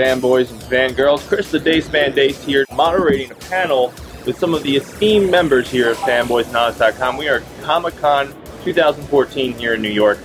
[0.00, 1.26] fanboys and fangirls.
[1.28, 3.92] Chris the Daceman Dace here, moderating a panel
[4.24, 7.18] with some of the esteemed members here at fanboysanonymous.com.
[7.18, 8.34] We are at Comic Con
[8.64, 10.18] 2014 here in New York.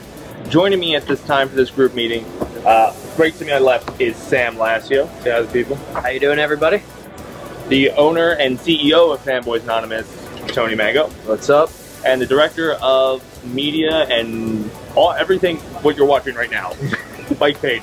[0.48, 2.23] Joining me at this time for this group meeting,
[2.66, 5.09] uh, right to my left is Sam Lassio.
[5.22, 5.76] Say hi to the people.
[5.94, 6.82] How you doing, everybody?
[7.68, 10.08] The owner and CEO of Fanboys Anonymous,
[10.48, 11.09] Tony Mango.
[11.26, 11.70] What's up?
[12.05, 16.73] And the director of media and all everything what you're watching right now,
[17.42, 17.81] Mike Payne.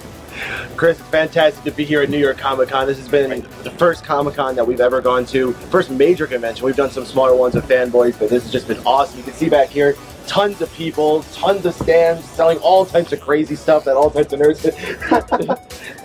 [0.77, 2.87] Chris, it's fantastic to be here at New York Comic Con.
[2.87, 6.65] This has been the first Comic Con that we've ever gone to, first major convention.
[6.65, 9.19] We've done some smaller ones with fanboys, but this has just been awesome.
[9.19, 9.97] You can see back here,
[10.27, 14.33] tons of people, tons of stands selling all types of crazy stuff that all types
[14.33, 14.65] of nerds.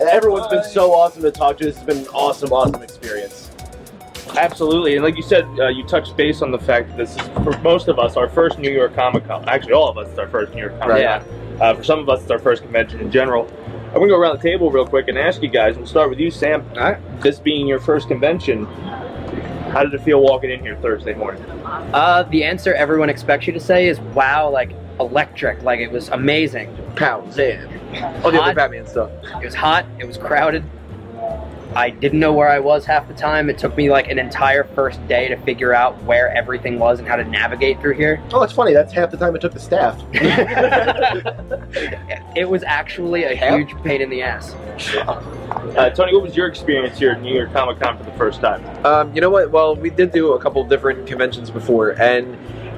[0.00, 1.64] Everyone's been so awesome to talk to.
[1.64, 3.50] This has been an awesome, awesome experience.
[4.36, 7.28] Absolutely, and like you said, uh, you touched base on the fact that this is
[7.42, 9.48] for most of us our first New York Comic Con.
[9.48, 10.90] Actually, all of us it's our first New York Comic Con.
[10.90, 11.00] Right.
[11.00, 11.24] Yeah.
[11.60, 13.50] Uh, for some of us, it's our first convention in general.
[13.88, 15.76] I'm gonna go around the table real quick and ask you guys.
[15.76, 16.62] We'll start with you, Sam.
[16.74, 17.20] All right.
[17.22, 18.66] This being your first convention,
[19.72, 21.42] how did it feel walking in here Thursday morning?
[21.64, 26.10] Uh, the answer everyone expects you to say is wow, like electric, like it was
[26.10, 26.76] amazing.
[26.96, 27.66] Pounds, damn.
[28.24, 29.10] All the other Batman stuff.
[29.40, 30.62] It was hot, it was crowded.
[31.78, 33.48] I didn't know where I was half the time.
[33.48, 37.06] It took me like an entire first day to figure out where everything was and
[37.06, 38.20] how to navigate through here.
[38.32, 38.72] Oh, it's funny.
[38.72, 39.96] That's half the time it took the staff.
[42.36, 43.58] It was actually a Half?
[43.58, 44.54] huge pain in the ass.
[44.54, 48.40] Uh, Tony, what was your experience here at New York Comic Con for the first
[48.40, 48.64] time?
[48.86, 49.50] Um, you know what?
[49.50, 52.36] Well, we did do a couple different conventions before, and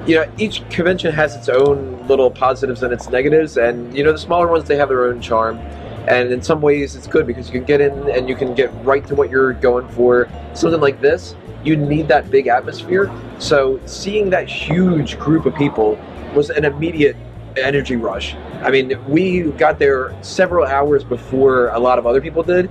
[0.09, 4.13] you know, each convention has its own little positives and its negatives, and you know,
[4.13, 5.59] the smaller ones they have their own charm.
[6.07, 8.71] And in some ways, it's good because you can get in and you can get
[8.83, 10.29] right to what you're going for.
[10.53, 13.11] Something like this, you need that big atmosphere.
[13.39, 15.99] So seeing that huge group of people
[16.33, 17.15] was an immediate
[17.57, 18.35] energy rush.
[18.61, 22.69] I mean, we got there several hours before a lot of other people did.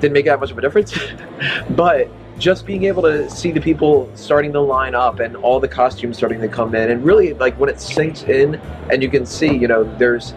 [0.00, 0.96] Didn't make that much of a difference,
[1.70, 2.08] but
[2.38, 6.16] just being able to see the people starting to line up and all the costumes
[6.16, 8.54] starting to come in, and really like when it sinks in,
[8.90, 10.32] and you can see, you know, there's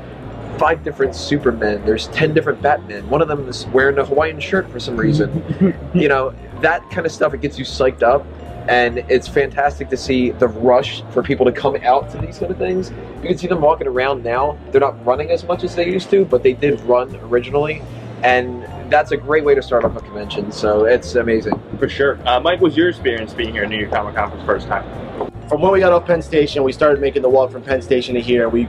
[0.58, 3.10] five different Supermen, there's ten different Batmen.
[3.10, 5.44] One of them is wearing a Hawaiian shirt for some reason.
[5.94, 7.34] you know, that kind of stuff.
[7.34, 8.26] It gets you psyched up.
[8.70, 12.50] And it's fantastic to see the rush for people to come out to these kind
[12.50, 12.92] of things.
[13.22, 14.58] You can see them walking around now.
[14.72, 17.82] They're not running as much as they used to, but they did run originally.
[18.24, 20.50] And that's a great way to start off a convention.
[20.54, 21.62] So it's amazing.
[21.78, 22.18] For sure.
[22.26, 24.46] Uh, Mike, what was your experience being here at New York Comic Con for the
[24.46, 24.86] first time?
[25.54, 28.16] from when we got off Penn Station, we started making the walk from Penn Station
[28.16, 28.50] to here.
[28.50, 28.68] We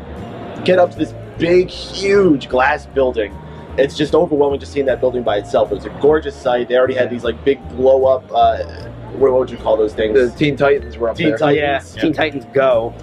[0.65, 3.37] get up to this big, huge glass building.
[3.77, 5.73] It's just overwhelming just seeing that building by itself.
[5.73, 6.69] It was a gorgeous sight.
[6.69, 8.25] They already had these like big blow up.
[8.33, 8.63] Uh,
[9.15, 10.15] what what would you call those things?
[10.15, 11.39] The Teen Titans were up Teen there.
[11.39, 11.95] Titans.
[11.97, 12.95] Yeah, Teen Titans Go.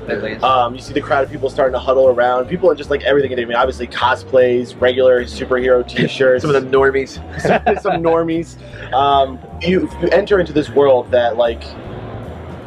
[0.43, 2.47] Um, you see the crowd of people starting to huddle around.
[2.47, 3.31] People are just like everything.
[3.31, 7.15] I mean, obviously cosplays, regular superhero T-shirts, Some of the normies.
[7.81, 8.61] some normies.
[8.93, 11.63] Um, you you enter into this world that like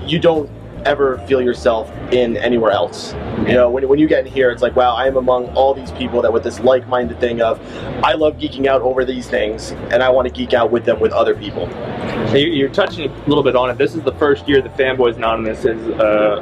[0.03, 0.51] you don't
[0.87, 3.13] ever feel yourself in anywhere else.
[3.47, 5.75] You know, when, when you get in here, it's like, wow, I am among all
[5.75, 7.61] these people that with this like-minded thing of,
[8.05, 11.01] I love geeking out over these things, and I want to geek out with them
[11.01, 11.69] with other people.
[12.29, 13.79] So you- You're touching a little bit on it.
[13.79, 16.41] This is the first year that Fanboys Anonymous has uh,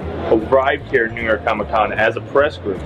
[0.50, 2.80] arrived here at New York Comic Con as a press group.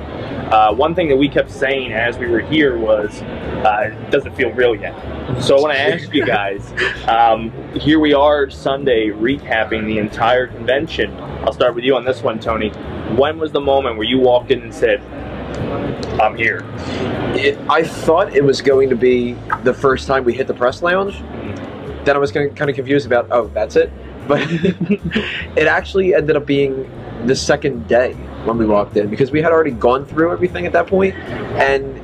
[0.53, 3.21] Uh, one thing that we kept saying as we were here was,
[3.65, 4.95] uh, it doesn't feel real yet.
[5.43, 6.73] So I want to ask you guys,
[7.09, 11.11] um, here we are Sunday recapping the entire convention.
[11.47, 12.71] I'll start with you on this one, Tony.
[13.15, 15.01] When was the moment where you walked in and said,
[16.21, 16.65] I'm here?
[17.37, 20.83] It, I thought it was going to be the first time we hit the press
[20.83, 21.21] lounge.
[22.05, 23.93] Then I was kind of, kind of confused about, oh, that's it.
[24.27, 26.91] But it actually ended up being
[27.27, 28.15] the second day
[28.45, 30.93] when we walked in because we had already gone through everything at that.
[30.93, 31.96] And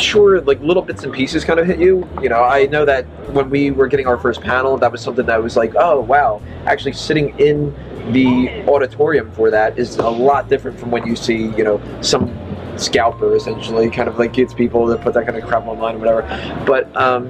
[0.00, 2.08] sure, like little bits and pieces kind of hit you.
[2.22, 5.26] You know, I know that when we were getting our first panel, that was something
[5.26, 7.74] that was like, oh, wow, actually sitting in
[8.12, 12.28] the auditorium for that is a lot different from when you see, you know, some
[12.76, 15.98] scalper essentially kind of like gets people that put that kind of crap online or
[15.98, 16.22] whatever
[16.66, 17.28] but um,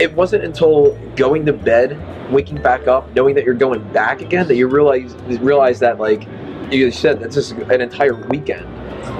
[0.00, 1.96] it wasn't until going to bed
[2.32, 6.26] waking back up knowing that you're going back again that you realize realize that like
[6.70, 8.66] you said that's just an entire weekend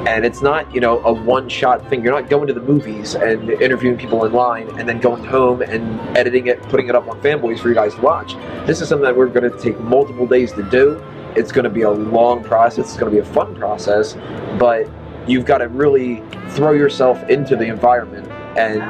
[0.06, 2.02] and it's not you know a one shot thing.
[2.02, 5.62] You're not going to the movies and interviewing people in line and then going home
[5.62, 8.34] and editing it putting it up on fanboys for you guys to watch.
[8.66, 11.02] This is something that we're going to take multiple days to do.
[11.36, 12.86] It's going to be a long process.
[12.86, 14.16] It's going to be a fun process
[14.58, 14.88] but
[15.26, 18.80] you've got to really throw yourself into the environment and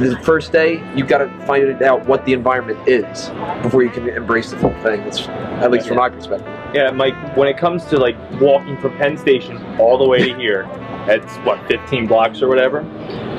[0.00, 3.30] the first day you've got to find out what the environment is
[3.62, 7.48] before you can embrace the full thing at least from my perspective Yeah, Mike, when
[7.48, 10.68] it comes to like walking from Penn Station all the way to here,
[11.08, 12.80] it's what, 15 blocks or whatever?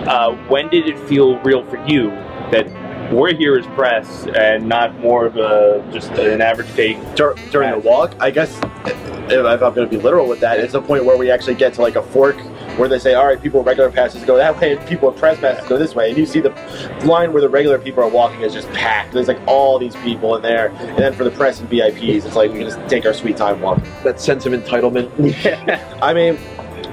[0.08, 2.10] Uh, when did it feel real for you
[2.52, 2.68] that
[3.12, 7.00] we're here as press and not more of a just an average day.
[7.16, 8.58] Dur- during the walk, I guess
[9.30, 11.74] if I'm going to be literal with that, it's a point where we actually get
[11.76, 12.38] to like a fork
[12.78, 15.18] where they say, all right, people with regular passes go that way, and people with
[15.18, 16.10] press passes go this way.
[16.10, 16.52] And you see the
[17.06, 19.14] line where the regular people are walking is just packed.
[19.14, 20.70] There's like all these people in there.
[20.70, 23.38] And then for the press and VIPs, it's like we can just take our sweet
[23.38, 23.82] time walk.
[24.04, 25.12] That sense of entitlement.
[26.02, 26.38] I mean,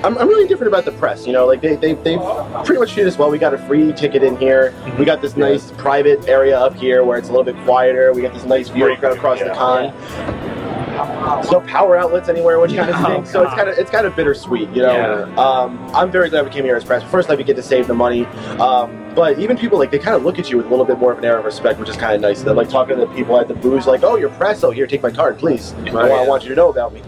[0.05, 1.27] I'm, I'm really different about the press.
[1.27, 2.17] You know, like they, they, they
[2.65, 3.31] pretty much treat us well.
[3.31, 4.71] We got a free ticket in here.
[4.71, 4.99] Mm-hmm.
[4.99, 8.13] We got this nice private area up here where it's a little bit quieter.
[8.13, 9.55] We got this nice view across the yeah.
[9.55, 10.62] con.
[10.93, 13.31] There's no power outlets anywhere, which kind of Oh, stinks.
[13.31, 14.93] So it's kind of it's kind of bittersweet, you know.
[15.27, 15.35] Yeah.
[15.43, 17.03] Um, I'm very glad we came here as press.
[17.11, 18.27] First, like we get to save the money.
[18.59, 20.99] Um, but even people like they kind of look at you with a little bit
[20.99, 22.43] more of an air of respect, which is kind of nice.
[22.43, 24.63] They're like talking to the people at the booths, like, "Oh, you're press.
[24.65, 25.73] Oh, here, take my card, please.
[25.75, 27.03] I, want, I want you to know about me."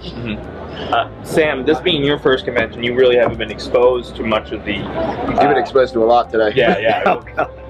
[0.75, 4.65] Uh, Sam, this being your first convention, you really haven't been exposed to much of
[4.65, 4.75] the.
[4.75, 6.53] You've been exposed to a lot today.
[6.55, 7.47] Yeah, yeah.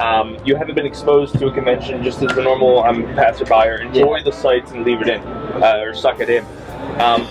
[0.00, 3.52] Um, you haven't been exposed to a convention just as a normal I'm a passerby
[3.68, 6.44] or enjoy the sights and leave it in uh, or suck it in.
[7.00, 7.24] Um,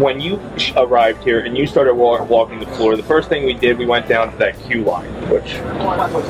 [0.00, 0.40] when you
[0.76, 3.84] arrived here and you started wa- walking the floor, the first thing we did, we
[3.86, 5.52] went down to that queue line, which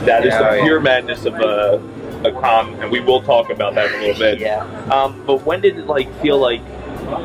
[0.04, 0.64] that is Yeah, the yeah.
[0.64, 1.80] pure madness of a,
[2.24, 4.40] a con, and we will talk about that in a little bit.
[4.40, 4.64] Yeah.
[4.92, 6.60] Um, but when did it like feel like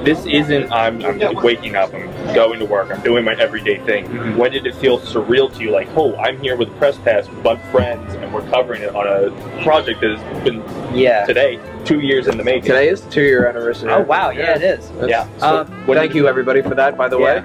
[0.04, 4.06] this isn't I'm, I'm waking up, I'm going to work, I'm doing my everyday thing.
[4.06, 4.38] Mm-hmm.
[4.38, 5.72] When did it feel surreal to you?
[5.72, 8.82] Like, oh, I'm here with press pass with a bunch of friends, and we're covering
[8.82, 10.64] it on a project that has been
[10.98, 11.26] Yeah.
[11.26, 12.64] today two years in the making.
[12.64, 13.92] Today is two year anniversary.
[13.92, 14.90] Oh wow, yeah, it is.
[14.92, 15.28] That's- Yeah.
[15.40, 17.44] So, Um, thank you everybody for that, by the way.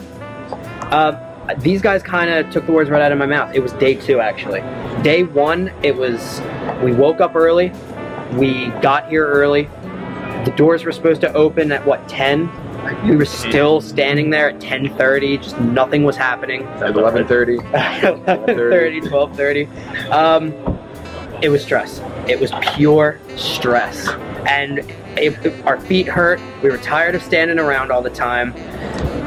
[0.90, 1.12] Uh,
[1.58, 3.54] these guys kind of took the words right out of my mouth.
[3.54, 4.62] It was day two, actually.
[5.02, 6.40] Day one, it was
[6.82, 7.72] we woke up early,
[8.34, 9.68] we got here early.
[10.44, 12.50] The doors were supposed to open at what ten.
[13.08, 15.40] We were still standing there at 10:30.
[15.42, 16.62] Just nothing was happening.
[16.64, 17.58] At 11:30.
[17.58, 20.10] 11:30, 12:30.
[20.12, 20.52] Um,
[21.42, 22.00] it was stress.
[22.28, 24.08] It was pure stress,
[24.48, 24.78] and
[25.16, 26.40] it, it- our feet hurt.
[26.62, 28.52] We were tired of standing around all the time,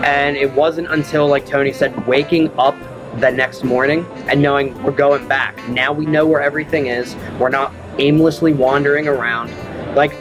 [0.04, 2.76] and it wasn't until, like Tony said, waking up
[3.20, 5.56] the next morning and knowing we're going back.
[5.70, 7.16] Now we know where everything is.
[7.40, 9.54] We're not aimlessly wandering around.
[9.96, 10.14] Like,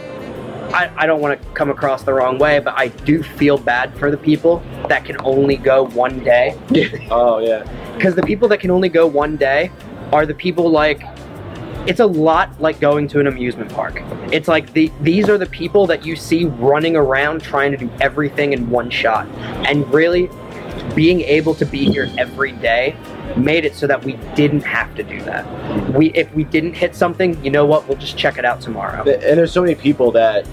[0.74, 3.96] I, I don't want to come across the wrong way, but I do feel bad
[3.96, 6.58] for the people that can only go one day.
[7.10, 7.62] Oh yeah.
[7.96, 9.70] because the people that can only go one day
[10.12, 11.02] are the people like
[11.86, 14.02] it's a lot like going to an amusement park.
[14.32, 17.90] It's like the these are the people that you see running around trying to do
[18.00, 19.28] everything in one shot.
[19.68, 20.28] And really
[20.94, 22.96] being able to be here every day
[23.36, 25.44] made it so that we didn't have to do that.
[25.94, 27.88] We if we didn't hit something you know what?
[27.88, 29.02] We'll just check it out tomorrow.
[29.02, 30.46] And there's so many people that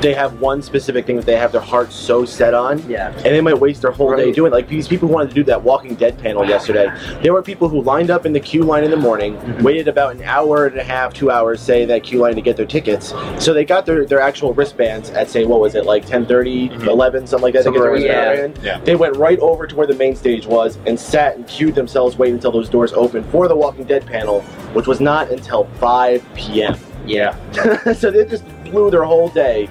[0.00, 3.24] they have one specific thing that they have their heart so set on, yeah and
[3.24, 4.54] they might waste their whole day doing it.
[4.54, 6.88] Like these people who wanted to do that Walking Dead panel yesterday.
[7.22, 9.62] There were people who lined up in the queue line in the morning, Mhm.
[9.62, 12.56] waited about an hour and a half, two hours, say that queue line to get
[12.56, 13.14] their tickets.
[13.38, 16.86] So they got their, their actual wristbands at say what was it like 10:30, Mhm.
[16.86, 17.64] 11, something like that.
[17.64, 18.78] to get their Somewhere around wristband Yeah.
[18.84, 22.18] They went right over to where the main stage was and sat and queued themselves,
[22.18, 24.42] waiting until those doors opened for the Walking Dead panel,
[24.74, 26.76] which was not until 5 p.m.
[27.06, 27.34] yeah
[27.96, 29.68] so they just blew their whole day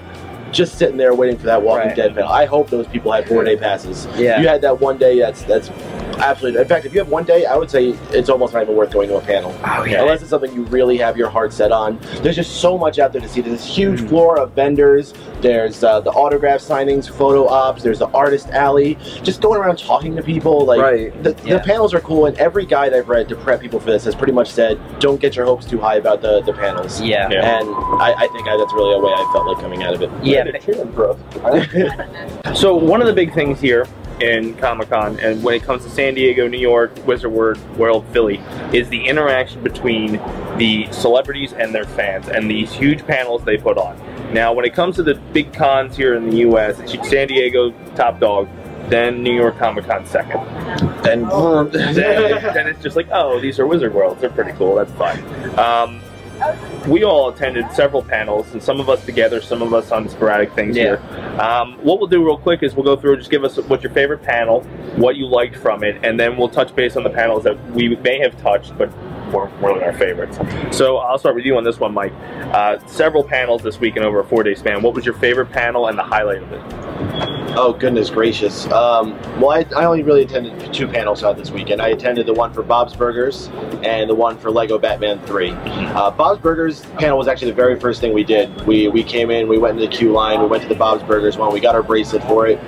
[0.55, 1.95] just sitting there waiting for that Walking Right.
[1.95, 2.29] Dead panel.
[2.29, 4.07] I hope those people had four day passes.
[4.17, 5.19] yeah You had that one day.
[5.19, 5.69] That's that's
[6.17, 6.61] absolutely.
[6.61, 8.91] In fact, if you have one day, I would say it's almost not even worth
[8.93, 9.53] going to a panel.
[9.65, 10.01] oh yeah.
[10.01, 11.99] Unless it's something you really have your heart set on.
[12.21, 13.41] There's just so much out there to see.
[13.41, 14.09] There's this huge Mm.
[14.09, 15.13] floor of vendors.
[15.41, 17.83] There's uh, the autograph signings, photo ops.
[17.83, 18.97] There's the artist alley.
[19.23, 20.65] Just going around talking to people.
[20.65, 21.23] Like Right.
[21.23, 21.57] the, Yeah.
[21.57, 24.15] the panels are cool, and every guide I've read to prep people for this has
[24.15, 27.59] pretty much said, "Don't get your hopes too high about the the panels." yeah Yeah.
[27.59, 27.69] And
[28.01, 30.09] I, I think I, that's really a way I felt like coming out of it.
[30.23, 32.59] yeah They're cheering for us.
[32.59, 33.87] So one of the big things here
[34.21, 38.05] in Comic Con, and when it comes to San Diego, New York, Wizard World, World,
[38.13, 38.37] Philly,
[38.73, 40.13] is the interaction between
[40.57, 43.99] the celebrities and their fans, and these huge panels they put on.
[44.33, 48.19] Now, when it comes to the big cons here in the U.S., San Diego top
[48.19, 48.47] dog,
[48.89, 50.39] then New York Comic Con second.
[51.05, 51.29] and
[51.73, 54.21] then, then it's just like, oh, these are Wizard Worlds.
[54.21, 54.75] They're pretty cool.
[54.75, 55.19] That's fine.
[55.59, 56.01] Um,
[56.87, 60.51] we all attended several panels, and some of us together, some of us on sporadic
[60.53, 60.83] things Yeah.
[60.97, 61.39] here.
[61.39, 63.91] Um, what we'll do real quick is we'll go through, just give us what's your
[63.93, 64.61] favorite panel,
[64.97, 67.95] what you liked from it, and then we'll touch base on the panels that we
[67.97, 68.89] may have touched, but
[69.31, 70.37] weren't really our favorites.
[70.75, 72.13] So I'll start with you on this one, Mike.
[72.53, 74.81] Uh, several panels this week over a four-day span.
[74.81, 76.61] What was your favorite panel and the highlight of it?
[77.57, 78.65] Oh goodness gracious!
[78.67, 81.81] Um, well, I, I only really attended two panels out this weekend.
[81.81, 83.47] I attended the one for Bob's Burgers
[83.83, 85.51] and the one for Lego Batman Three.
[85.51, 88.65] Uh, Bob's Burgers panel was actually the very first thing we did.
[88.67, 91.03] We we came in, we went into the queue line, we went to the Bob's
[91.03, 92.59] Burgers one, we got our bracelet for it.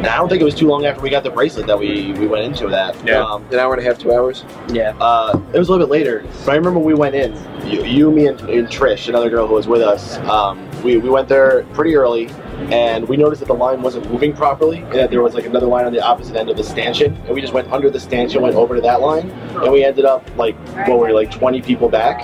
[0.00, 2.12] And I don't think it was too long after we got the bracelet that we,
[2.12, 2.96] we went into that.
[3.06, 3.22] Yeah.
[3.22, 4.46] Um, An hour and a half, two hours.
[4.68, 7.34] yeah uh, it was a little bit later, but I remember we went in
[7.66, 11.10] you, you, me, and, and Trish, another girl who was with us, um, we, we
[11.10, 12.30] went there pretty early
[12.72, 15.66] and we noticed that the line wasn't moving properly and that there was like another
[15.66, 17.14] line on the opposite end of the stanchion.
[17.26, 20.04] And we just went under the stanchion went over to that line and we ended
[20.04, 22.20] up like what were we like 20 people back?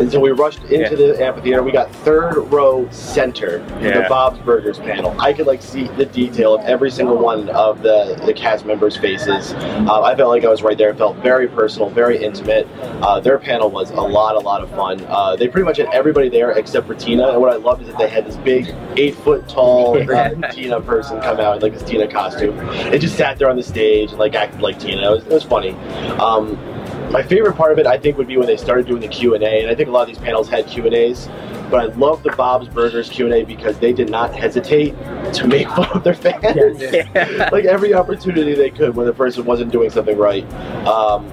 [0.00, 0.94] And so we rushed into Yeah.
[1.12, 1.62] the amphitheater.
[1.62, 5.14] We got third row center for the bob's burgers panel.
[5.18, 8.96] I could like see the detail of every single one of the the cast members
[8.96, 9.52] faces.
[9.54, 10.90] Uh, i felt like i was right there.
[10.90, 12.66] It felt very personal very intimate.
[13.02, 15.04] Uh, their panel was a lot a lot of fun.
[15.08, 17.28] Uh, they pretty much had everybody there except for tina.
[17.28, 20.80] And what i loved is that they had this big eight foot tall uh, Tina
[20.80, 22.58] person come out in like this Tina costume.
[22.92, 25.10] It just sat there on the stage and like acted like Tina.
[25.10, 25.70] It was, it was funny.
[26.18, 26.56] Um,
[27.10, 29.34] my favorite part of it, I think, would be when they started doing the Q
[29.34, 31.28] and A, and I think a lot of these panels had Q and As.
[31.70, 34.92] But I love the Bob's Burgers Q and A because they did not hesitate
[35.34, 36.80] to make fun of their fans.
[36.80, 37.48] Yeah.
[37.52, 40.50] like every opportunity they could when the person wasn't doing something right.
[40.86, 41.26] Um,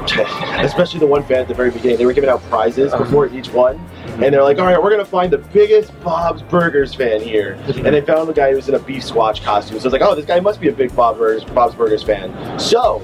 [0.64, 3.50] especially the one fan at the very beginning, they were giving out prizes before each
[3.50, 3.78] one,
[4.22, 7.86] and they're like, "All right, we're gonna find the biggest Bob's Burgers fan here," and
[7.86, 9.78] they found a guy who was in a Beefsquatch costume.
[9.78, 12.02] So I was like, "Oh, this guy must be a big Bob Burgers, Bob's Burgers
[12.02, 12.98] fan." So,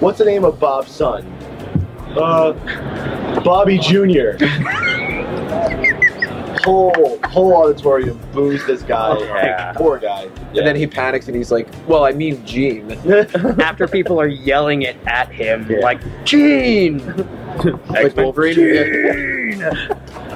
[0.00, 1.24] what's the name of Bob's son?
[2.16, 2.52] Uh,
[3.42, 4.32] Bobby Jr.
[6.64, 9.18] whole whole auditorium boos this guy.
[9.18, 9.72] Yeah.
[9.72, 10.28] Poor guy.
[10.54, 12.92] And then he panics and he's like, "Well, I mean, Gene."
[13.60, 15.78] After people are yelling it at him, Yeah.
[15.78, 16.98] like, Gene!
[17.88, 18.54] Like Wolverine.
[18.54, 19.60] Gene!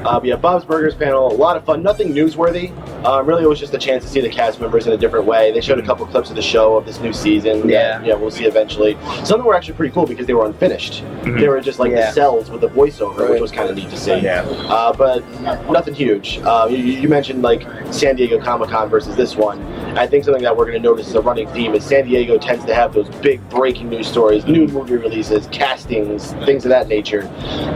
[0.07, 1.83] Uh, but yeah, Bob's Burgers panel, a lot of fun.
[1.83, 2.71] Nothing newsworthy.
[3.05, 5.27] Um, really, it was just a chance to see the cast members in a different
[5.27, 5.51] way.
[5.53, 7.69] They showed a couple clips of the show of this new season.
[7.69, 7.99] Yeah.
[7.99, 8.97] that, yeah, we'll see eventually.
[9.03, 11.03] Some of them were actually pretty cool because they were unfinished.
[11.23, 11.41] Mhm.
[11.41, 12.07] They were just like Yeah.
[12.07, 14.17] the cells with the voiceover, which was kind of neat to see.
[14.19, 14.43] Yeah.
[14.69, 15.25] Uh, but
[15.71, 16.39] nothing huge.
[16.45, 19.61] Uh, you, you mentioned like San Diego Comic Con versus this one.
[19.97, 22.39] I think something that we're going to notice as a running theme is San Diego
[22.39, 26.89] tends to have those big breaking news stories, new movie releases, castings, things of that
[26.89, 27.27] nature.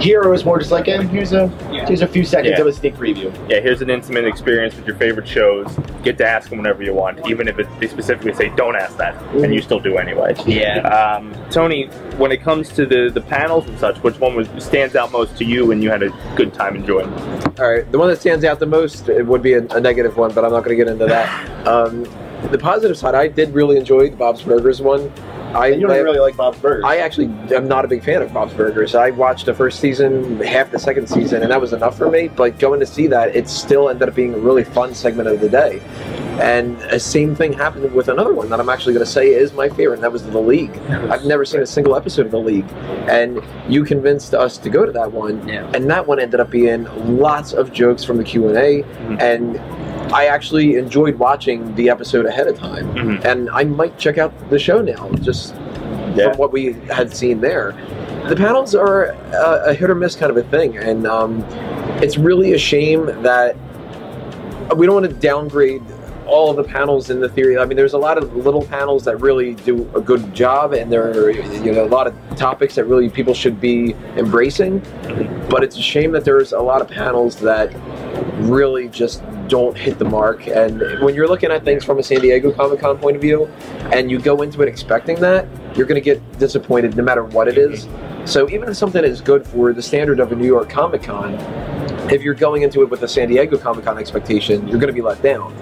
[0.01, 1.49] Here it was more just like, eh, here's a
[1.87, 2.61] here's a few seconds Yeah.
[2.61, 3.33] of a sneak preview.
[3.49, 5.67] Yeah, here's an intimate experience with your favorite shows.
[6.03, 8.97] Get to ask them whenever you want, even if it, they specifically say don't ask
[8.99, 10.35] that, and you still do anyway.
[10.47, 10.81] Yeah.
[10.89, 11.87] Um, Tony,
[12.17, 15.37] when it comes to the, the panels and such, which one was stands out most
[15.39, 17.13] to you and you had a good time enjoying?
[17.59, 20.17] All right, the one that stands out the most it would be a, a negative
[20.17, 21.49] one, but I'm not going to get into that.
[21.61, 22.05] Um,
[22.51, 25.13] the positive side, I did really enjoy the Bob's Burgers one.
[25.55, 26.85] I You don't I- really like Bob's Burgers.
[26.87, 28.95] I actually am not a big fan of Bob's Burgers.
[28.95, 32.29] I watched the first season, half the second season, and that was enough for me.
[32.29, 35.41] But going to see that, it still ended up being a really fun segment of
[35.41, 35.81] the day.
[36.41, 39.53] And the same thing happened with another one that I'm actually going to say is
[39.53, 40.75] my favorite, and that was The League.
[40.89, 42.67] I've never seen a single episode of The League,
[43.09, 45.69] and you convinced us to go to that one, Yeah.
[45.75, 46.87] and that one ended up being
[47.19, 49.21] lots of jokes from the Q and A, Mhm.
[49.21, 49.61] and
[50.13, 53.25] I actually enjoyed watching the episode ahead of time Mhm.
[53.25, 55.55] and I might check out the show now, just
[56.17, 56.31] Yeah.
[56.31, 57.75] from what we had seen there.
[58.29, 61.45] The panels are a, a hit or miss kind of a thing, and um,
[62.03, 63.57] it's really a shame that
[64.77, 65.83] we don't want to downgrade
[66.27, 67.59] all of the panels in the theory.
[67.59, 70.93] I mean, there's a lot of little panels that really do a good job, and
[70.93, 74.81] there are you know a lot of topics that really people should be embracing.
[75.49, 77.73] But it's a shame that there's a lot of panels that
[78.41, 80.47] really just don't hit the mark.
[80.47, 83.47] And when you're looking at things from a San Diego Comic Con point of view,
[83.93, 87.49] and you go into it expecting that, you're going to get disappointed no matter what
[87.49, 87.87] it is.
[88.25, 91.35] So even if something is good for the standard of a New York Comic Con,
[92.11, 94.95] if you're going into it with a San Diego Comic Con expectation, you're going to
[94.95, 95.55] be let down.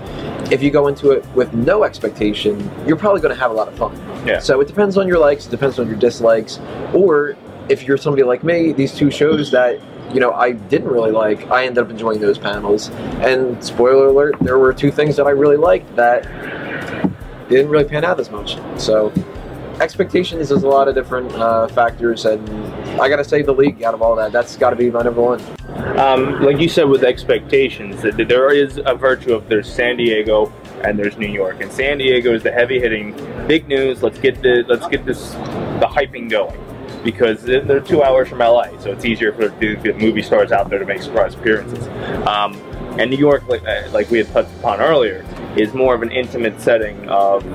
[0.53, 3.69] If you go into it with no expectation, you're probably going to have a lot
[3.69, 3.97] of fun.
[4.27, 4.39] Yeah.
[4.39, 6.59] So it depends on your likes, it depends on your dislikes,
[6.95, 7.37] or
[7.69, 9.81] if you're somebody like me, these two shows that
[10.13, 12.91] you know I didn't really like, I ended up enjoying those panels.
[13.21, 16.25] And spoiler alert, there were two things that I really liked that
[17.49, 18.59] didn't really pan out as much.
[18.77, 19.13] So
[19.81, 22.49] expectations is a lot of different uh, factors, and
[23.01, 25.23] I gotta say the league out of all that, that's got to be my number
[25.23, 25.41] one.
[25.99, 30.53] Um, like you said with expectations, there is a virtue of there's San Diego
[30.85, 33.13] and there's New York, and San Diego is the heavy hitting,
[33.47, 34.03] big news.
[34.03, 36.68] Let's get the let's get this the hyping going
[37.05, 40.53] because they're they're two hours from LA, so it's easier for the, the movie stars
[40.53, 41.87] out there to make surprise appearances.
[42.27, 42.55] Um,
[42.99, 45.25] and New York, like uh, like we had touched upon earlier,
[45.57, 47.47] is more of an intimate setting of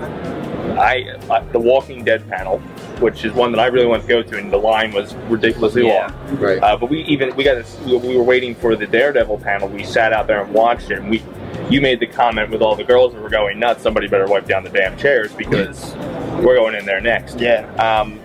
[0.77, 2.59] I uh, the Walking Dead panel,
[2.99, 5.85] which is one that I really want to go to, and the line was ridiculously
[5.85, 6.07] Yeah.
[6.27, 6.37] long.
[6.39, 6.63] Right.
[6.63, 9.67] Uh, but we even we got this, we we were waiting for the Daredevil panel.
[9.67, 10.99] We sat out there and watched it.
[10.99, 11.21] And we
[11.69, 13.83] you made the comment with all the girls that were going nuts.
[13.83, 15.93] Somebody better wipe down the damn chairs because
[16.41, 17.39] we're going in there next.
[17.39, 17.65] Yeah.
[17.75, 18.19] Um,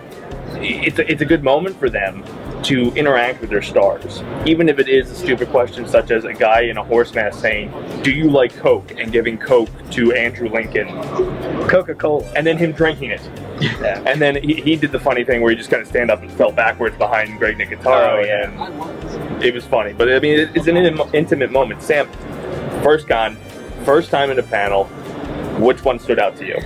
[0.55, 2.23] it's a, it's a good moment for them
[2.63, 6.33] to interact with their stars, even if it is a stupid question such as a
[6.33, 7.71] guy in a horse mask saying,
[8.03, 10.87] "Do you like Coke?" and giving Coke to Andrew Lincoln,
[11.69, 12.25] Coca Cola.
[12.35, 13.21] and then him drinking it.
[13.61, 14.01] Yeah.
[14.05, 16.21] And then he, he did the funny thing where he just kind of stand up
[16.21, 18.17] and fell backwards behind Greg Nicotero.
[18.17, 18.67] Oh, yeah.
[18.67, 19.93] and it was funny.
[19.93, 21.81] But I mean, it- it's an intim- intimate moment.
[21.81, 22.09] Sam,
[22.83, 23.35] first con,
[23.83, 24.85] first time in a panel.
[25.59, 26.57] Which one stood out to you?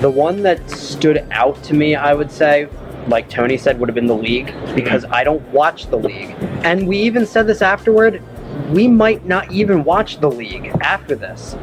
[0.00, 2.68] The one that stood out to me, I would say,
[3.08, 6.36] like Tony said, would have been the league because I don't watch the league.
[6.62, 8.22] And we even said this afterward.
[8.70, 11.56] We might not even watch the league after this.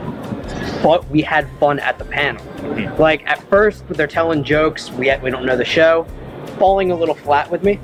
[0.81, 2.43] But we had fun at the panel.
[2.61, 2.97] Mhm.
[2.97, 4.91] Like at first, they're telling jokes.
[4.91, 6.05] We we don't know the show,
[6.57, 7.79] falling a little flat with me.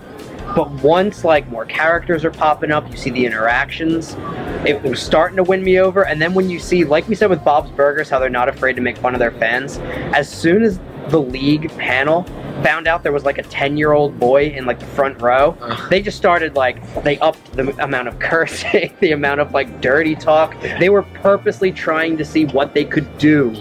[0.56, 4.18] But once like more characters are popping up, you see the interactions.
[4.66, 6.06] It was starting to win me over.
[6.06, 8.76] And then when you see, like we said with Bob's Burgers, how they're not afraid
[8.76, 9.80] to make fun of their fans.
[10.14, 12.26] As soon as the league panel
[12.64, 15.58] found out there was like a 10 year old boy in like the front row,
[15.62, 15.90] Ugh.
[15.90, 20.16] they just started like, they upped the amount of cursing, the amount of like dirty
[20.16, 20.60] talk.
[20.62, 23.56] They were purposely trying to see what they could do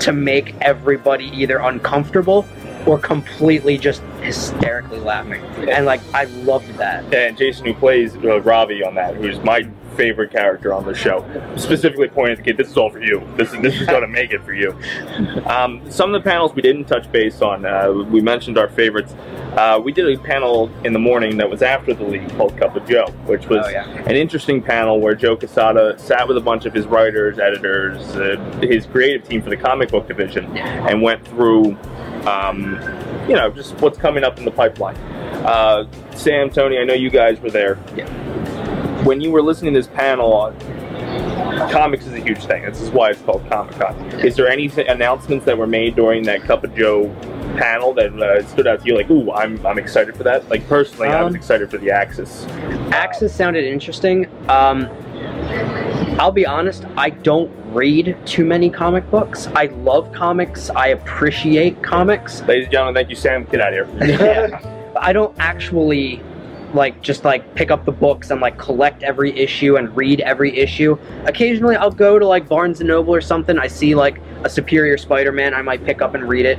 [0.00, 2.46] to make everybody either uncomfortable
[2.86, 5.42] or completely just hysterically laughing.
[5.68, 7.14] And like, I loved that.
[7.14, 9.62] And Jason, who plays uh, Rafi on that, who's my
[9.94, 11.24] favorite character on the show,
[11.56, 13.22] specifically pointed at the kid, "This is all for you.
[13.36, 14.76] This is this is going to make it for you."
[15.46, 17.64] Um, some of the panels we didn't touch base on.
[17.64, 19.14] Uh, we mentioned our favorites.
[19.56, 22.74] Uh, we did a panel in the morning that was after the league called Cup
[22.74, 23.86] of Joe, which was Oh, yeah.
[24.06, 28.36] an interesting panel where Joe Quesada sat with a bunch of his writers, editors, uh,
[28.60, 31.76] his creative team for the comic book division, and went through,
[32.26, 32.74] um,
[33.28, 34.96] you know, just what's coming up in the pipeline.
[35.44, 35.86] Uh,
[36.16, 37.78] Sam, Tony, I know you guys were there.
[37.96, 38.06] Yeah.
[39.04, 40.52] When you were listening to this panel,
[41.70, 42.62] comics is a huge thing.
[42.64, 43.94] This is why it's called Comic Con.
[44.20, 47.08] Is there any th- announcements that were made during that Cup of Joe
[47.58, 48.96] panel that uh, stood out to you?
[48.96, 50.48] Like, ooh, I'm, I'm excited for that.
[50.48, 52.46] Like personally, I was Um, excited for the Axis.
[52.92, 54.26] Axis sounded interesting.
[54.48, 54.88] Um,
[56.18, 59.48] I'll be honest, I don't read too many comic books.
[59.48, 60.70] I love comics.
[60.70, 62.40] I appreciate comics.
[62.42, 63.44] Ladies and gentlemen, thank you, Sam.
[63.44, 64.18] Get out of here.
[64.18, 64.90] Yeah.
[64.98, 66.22] I don't actually
[66.74, 70.56] like just like pick up the books and like collect every issue and read every
[70.56, 70.98] issue.
[71.24, 73.58] Occasionally I'll go to like Barnes and Noble or something.
[73.58, 76.58] I see like a Superior Spider-Man, I might pick up and read it.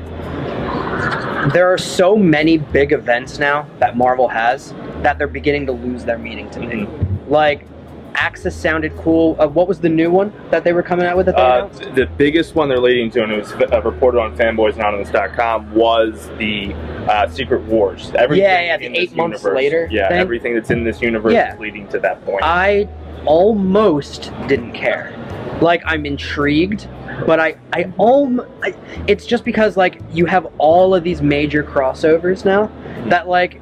[1.53, 4.73] There are so many big events now that Marvel has
[5.03, 6.85] that they're beginning to lose their meaning to me.
[6.85, 7.31] Mm-hmm.
[7.31, 7.67] Like
[8.15, 9.35] Axis sounded cool.
[9.39, 12.55] Uh, what was the new one that they were coming out with Uh, the biggest
[12.55, 16.73] one they're leading to, and it was uh, reported on fanboysanonymous.com, was the
[17.09, 18.11] uh, Secret Wars.
[18.15, 20.17] Everything Yeah, yeah, the eight months universe- later Yeah, thing.
[20.19, 21.53] everything that's in this universe Yeah.
[21.53, 22.41] is leading to that point.
[22.43, 22.87] I
[23.25, 25.11] almost didn't care.
[25.61, 26.87] Like I'm intrigued,
[27.25, 28.47] but I I almost
[29.07, 32.69] it's just because like you have all of these major crossovers now
[33.09, 33.61] that like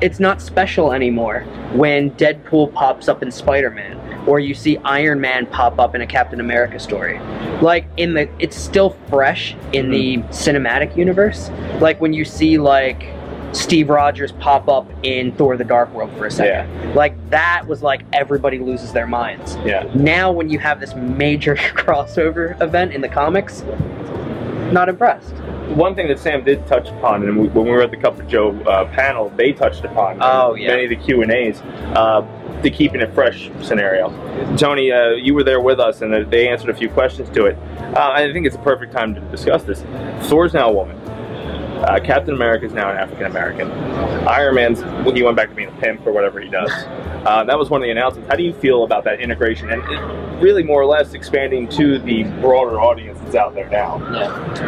[0.00, 1.40] it's not special anymore
[1.72, 6.06] when Deadpool pops up in Spider-Man or you see Iron Man pop up in a
[6.06, 7.18] Captain America story.
[7.60, 10.28] Like in the it's still fresh in the hmm.
[10.28, 11.50] cinematic universe.
[11.80, 13.06] Like when you see like
[13.52, 16.68] Steve Rogers pop up in Thor the Dark World for a second.
[16.68, 16.92] Yeah.
[16.94, 19.56] Like that was like everybody loses their minds.
[19.64, 19.90] yeah.
[19.94, 23.64] Now when you have this major crossover event in the comics,
[24.72, 25.32] not impressed.
[25.74, 28.18] One thing that Sam did touch upon, and we, when we were at the Cup
[28.18, 30.68] of Joe uh, panel, they touched upon Oh, yeah.
[30.68, 31.60] many of the Q and A's,
[31.94, 32.26] uh,
[32.62, 34.08] the keeping it fresh scenario.
[34.56, 37.56] Tony, uh, you were there with us, and they answered a few questions to it.
[37.96, 39.82] Uh, I think it's a perfect time to discuss this.
[40.28, 40.96] Thor's now a woman.
[41.80, 43.70] Uh, Captain America is now an African American.
[44.28, 46.70] Iron Man's well, he went back to being a pimp or whatever he does.
[47.26, 48.28] Uh, that was one of the announcements.
[48.28, 51.98] How do you feel about that integration and it really more or less expanding to
[51.98, 53.94] the broader audience that's out there now?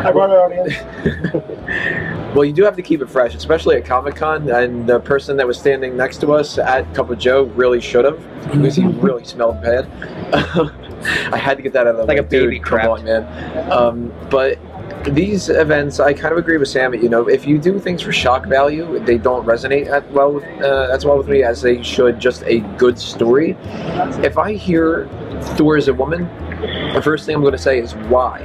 [0.07, 0.75] I brought our audience.
[2.35, 4.49] Well, you do have to keep it fresh, especially at Comic Con.
[4.49, 8.07] And the person that was standing next to us at Cup of Joe really should
[8.07, 8.19] have,
[8.51, 9.85] because he really smelled bad.
[11.31, 12.21] I had to get that out of the Like way.
[12.21, 13.71] a baby Dude, come on, man.
[13.71, 14.59] Um, but
[15.05, 16.95] these events, I kind of agree with Sam.
[16.95, 20.45] You know, if you do things for shock value, they don't resonate at well with,
[20.63, 22.21] uh, as well with me as they should.
[22.21, 23.57] Just a good story.
[24.23, 25.09] If I hear
[25.57, 26.25] Thor is a woman,
[26.95, 28.41] the first thing I'm going to say is why.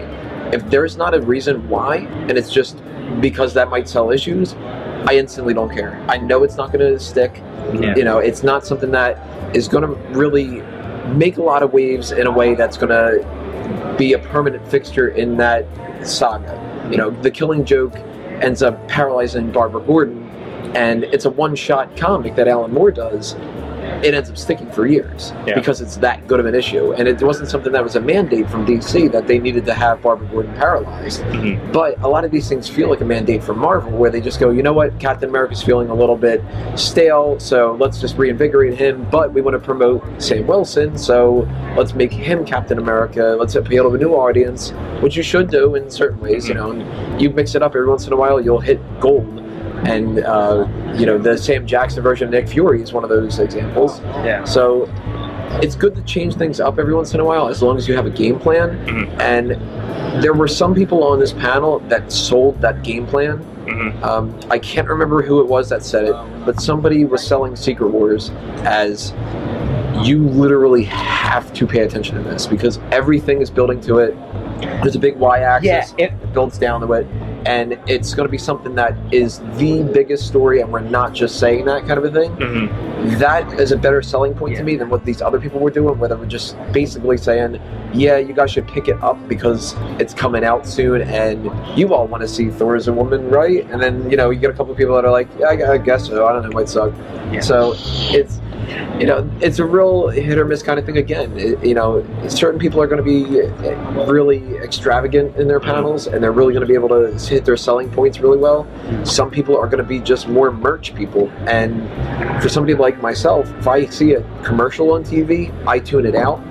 [0.51, 2.81] If there's not a reason why, and it's just
[3.21, 6.03] because that might sell issues, I instantly don't care.
[6.09, 7.41] I know it's not going to stick.
[7.73, 7.95] Yeah.
[7.95, 10.61] You know, it's not something that is going to really
[11.13, 15.09] make a lot of waves in a way that's going to be a permanent fixture
[15.09, 15.65] in that
[16.05, 16.87] saga.
[16.91, 17.95] You know, the Killing Joke
[18.41, 20.29] ends up paralyzing Barbara Gordon,
[20.75, 23.35] and it's a one-shot comic that Alan Moore does.
[24.03, 25.55] It ends up sticking for years Yeah.
[25.55, 28.49] because it's that good of an issue, and it wasn't something that was a mandate
[28.49, 31.23] from DC that they needed to have Barbara Gordon paralyzed.
[31.25, 31.71] Mhm.
[31.73, 34.39] But a lot of these things feel like a mandate from Marvel, where they just
[34.39, 36.43] go, you know what, Captain America's feeling a little bit
[36.75, 39.07] stale, so let's just reinvigorate him.
[39.09, 43.35] But we want to promote Sam Wilson, so let's make him Captain America.
[43.39, 46.47] Let's appeal to a new audience, which you should do in certain ways.
[46.47, 49.41] You know, and you mix it up every once in a while, you'll hit gold.
[49.85, 53.39] And uh, you know the Sam Jackson version of Nick Fury is one of those
[53.39, 53.99] examples.
[54.23, 54.43] Yeah.
[54.43, 54.89] So
[55.61, 57.95] it's good to change things up every once in a while as long as you
[57.95, 58.77] have a game plan.
[58.85, 59.19] Mhm.
[59.21, 63.39] And there were some people on this panel that sold that game plan.
[63.65, 64.03] Mhm.
[64.03, 67.89] Um, I can't remember who it was that said it, but somebody was selling Secret
[67.89, 68.31] Wars
[68.63, 69.13] as
[70.03, 74.15] you literally have to pay attention to this because everything is building to it.
[74.81, 75.65] There's a big y-axis.
[75.97, 77.07] Yeah, it- it builds down to it,
[77.45, 81.39] and it's going to be something that is the biggest story, and we're not just
[81.39, 82.31] saying that kind of a thing.
[82.37, 83.19] Mhm.
[83.19, 85.97] That is a better selling point to me than what these other people were doing,
[85.99, 87.59] where they were just basically saying,
[87.93, 92.07] "Yeah, you guys should pick it up because it's coming out soon, and you all
[92.07, 94.53] want to see Thor as a woman, right?" And then you know you get a
[94.53, 96.25] couple of people that are like, "Yeah, I, I guess so.
[96.25, 96.91] I don't know, it might suck."
[97.31, 97.41] Yeah.
[97.41, 98.41] So it's
[98.99, 101.31] you know it's a real hit or miss kind of thing again.
[101.37, 103.41] It- you know, certain people are going to be
[104.05, 107.57] really extravagant in their panels, and they're really going to be able to hit their
[107.57, 108.67] selling points really well.
[109.03, 111.87] Some people are going to be just more merch people, and
[112.41, 116.41] for somebody like myself, if I see a commercial on TV, I tune it out.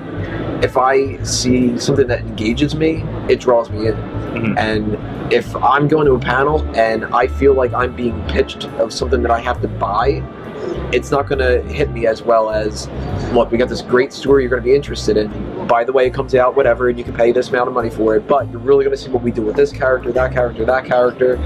[0.63, 3.95] If I see something that engages me, it draws me in.
[3.95, 4.59] Mhm.
[4.59, 8.93] And if I'm going to a panel and I feel like I'm being pitched of
[8.93, 10.23] something that I have to buy,
[10.93, 12.89] it's not going to hit me as well as,
[13.33, 15.31] look, we got this great story you're going to be interested in.
[15.67, 17.91] By the way, it comes out, whatever, and you can pay this amount of money
[17.91, 20.33] for it, but you're really going to see what we do with this character, that
[20.33, 21.37] character, that character.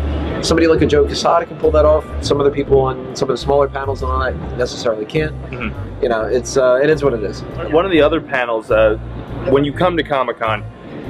[0.42, 2.04] Somebody like a Joe Quesada can pull that off.
[2.24, 5.34] Some other people on some of the smaller panels and all that necessarily can't.
[5.50, 6.02] Mhm.
[6.02, 7.40] You know, it's uh, it is what it is.
[7.70, 8.96] One of the other panels, uh,
[9.48, 10.62] when you come to Comic Con,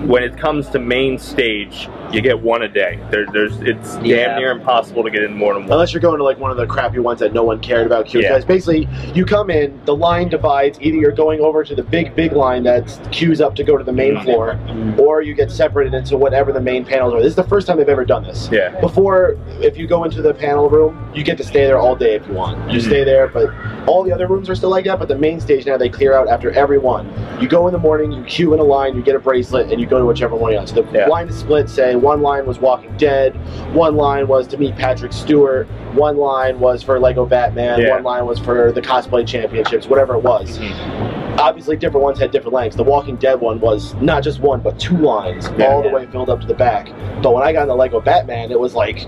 [0.06, 2.98] when it comes to main stage, you get one a day.
[3.10, 4.26] There, there's it's Yeah.
[4.28, 5.72] damn near impossible to get in more than one.
[5.72, 8.06] Unless you're going to like one of the crappy ones that no one cared about.
[8.06, 8.24] Queues.
[8.24, 8.38] Yeah.
[8.40, 10.78] Basically, you come in, the line divides.
[10.80, 13.84] Either you're going over to the big, big line that queues up to go to
[13.84, 14.24] the main Mhm.
[14.24, 14.58] floor,
[14.98, 17.18] or you get separated into whatever the main panels are.
[17.18, 18.48] This is the first time they've ever done this.
[18.52, 18.70] Yeah.
[18.80, 22.14] Before, if you go into the panel room, you get to stay there all day
[22.14, 22.70] if you want.
[22.70, 22.86] You Mhm.
[22.86, 23.48] stay there, but
[23.86, 24.98] all the other rooms are still like that.
[24.98, 27.06] But the main stage now they clear out after every one.
[27.40, 29.80] You go in the morning, you queue in a line, you get a bracelet, and
[29.80, 30.68] you go to whichever one you want.
[30.68, 31.06] So the Yeah.
[31.06, 31.68] line is split.
[31.68, 33.34] Say one line was Walking Dead,
[33.74, 37.90] one line was to meet Patrick Stewart, one line was for Lego Batman, Yeah.
[37.94, 40.58] one line was for the cosplay championships, whatever it was.
[40.58, 41.38] Mhm.
[41.38, 42.76] Obviously, different ones had different lengths.
[42.76, 45.72] The Walking Dead one was not just one, but two lines, Yeah.
[45.72, 46.90] all the way filled up to the back.
[47.22, 49.06] But when I got in the Lego Batman, it was like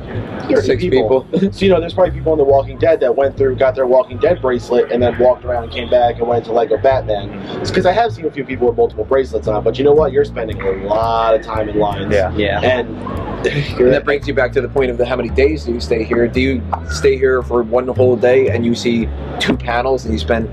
[0.48, 1.22] 30 Six people.
[1.24, 1.50] people.
[1.52, 3.86] So you know, there's probably people in the Walking Dead that went through, got their
[3.86, 7.28] Walking Dead bracelet, and then walked around and came back and went to Lego Batman.
[7.60, 9.92] It's because I have seen a few people with multiple bracelets on, but you know
[9.92, 10.12] what?
[10.12, 12.14] You're spending a lot of time in lines.
[12.14, 12.32] Yeah.
[12.34, 12.60] Yeah.
[12.62, 12.96] And
[13.82, 15.80] And that brings you back to the point of the how many days do you
[15.80, 16.28] stay here?
[16.28, 19.08] Do you stay here for one whole day and you see
[19.40, 20.48] two panels and you spend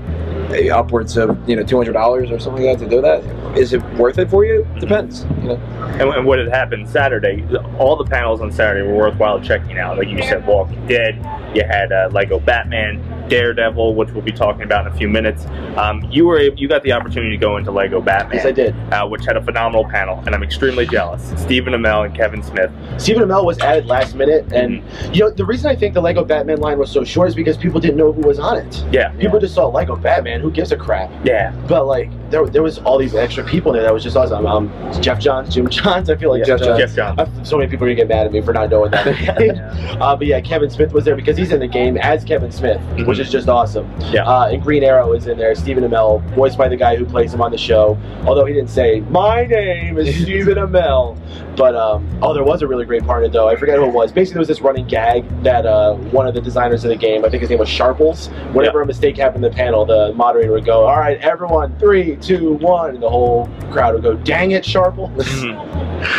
[0.50, 3.24] uh, upwards of you know two hundred dollars or something like that to do that?
[3.56, 4.66] Is it worth it for you?
[4.78, 5.24] Depends.
[5.42, 5.56] You know.
[6.00, 7.44] And, and what had happened Saturday,
[7.78, 9.98] all the panels on Saturday were worthwhile checking out.
[9.98, 11.16] Like you said, Walking Dead,
[11.54, 15.46] you had uh, Lego Batman, Daredevil, which we'll be talking about in a few minutes.
[15.76, 18.52] Um, you were able, you got the opportunity to go into Lego Batman, yes, I
[18.52, 18.74] did.
[18.92, 21.32] uh, which had a phenomenal panel, and I'm extremely jealous.
[21.40, 22.70] Stephen Amell and Kevin Smith.
[22.98, 24.82] Stephen Amell was added last minute, and
[25.14, 27.56] you know the reason I think the Lego Batman line was so short is because
[27.56, 28.84] people didn't know who was on it.
[28.92, 30.39] Yeah, People just saw Lego Batman.
[30.40, 31.10] Who gives a crap?
[31.24, 34.16] yeah, But like there, there was all these extra people in there that was just
[34.16, 34.46] awesome.
[34.46, 34.70] Um,
[35.02, 36.08] Geoff Johns, Jim Johns.
[36.08, 36.94] I feel like Yeah, Geoff Johns.
[36.94, 37.48] Geoff Johns.
[37.48, 39.06] So many people are gonna get mad at me for not knowing that.
[40.00, 42.80] uh, but yeah, Kevin Smith was there because he's in the game as Kevin Smith,
[43.06, 43.90] which is just awesome.
[44.12, 44.24] Yeah.
[44.24, 45.54] Uh, and Green Arrow is in there.
[45.54, 47.98] Stephen Amell, voiced by the guy who plays him on the show.
[48.24, 51.18] Although he didn't say my name is Stephen Amell,
[51.56, 53.48] but um, oh, there was a really great part in it though.
[53.48, 54.12] I forget who it was.
[54.12, 57.24] Basically, there was this running gag that uh, one of the designers of the game,
[57.24, 58.28] I think his name was Sharples.
[58.52, 62.16] Whenever a mistake happened in the panel, the moderator would go, "All right, everyone, three,
[62.16, 65.10] two, one," and the whole crowd would go, "Dang it, Sharples!"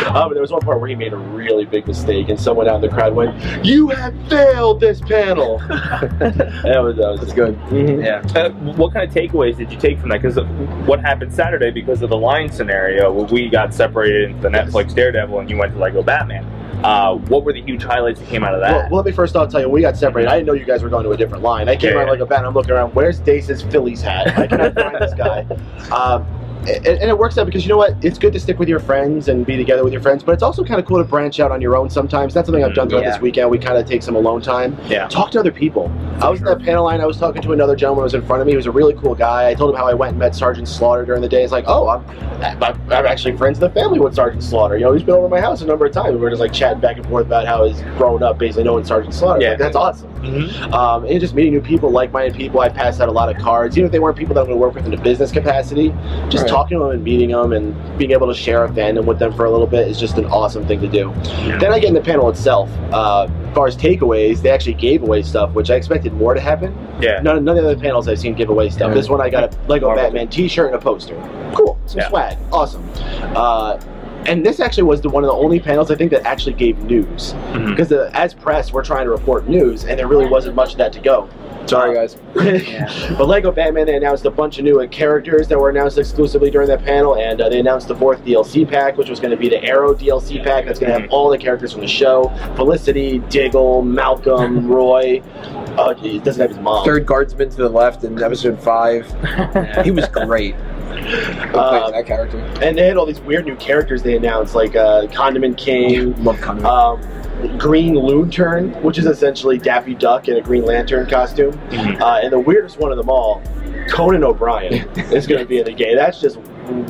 [0.04, 2.68] Uh, but there was one part where he made a really big mistake, and someone
[2.68, 7.32] out in the crowd went, "You have failed this panel." that was that was That's
[7.32, 7.58] good.
[7.72, 8.22] Yeah.
[8.34, 10.22] Uh, what kind of takeaways did you take from that?
[10.22, 10.38] Because
[10.86, 14.94] what happened Saturday, because of the line scenario, where we got separated into the Netflix
[14.94, 16.46] Daredevil and you went to Lego Batman.
[16.84, 18.90] Uh, what were the huge highlights that came out of that?
[18.90, 20.28] well, let me first off tell you, when we got separated.
[20.30, 21.68] I didn't know you guys were going to a different line.
[21.68, 22.10] I came Yeah, out yeah.
[22.12, 22.38] like a bat.
[22.38, 22.94] and I'm looking around.
[22.94, 24.36] Where's Dace's Phillies hat?
[24.38, 25.46] I cannot find this guy.
[25.92, 26.26] Um,
[26.68, 27.96] and, and it works out because you know what?
[28.04, 30.42] It's good to stick with your friends and be together with your friends, but it's
[30.42, 32.34] also kind of cool to branch out on your own sometimes.
[32.34, 32.90] That's something I've done mm-hmm.
[32.90, 33.10] throughout Yeah.
[33.12, 33.50] this weekend.
[33.50, 34.76] We kind of take some alone time.
[34.86, 35.08] yeah.
[35.08, 35.90] Talk to other people.
[36.20, 37.00] I was in that panel line.
[37.00, 38.52] I was talking to another gentleman who was in front of me.
[38.52, 39.48] He was a really cool guy.
[39.48, 41.42] I told him how I went and met Sergeant Slaughter during the day.
[41.42, 44.76] It's like, oh, I'm, I'm, I'm actually friends with the family with Sergeant Slaughter.
[44.76, 46.14] You know, he's been over to my house a number of times.
[46.14, 48.84] We were just like chatting back and forth about how he's grown up, basically knowing
[48.84, 49.42] Sergeant Slaughter.
[49.42, 49.50] Yeah.
[49.50, 50.11] Like, that's awesome.
[50.22, 50.72] Mhm.
[50.72, 52.60] Um, and just meeting new people, like-minded people.
[52.60, 54.56] I passed out a lot of cards, even if they weren't people that I'm going
[54.58, 55.92] to work with in a business capacity.
[56.28, 56.50] Just Right.
[56.50, 59.32] talking to them and meeting them and being able to share a fandom with them
[59.32, 61.12] for a little bit is just an awesome thing to do.
[61.60, 62.70] Then I get in the panel itself.
[62.92, 66.40] Uh, as far as takeaways, they actually gave away stuff, which I expected more to
[66.40, 66.74] happen.
[67.00, 67.20] Yeah.
[67.22, 68.88] None, none of the other panels I've seen give away stuff.
[68.88, 68.94] Yeah.
[68.94, 70.04] This one I got a Lego Marvel.
[70.04, 71.16] Batman T-shirt and a poster.
[71.54, 72.08] Cool, some Yeah.
[72.08, 72.82] swag, awesome.
[73.34, 73.76] Uh,
[74.26, 76.78] and this actually was the, one of the only panels I think that actually gave
[76.84, 77.70] news Mhm.
[77.70, 80.78] because uh, as press we're trying to report news and there really wasn't much of
[80.78, 81.28] that to go.
[81.66, 82.16] Sorry, guys.
[83.16, 86.50] but Lego Batman, they announced a bunch of new uh, characters that were announced exclusively
[86.50, 89.36] during that panel, and uh, they announced the fourth DLC pack, which was going to
[89.36, 90.64] be the Arrow DLC pack.
[90.66, 95.22] That's going to have all the characters from the show: Felicity, Diggle, Malcolm, Roy.
[95.78, 96.84] Uh, he doesn't have his mom.
[96.84, 99.06] Third guardsman to the left in episode five.
[99.84, 100.56] He was great.
[101.54, 102.38] Uh, that character?
[102.62, 106.40] And they had all these weird new characters they announced, like uh, Condiment King, Love
[106.40, 106.66] Condiment.
[106.72, 111.52] um, Green Lantern, which is essentially Daffy Duck in a Green Lantern costume.
[111.70, 112.00] Mhm.
[112.00, 113.42] Uh, and the weirdest one of them all,
[113.88, 115.96] Conan O'Brien, is going to be in the game.
[115.96, 116.38] That's just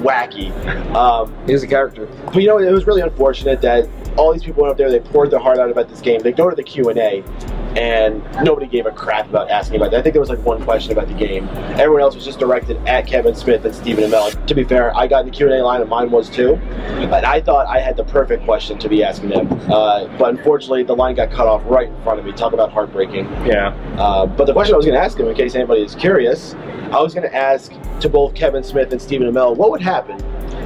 [0.03, 0.51] wacky.
[0.95, 2.07] Um, He's a character.
[2.27, 3.89] but you know, it was really unfortunate that
[4.19, 4.91] all these people went up there.
[4.91, 6.21] They poured their heart out about this game.
[6.21, 6.91] They go to the Q
[7.77, 10.01] and nobody gave a crap about asking about that.
[10.01, 11.49] I think there was like one question about the game.
[11.79, 14.47] Everyone else was just directed at Kevin Smith and Stephen Amell.
[14.47, 16.57] To be fair, I got in the Q and A line, and mine was too.
[17.11, 19.49] But I thought I had the perfect question to be asking them.
[19.71, 22.33] Uh, but unfortunately, the line got cut off right in front of me.
[22.33, 23.25] Talk about heartbreaking.
[23.47, 23.69] Yeah.
[23.99, 26.55] Uh, but the question I was going to ask him, in case anybody is curious,
[26.93, 30.19] I was going to ask to both Kevin Smith and Stephen Amell, what would happen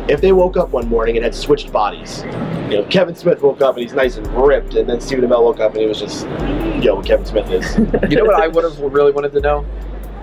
[0.09, 2.23] if they woke up one morning and had switched bodies?
[2.71, 5.42] You know, Kevin Smith woke up and he's nice and ripped, and then Stephen Amell
[5.42, 7.77] woke up and he was just, you know, what Kevin Smith is.
[8.11, 9.64] You know what I would have really wanted to know?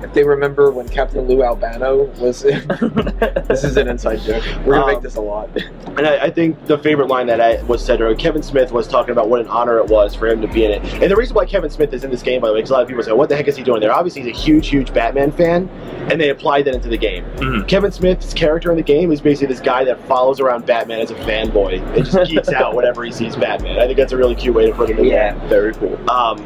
[0.04, 2.42] If they remember when Captain Lou Albano was.
[3.48, 4.44] this is an inside joke.
[4.66, 5.50] We're gonna Um, make this a lot.
[5.98, 8.88] And I, I think the favorite line that I was said earlier, Kevin Smith was
[8.88, 10.84] talking about what an honor it was for him to be in it.
[11.02, 12.74] And the reason why Kevin Smith is in this game, by the way, because a
[12.74, 13.92] lot of people say, what the heck is he doing there?
[13.92, 15.70] Obviously, he's a huge, huge Batman fan,
[16.12, 17.24] and they applied that into the game.
[17.38, 17.68] Mhm.
[17.68, 21.12] Kevin Smith's character in the game is basically this guy that follows around Batman as
[21.12, 23.80] a fanboy and just geeks out whenever he sees Batman.
[23.80, 25.34] I think that's a really cute way to put him in Yeah.
[25.48, 25.94] Very cool.
[26.10, 26.44] Um,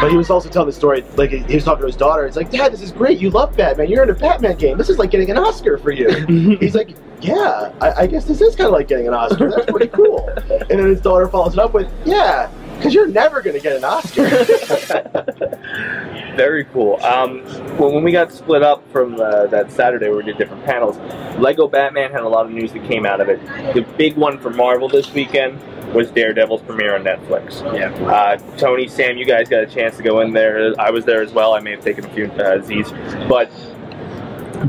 [0.00, 2.24] but he was also telling the story, like he was talking to his daughter.
[2.26, 3.18] It's like, Dad, this is great.
[3.20, 3.90] You love Batman.
[3.90, 4.78] You're in a Batman game.
[4.78, 6.08] This is like getting an Oscar for you.
[6.60, 9.50] He's like, yeah, I, I guess this is kind of like getting an Oscar.
[9.50, 10.26] That's pretty cool.
[10.28, 13.76] And then his daughter follows it up with, yeah, because you're never going to get
[13.76, 14.26] an Oscar.
[16.34, 16.96] Very cool.
[17.04, 17.40] Um,
[17.76, 20.96] when, when we got split up from uh, that Saturday where we did different panels,
[21.38, 23.38] Lego Batman had a lot of news that came out of it.
[23.74, 25.60] The big one for Marvel this weekend
[25.92, 27.60] was Daredevil's premiere on Netflix.
[27.76, 27.92] Yeah.
[28.06, 30.72] Uh, Tony, Sam, you guys got a chance to go in there.
[30.80, 31.52] I was there as well.
[31.52, 32.90] I may have taken a few uh, Z's,
[33.28, 33.50] but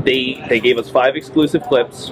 [0.04, 2.08] they they gave us five exclusive clips,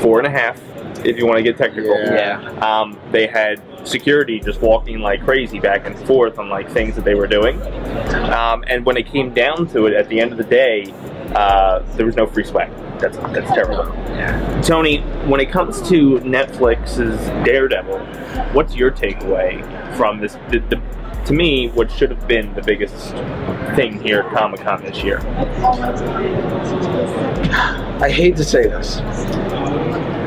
[0.00, 0.58] four and a half,
[1.04, 1.94] if you want to get technical.
[1.98, 2.40] Yeah.
[2.60, 7.04] Um, they had security just walking like crazy back and forth on like things that
[7.04, 7.60] they were doing.
[8.32, 10.84] Um, and when it came down to it, at the end of the day,
[11.34, 12.70] uh, there was no free swag.
[12.98, 13.84] That's that's terrible.
[14.62, 17.98] Tony, when it comes to Netflix's Daredevil,
[18.52, 19.62] what's your takeaway
[19.96, 20.34] from this?
[20.50, 20.80] The, the,
[21.26, 23.12] to me, what should have been the biggest
[23.76, 25.20] thing here at Comic Con this year.
[28.00, 28.98] I hate to say this.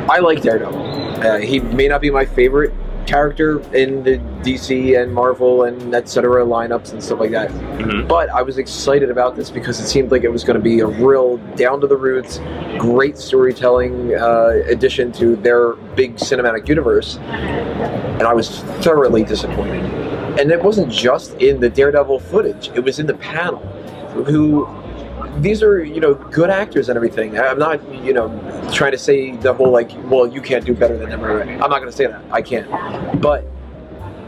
[0.09, 1.21] I like Daredevil.
[1.21, 2.73] Uh, he may not be my favorite
[3.05, 6.45] character in the DC and Marvel and etc.
[6.45, 7.49] lineups and stuff like that.
[7.49, 8.07] Mhm.
[8.07, 10.79] But I was excited about this because it seemed like it was going to be
[10.79, 12.39] a real down to the roots,
[12.77, 17.17] great storytelling uh, addition to their big cinematic universe.
[17.21, 19.83] And I was thoroughly disappointed.
[20.39, 23.59] And it wasn't just in the Daredevil footage, it was in the panel.
[24.25, 24.65] Who
[25.41, 27.37] these are, you know, good actors and everything.
[27.39, 28.29] I'm not, you know,
[28.73, 31.23] trying to say the whole like, well, you can't do better than them.
[31.23, 32.23] Or I'm not going to say that.
[32.31, 33.21] I can't.
[33.21, 33.45] But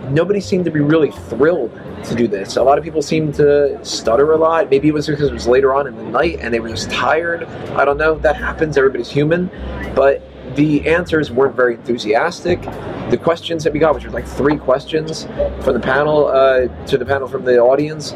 [0.09, 1.71] nobody seemed to be really thrilled
[2.05, 2.57] to do this.
[2.57, 4.69] A lot of people seemed to stutter a lot.
[4.69, 6.91] Maybe it was because it was later on in the night and they were just
[6.91, 7.43] tired.
[7.43, 8.17] I don't know.
[8.19, 8.77] That happens.
[8.77, 9.49] Everybody's human.
[9.95, 10.21] But
[10.55, 12.61] the answers weren't very enthusiastic.
[13.09, 15.23] The questions that we got, which were like three questions
[15.61, 18.13] from the panel uh, to the panel from the audience,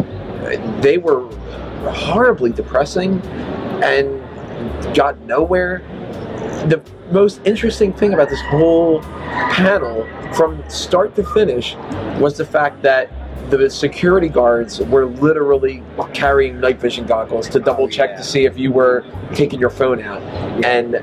[0.82, 1.30] they were
[1.90, 3.22] horribly depressing
[3.84, 4.22] and
[4.96, 5.80] got nowhere.
[6.68, 11.76] The most interesting thing about this whole panel, from start to finish,
[12.20, 13.10] was the fact that
[13.50, 18.46] the security guards were literally carrying night vision goggles to double check to oh, see
[18.46, 20.22] if you were taking your phone out.
[20.64, 20.96] And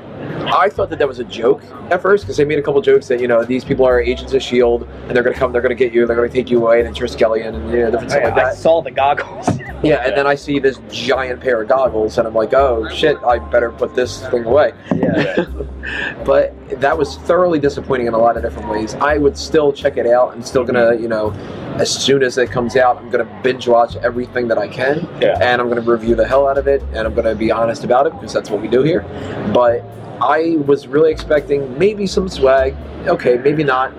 [0.51, 3.07] I thought that that was a joke at first because they made a couple jokes
[3.07, 5.75] that you know these people are agents of Shield and they're gonna come, they're gonna
[5.75, 8.11] get you, they're gonna take you away, and it's your skeleton and you know different
[8.11, 8.45] stuff like that.
[8.45, 9.47] I saw the goggles.
[9.81, 13.15] Yeah, and then I see this giant pair of goggles, and I'm like, oh shit,
[13.23, 14.73] I better put this thing away.
[14.93, 15.45] yeah.
[16.25, 18.93] But that was thoroughly disappointing in a lot of different ways.
[18.95, 20.33] I would still check it out.
[20.33, 21.31] I'm still gonna, you know,
[21.77, 25.37] as soon as it comes out, I'm gonna binge watch everything that I can, Yeah.
[25.41, 28.05] and I'm gonna review the hell out of it, and I'm gonna be honest about
[28.05, 29.05] it because that's what we do here.
[29.53, 29.81] But
[30.21, 32.75] I was really expecting maybe some swag.
[33.07, 33.93] Okay, maybe not,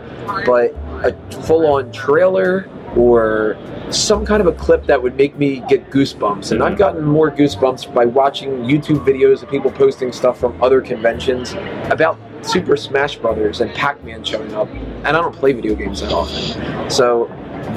[0.45, 3.57] but a full-on trailer or
[3.91, 6.53] some kind of a clip that would make me get goosebumps.
[6.53, 6.79] And I've mm-hmm.
[6.79, 11.55] gotten more goosebumps by watching YouTube videos of people posting stuff from other conventions
[11.91, 14.69] about Super Smash Brothers and Pac-Man showing up.
[14.69, 16.91] And I don't play video games that often.
[16.91, 17.27] So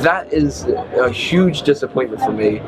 [0.04, 2.60] that is a huge disappointment for me.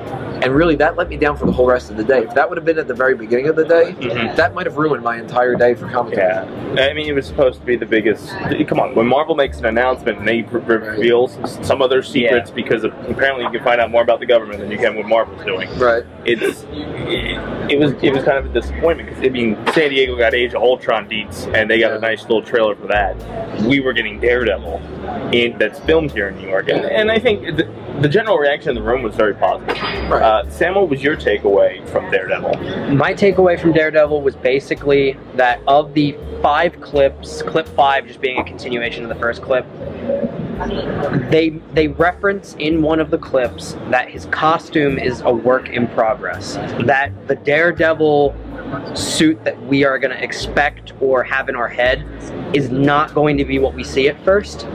[0.41, 2.19] And really, that let me down for the whole rest of the day.
[2.23, 4.35] If that would have been at the very beginning of the day, Mhm.
[4.35, 6.75] that might have ruined my entire day for Comic Con.
[6.75, 8.29] Yeah, I mean, it was supposed to be the biggest.
[8.67, 12.03] Come on, when Marvel makes an announcement and they re- reveal s- some of their
[12.03, 14.95] secrets because of, apparently you can find out more about the government than you can
[14.95, 15.67] what Marvel's doing.
[15.79, 16.03] Right.
[16.25, 17.39] It's it,
[17.71, 20.53] it was it was kind of a disappointment because I mean San Diego got Age
[20.53, 23.15] of Ultron deets and they got a nice little trailer for that.
[23.63, 24.81] We were getting Daredevil
[25.31, 28.69] in that's filmed here in New York, and, and I think the, the general reaction
[28.69, 29.77] in the room was very positive.
[29.77, 30.21] Right.
[30.21, 32.95] Uh, Sam, what was your takeaway from Daredevil?
[32.95, 38.39] My takeaway from Daredevil was basically that of the five clips, clip five just being
[38.39, 39.65] a continuation of the first clip,
[41.29, 45.87] they they reference in one of the clips that his costume is a work in
[45.89, 46.55] progress.
[46.85, 48.35] That the Daredevil
[48.95, 52.03] suit that we are going to expect or have in our head
[52.55, 54.65] is not going to be what we see at first.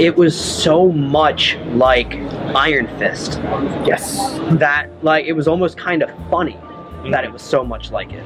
[0.00, 2.14] It was so much like
[2.54, 3.38] Iron Fist
[3.86, 4.16] Yes,
[4.58, 6.58] that like it was almost kind of funny
[7.10, 8.24] that it was so much like it.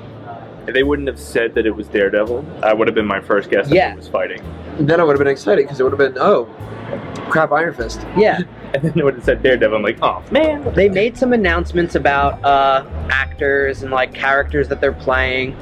[0.66, 3.50] if they wouldn't have said that it was Daredevil, that would have been my first
[3.50, 3.90] guess that Yeah.
[3.90, 4.42] he was fighting.
[4.78, 6.44] Then I would have been excited because it would have been, oh,
[7.30, 8.00] crap, Iron Fist.
[8.16, 8.40] Yeah,
[8.74, 9.76] And then it would have said Daredevil.
[9.76, 10.64] I'm like, oh man.
[10.74, 15.56] they made some announcements about uh, actors and like characters that they're playing.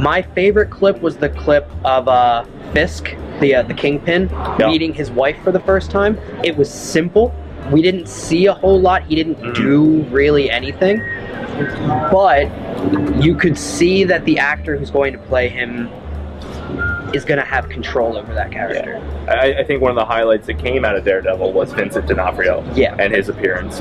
[0.00, 4.28] My favorite clip was the clip of uh, Fisk, the uh, the Kingpin,
[4.60, 4.68] Yeah.
[4.68, 6.16] meeting his wife for the first time.
[6.44, 7.34] It was simple.
[7.72, 9.02] We didn't see a whole lot.
[9.02, 9.54] He didn't Mhm.
[9.56, 11.02] do really anything,
[12.12, 12.46] but
[13.22, 15.88] you could see that the actor who's going to play him
[17.14, 18.96] is going to have control over that character.
[19.28, 22.64] I, I think one of the highlights that came out of Daredevil was Vincent D'Onofrio
[22.74, 22.96] Yeah.
[22.98, 23.80] and his appearance.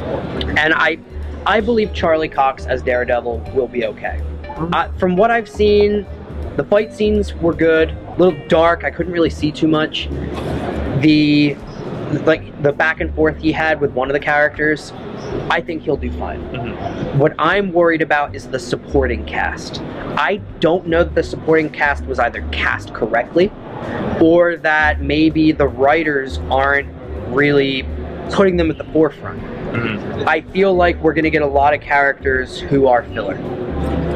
[0.58, 0.98] and I,
[1.46, 4.22] I believe Charlie Cox as Daredevil will be okay.
[4.58, 6.06] Uh, from what I've seen,
[6.58, 7.90] the fight scenes were good.
[7.92, 8.84] A little dark.
[8.84, 10.08] I couldn't really see too much.
[11.00, 11.56] The
[12.26, 14.92] like the back and forth he had with one of the characters,
[15.50, 16.40] I think he'll do fine.
[17.18, 19.82] What I'm worried about is the supporting cast.
[20.18, 23.52] I don't know that the supporting cast was either cast correctly
[24.22, 26.90] or that maybe the writers aren't
[27.30, 27.86] really
[28.32, 29.42] putting them at the forefront.
[29.72, 30.26] Mhm.
[30.28, 33.38] I feel like we're going to get a lot of characters who are filler.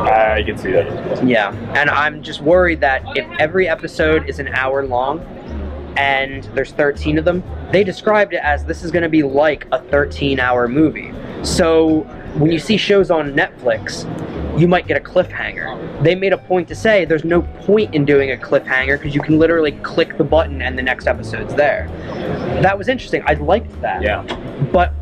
[0.02, 1.26] I can see that.
[1.26, 5.26] Yeah, and I'm just worried that if every episode is an hour long
[5.98, 9.68] and there's 13 of them, they described it as this is going to be like
[9.72, 11.12] a 13 hour movie.
[11.44, 12.00] So
[12.38, 14.04] when you see shows on Netflix,
[14.60, 16.02] you might get a cliffhanger.
[16.04, 19.22] They made a point to say there's no point in doing a cliffhanger because you
[19.22, 21.90] can literally click the button and the next episode's there.
[22.62, 23.22] That was interesting.
[23.26, 24.24] I liked that Yeah.
[24.72, 24.94] but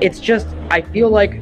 [0.00, 1.40] it's just I feel like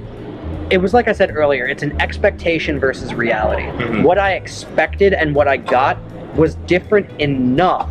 [0.70, 3.62] it was like I said earlier, it's an expectation versus reality.
[3.62, 4.02] Mhm.
[4.02, 5.98] What I expected and what I got
[6.35, 7.88] was different enough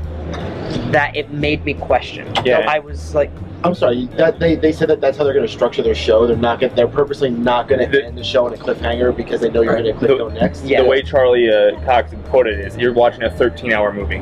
[0.91, 2.31] that it made me question.
[2.45, 2.65] Yeah.
[2.67, 3.31] I was like,
[3.63, 4.05] I'm sorry.
[4.17, 6.27] That they, they said that that's how they're going to structure their show.
[6.27, 6.73] They're not going.
[6.75, 9.73] They're purposely not going to end the show in a cliffhanger because they know you're
[9.73, 10.63] going to click The- go next.
[10.63, 10.83] Yeah.
[10.83, 14.19] The way Charlie uh, Cox quoted it is you're watching a 13 hour movie,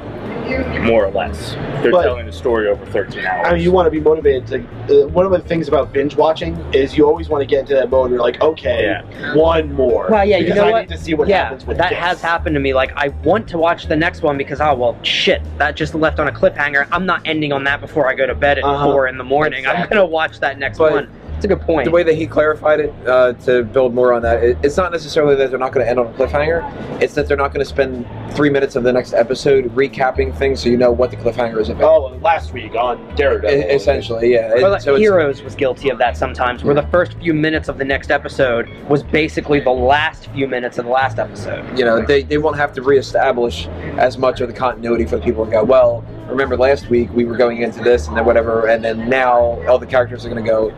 [0.83, 1.53] more or less.
[1.81, 3.47] They're But- telling the story over 13 hours.
[3.47, 5.03] I mean, you want to be motivated to.
[5.03, 7.73] Uh, one of the things about binge watching is you always want to get into
[7.75, 8.03] that mode.
[8.05, 9.35] Where you're like, okay, Yeah.
[9.35, 10.07] one more.
[10.09, 10.81] Well, yeah, you know I what?
[10.89, 11.97] need to see what yeah, happens with that this.
[11.99, 12.73] has happened to me.
[12.73, 16.19] Like, I want to watch the next one because, oh, well, shit, that just left
[16.19, 16.87] on a cliffhanger.
[16.91, 18.85] I'm not ending on that before I go to bed at Uh-huh.
[18.91, 19.65] 4 in the morning.
[19.67, 21.09] I'm going to watch that next But one.
[21.35, 21.83] It's a good point.
[21.83, 24.93] The way that he clarified it, uh, to build more on that, it, it's not
[24.93, 26.63] necessarily that they're not going to end on a cliffhanger.
[27.01, 30.61] It's that they're not going to spend three minutes of the next episode recapping things
[30.61, 31.83] so you know what the cliffhanger is about.
[31.83, 33.49] Oh, last week on Daredevil.
[33.49, 34.55] E- essentially, yeah.
[34.55, 36.91] It- like, so Heroes was guilty of that sometimes, where the mm-hmm.
[36.91, 40.91] first few minutes of the next episode was basically the last few minutes of the
[40.91, 41.77] last episode.
[41.77, 43.67] you know, they, they won't have to reestablish
[43.97, 47.25] as much of the continuity for the people to go, well, remember last week we
[47.25, 50.43] were going into this and then whatever, and then now all the characters are going
[50.43, 50.69] to go,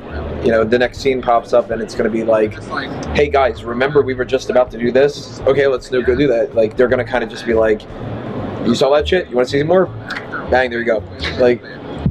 [0.44, 2.54] you know, the next scene pops up and it's going to be like,
[3.16, 5.40] hey guys, remember we were just about to do this?
[5.42, 6.56] Okay, let's no go do that.
[6.56, 7.82] Like, they're going to kind of just be like,
[8.68, 9.30] you saw that shit?
[9.30, 9.86] You want to see some more?
[10.52, 11.00] Bang, there you go.
[11.40, 11.62] Like,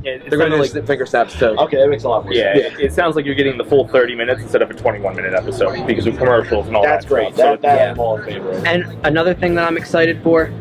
[0.02, 1.46] Yeah, they're going to like finger snaps too.
[1.58, 2.74] Okay, that makes a lot more Yeah, sense.
[2.78, 5.32] it, it sounds like you're getting the full 30 minutes instead of a 21 minute
[5.34, 7.08] episode because of commercials and all That's that.
[7.08, 7.34] great.
[7.34, 7.60] Stuff.
[7.60, 7.90] That, that yeah.
[7.92, 8.64] I'm all in favor of.
[8.64, 10.52] And another thing that I'm excited for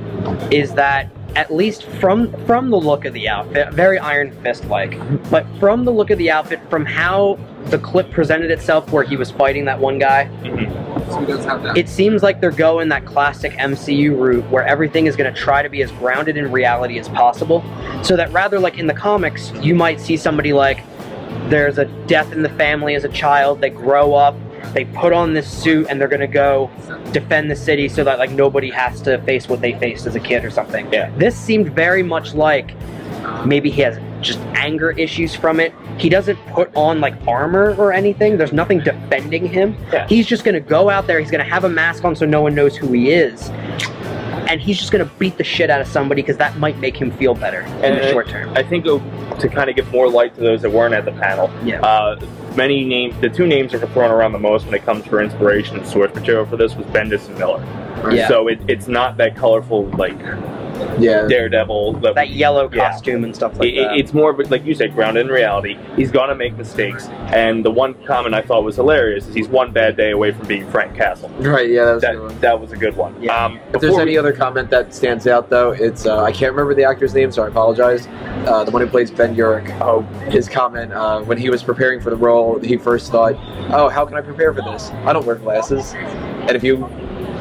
[0.52, 4.98] is that at least from from the look of the outfit, very Iron Fist like,
[5.30, 9.18] but from the look of the outfit, from how the clip presented itself, where he
[9.18, 10.30] was fighting that one guy,
[11.08, 11.78] So, mhm.
[11.78, 15.62] it seems like they're going that classic MCU route where everything is going to try
[15.62, 17.64] to be as grounded in reality as possible.
[18.02, 20.84] So that rather like in the comics, you might see somebody like
[21.50, 24.36] there's a death in the family as a child, they grow up,
[24.74, 26.70] they put on this suit and they're going to go
[27.12, 30.20] defend the city so that like nobody has to face what they faced as a
[30.20, 30.92] kid or something.
[30.92, 31.10] Yeah.
[31.18, 32.76] This seemed very much like
[33.46, 35.74] maybe he has just anger issues from it.
[35.98, 38.38] He doesn't put on like armor or anything.
[38.38, 39.78] There's nothing defending him.
[39.92, 40.08] Yeah.
[40.08, 41.20] He's just gonna go out there.
[41.20, 43.50] He's gonna have a mask on so no one knows who he is,
[44.50, 47.12] and he's just gonna beat the shit out of somebody because that might make him
[47.12, 48.50] feel better in And the I- short term.
[48.56, 51.50] I think to kind of give more light to those that weren't at the panel,
[51.64, 51.82] Yeah.
[51.82, 52.20] uh,
[52.56, 55.22] many names, the two names that were thrown around the most when it comes for
[55.22, 57.64] inspiration and source material for this was Bendis and Miller.
[58.12, 58.28] Yeah.
[58.28, 60.18] So it, it's not that colorful like
[61.00, 61.28] Yeah.
[61.28, 61.94] Daredevil.
[62.02, 62.90] That, that yellow Yeah.
[62.92, 63.98] costume and stuff like it, it- that.
[63.98, 65.78] it's more of like you said, grounded in reality.
[65.96, 69.72] He's gonna make mistakes, and the one comment I thought was hilarious is he's one
[69.72, 71.30] bad day away from being Frank Castle.
[71.40, 71.70] Right.
[71.70, 71.86] Yeah.
[71.86, 72.28] That was a good one.
[72.30, 73.16] That that was a good one.
[73.22, 73.46] Yeah.
[73.46, 76.52] Um, If there's any we- other comment that stands out, though, it's uh, I can't
[76.54, 78.08] remember the actor's name, so I apologize.
[78.48, 79.76] Uh, the one who plays Ben Urich.
[79.82, 83.34] Oh, his comment uh, when he was preparing for the role, he first thought,
[83.74, 84.90] "Oh, how can I prepare for this?
[85.06, 86.78] I don't wear glasses." And if you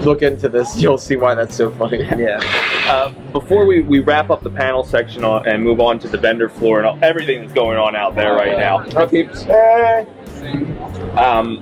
[0.03, 1.99] look into this, you'll see why that's so funny.
[2.17, 2.41] yeah.
[2.87, 6.19] Uh, before we, we wrap up the panel section on, and move on to the
[6.19, 9.27] vendor floor and all, everything that's going on out there right now, Okay.
[11.17, 11.59] um,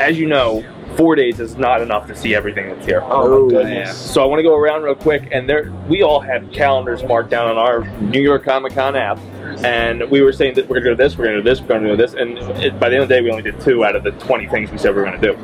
[0.00, 0.64] as you know,
[0.96, 3.00] four days is not enough to see everything that's here.
[3.04, 3.96] Oh, my goodness.
[3.96, 7.30] So I want to go around real quick, and there we all had calendars marked
[7.30, 9.18] down on our New York Comic Con app,
[9.64, 11.60] and we were saying that we're going to do this, we're going to do this,
[11.60, 13.42] we're going to do this, and it, by the end of the day, we only
[13.42, 15.38] did two out of the 20 things we said we were going to do.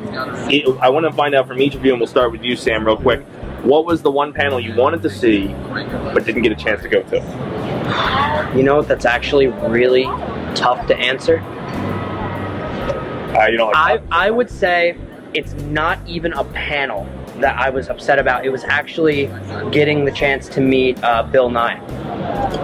[0.49, 2.55] It- I want to find out from each of you, and we'll start with you,
[2.55, 3.21] Sam, real quick.
[3.63, 5.47] What was the one panel you wanted to see
[6.13, 8.53] but didn't get a chance to go to?
[8.55, 10.03] You know that's actually really
[10.55, 11.39] tough to answer.
[13.37, 14.95] Uh, you know, I I would say
[15.37, 17.07] it's not even a panel
[17.37, 18.43] that I was upset about.
[18.43, 19.27] It was actually
[19.71, 21.77] getting the chance to meet uh, Bill Nye.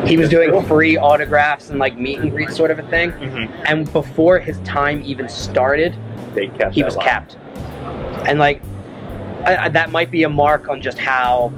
[0.07, 3.11] He was doing free autographs and like meet and greet sort of a thing.
[3.11, 3.63] Mhm.
[3.65, 5.95] And before his time even started,
[6.71, 7.05] he was line.
[7.07, 7.37] capped.
[8.27, 8.59] And like
[9.45, 11.53] I, I, that might be a mark on just how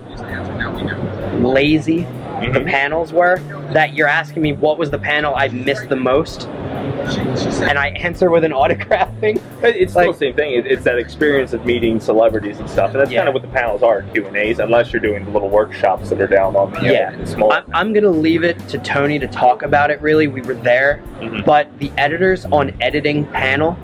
[1.39, 2.05] lazy
[2.41, 2.65] the Mhm.
[2.69, 3.39] panels were.
[3.71, 8.29] That you're asking me what was the panel I missed the most, and I answer
[8.29, 9.37] with an autographing.
[9.63, 10.53] It- It's still the same thing.
[10.53, 13.19] It- It's that experience of meeting celebrities and stuff, and that's Yeah.
[13.19, 16.09] kind of what the panels are Q and A's, unless you're doing the little workshops
[16.09, 17.11] that are down on the Yeah.
[17.25, 17.51] small.
[17.51, 20.01] I'm, I'm gonna leave it to Tony to talk about it.
[20.01, 21.45] Really, we were there, Mhm.
[21.45, 23.77] but the editors on editing panel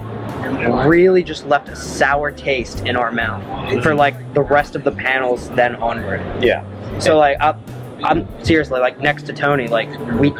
[0.85, 3.41] really just left a sour taste in our mouth
[3.83, 6.19] for like the rest of the panels then onward.
[6.39, 6.61] yeah,
[6.99, 7.53] So like, I,
[8.03, 9.89] I'm seriously like next to Tony, like
[10.19, 10.31] we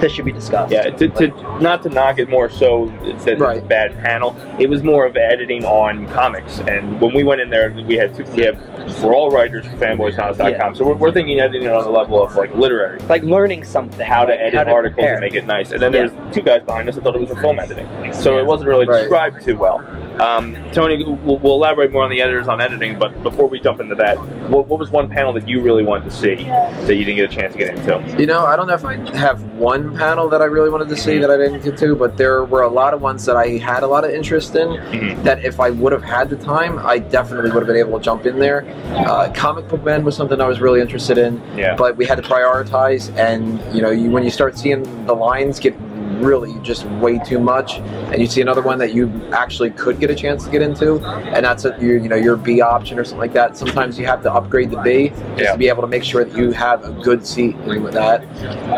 [0.00, 0.72] this should be discussed.
[0.72, 0.90] yeah.
[0.90, 1.28] To, to
[1.60, 4.36] not to knock it more so it's that it's a bad panel.
[4.58, 8.14] It was more of editing on comics, and when we went in there, we had
[8.14, 8.24] two.
[8.36, 8.58] We have
[9.02, 10.72] we're all writers for fanboyshouse.com, Yeah.
[10.72, 13.00] so we're, we're thinking editing on the level of like literary.
[13.00, 15.14] like learning something, How to like, edit articles prepare.
[15.14, 16.06] and make it nice, and then Yeah.
[16.06, 18.68] there's two guys behind us that thought it was a film editing, so it wasn't
[18.68, 19.00] really Right.
[19.00, 19.78] described too well.
[20.20, 23.80] Um, Tony, we'll, we'll elaborate more on the editors on editing, but before we jump
[23.80, 24.16] into that,
[24.50, 27.30] what, what was one panel that you really wanted to see that you didn't get
[27.32, 28.20] a chance to get into?
[28.20, 30.96] You know, I don't know if I have one panel that I really wanted to
[30.96, 33.58] see that I didn't get to, but there were a lot of ones that I
[33.58, 34.68] had a lot of interest in.
[34.68, 35.22] Mhm.
[35.22, 38.04] That if I would have had the time, I definitely would have been able to
[38.04, 38.64] jump in there.
[38.94, 41.74] Uh, comic book man was something I was really interested in, Yeah.
[41.76, 43.14] but we had to prioritize.
[43.16, 45.74] And you know, you, when you start seeing the lines get
[46.20, 50.10] really just way too much, and you see another one that you actually could get
[50.10, 50.98] a chance to get into,
[51.34, 53.56] and that's a, your you know your B option or something like that.
[53.56, 55.52] Sometimes you have to upgrade the B just Yeah.
[55.52, 58.22] to be able to make sure that you have a good seat in with that.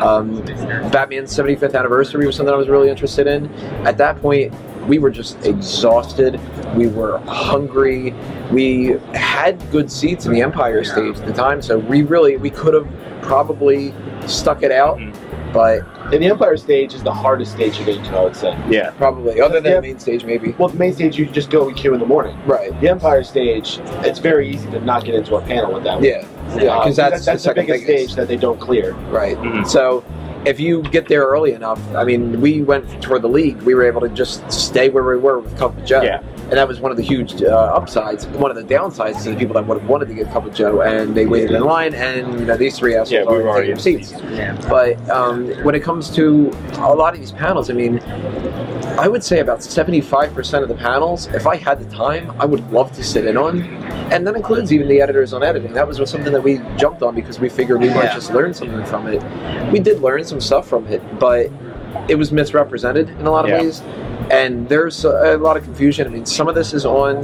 [0.02, 0.42] Um,
[0.90, 3.52] Batman's 75th anniversary was something I was really interested in.
[3.86, 4.52] At that point,
[4.86, 6.40] we were just exhausted.
[6.74, 8.14] We were hungry.
[8.50, 12.50] We had good seats in the Empire stage at the time, so we really we
[12.50, 12.88] could have
[13.22, 13.94] probably
[14.26, 15.14] stuck it out, Mhm.
[15.52, 15.80] but
[16.12, 18.58] And the Empire stage is the hardest stage to get to, I would say.
[18.68, 18.90] Yeah.
[18.92, 19.76] probably other than Yeah.
[19.80, 20.54] the main stage, maybe.
[20.58, 22.36] Well, the main stage you just go and queue in the morning.
[22.46, 22.78] Right.
[22.80, 25.96] The Empire stage, it's very easy to not get into a panel with that.
[25.96, 26.04] one.
[26.04, 26.26] Yeah.
[26.56, 26.74] Yeah.
[26.74, 28.04] Uh, Because that's, that's the the second biggest biggest.
[28.12, 28.92] stage that they don't clear.
[29.10, 29.36] Right.
[29.38, 29.66] Mhm.
[29.66, 30.02] So
[30.44, 33.60] if you get there early enough, I mean, we went toward the league.
[33.62, 36.02] We were able to just stay where we were with Cup of Joe.
[36.02, 36.20] Yeah.
[36.50, 38.26] And that was one of the huge uh, upsides.
[38.26, 40.46] One of the downsides to the people that would have wanted to get a Cup
[40.46, 43.36] of Joe, and they waited in line, and you know, these three assholes Yeah, we
[43.38, 44.22] were already already taking in seats.
[44.32, 44.56] Yeah.
[44.68, 48.00] But um, when it comes to a lot of these panels, I mean,
[48.98, 52.68] I would say about 75% of the panels, if I had the time, I would
[52.72, 53.62] love to sit in on.
[54.12, 55.72] And that includes even the editors on editing.
[55.72, 58.14] That was something that we jumped on because we figured we might Yeah.
[58.14, 59.22] just learn something from it.
[59.70, 61.48] We did learn some stuff from it, but
[62.10, 63.60] it was misrepresented in a lot of Yeah.
[63.62, 63.82] ways.
[64.30, 66.06] And there's a, a lot of confusion.
[66.06, 67.22] I mean, some of this is on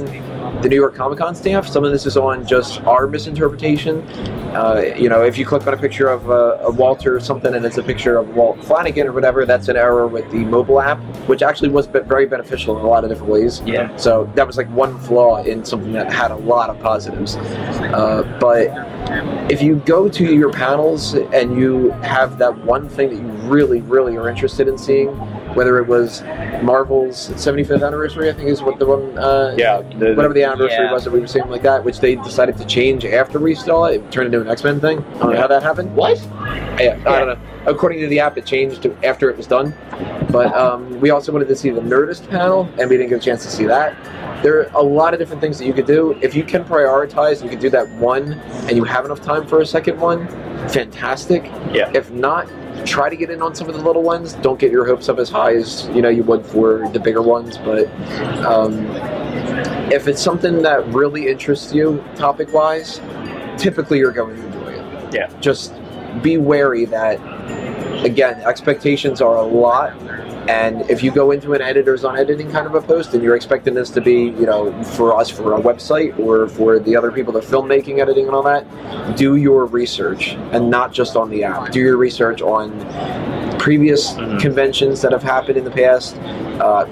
[0.61, 1.67] the New York Comic Con staff.
[1.67, 4.01] Some of this is on just our misinterpretation.
[4.55, 7.53] Uh, you know, if you click on a picture of, uh, of Walter or something
[7.53, 10.81] and it's a picture of Walt Flanagan or whatever, that's an error with the mobile
[10.81, 13.61] app, which actually was very beneficial in a lot of different ways.
[13.65, 13.95] Yeah.
[13.97, 17.35] So that was like one flaw in something that had a lot of positives.
[17.35, 18.67] Uh, but
[19.51, 23.81] if you go to your panels and you have that one thing that you really,
[23.81, 25.07] really are interested in seeing,
[25.55, 26.21] whether it was
[26.61, 30.85] Marvel's 75th anniversary, I think is what the one, uh, Yeah, the, whatever the anniversary
[30.85, 30.93] Yeah.
[30.93, 33.85] was that we were seeing like that, which they decided to change after we saw
[33.85, 34.99] it, it turned into an X Men thing.
[35.15, 35.95] I don't know how that happened.
[35.95, 36.17] What?
[36.79, 37.37] Yeah, I don't know.
[37.65, 39.73] According to the app, it changed after it was done.
[40.29, 43.23] But um, we also wanted to see the Nerdist panel, and we didn't get a
[43.25, 43.95] chance to see that.
[44.43, 46.17] There are a lot of different things that you could do.
[46.21, 48.33] If you can prioritize, you can do that one,
[48.67, 50.27] and you have enough time for a second one.
[50.69, 51.45] Fantastic.
[51.73, 51.91] Yeah.
[51.93, 52.47] If not,
[52.85, 54.33] try to get in on some of the little ones.
[54.33, 57.21] Don't get your hopes up as high as you know you would for the bigger
[57.21, 57.87] ones, but.
[58.45, 58.85] Um,
[59.91, 62.99] if it's something that really interests you topic wise,
[63.57, 65.13] typically you're going to enjoy it.
[65.13, 65.39] Yeah.
[65.39, 65.73] Just
[66.21, 67.15] be wary that,
[68.03, 69.97] again, expectations are a lot.
[70.47, 73.35] And if you go into an editors on editing kind of a post and you're
[73.35, 77.11] expecting this to be, you know, for us for our website or for the other
[77.11, 78.65] people that are filmmaking, editing, and all that,
[79.17, 81.71] do your research and not just on the app.
[81.71, 82.71] Do your research on
[83.59, 84.39] previous Mhm.
[84.39, 86.17] conventions that have happened in the past,
[86.61, 86.85] uh,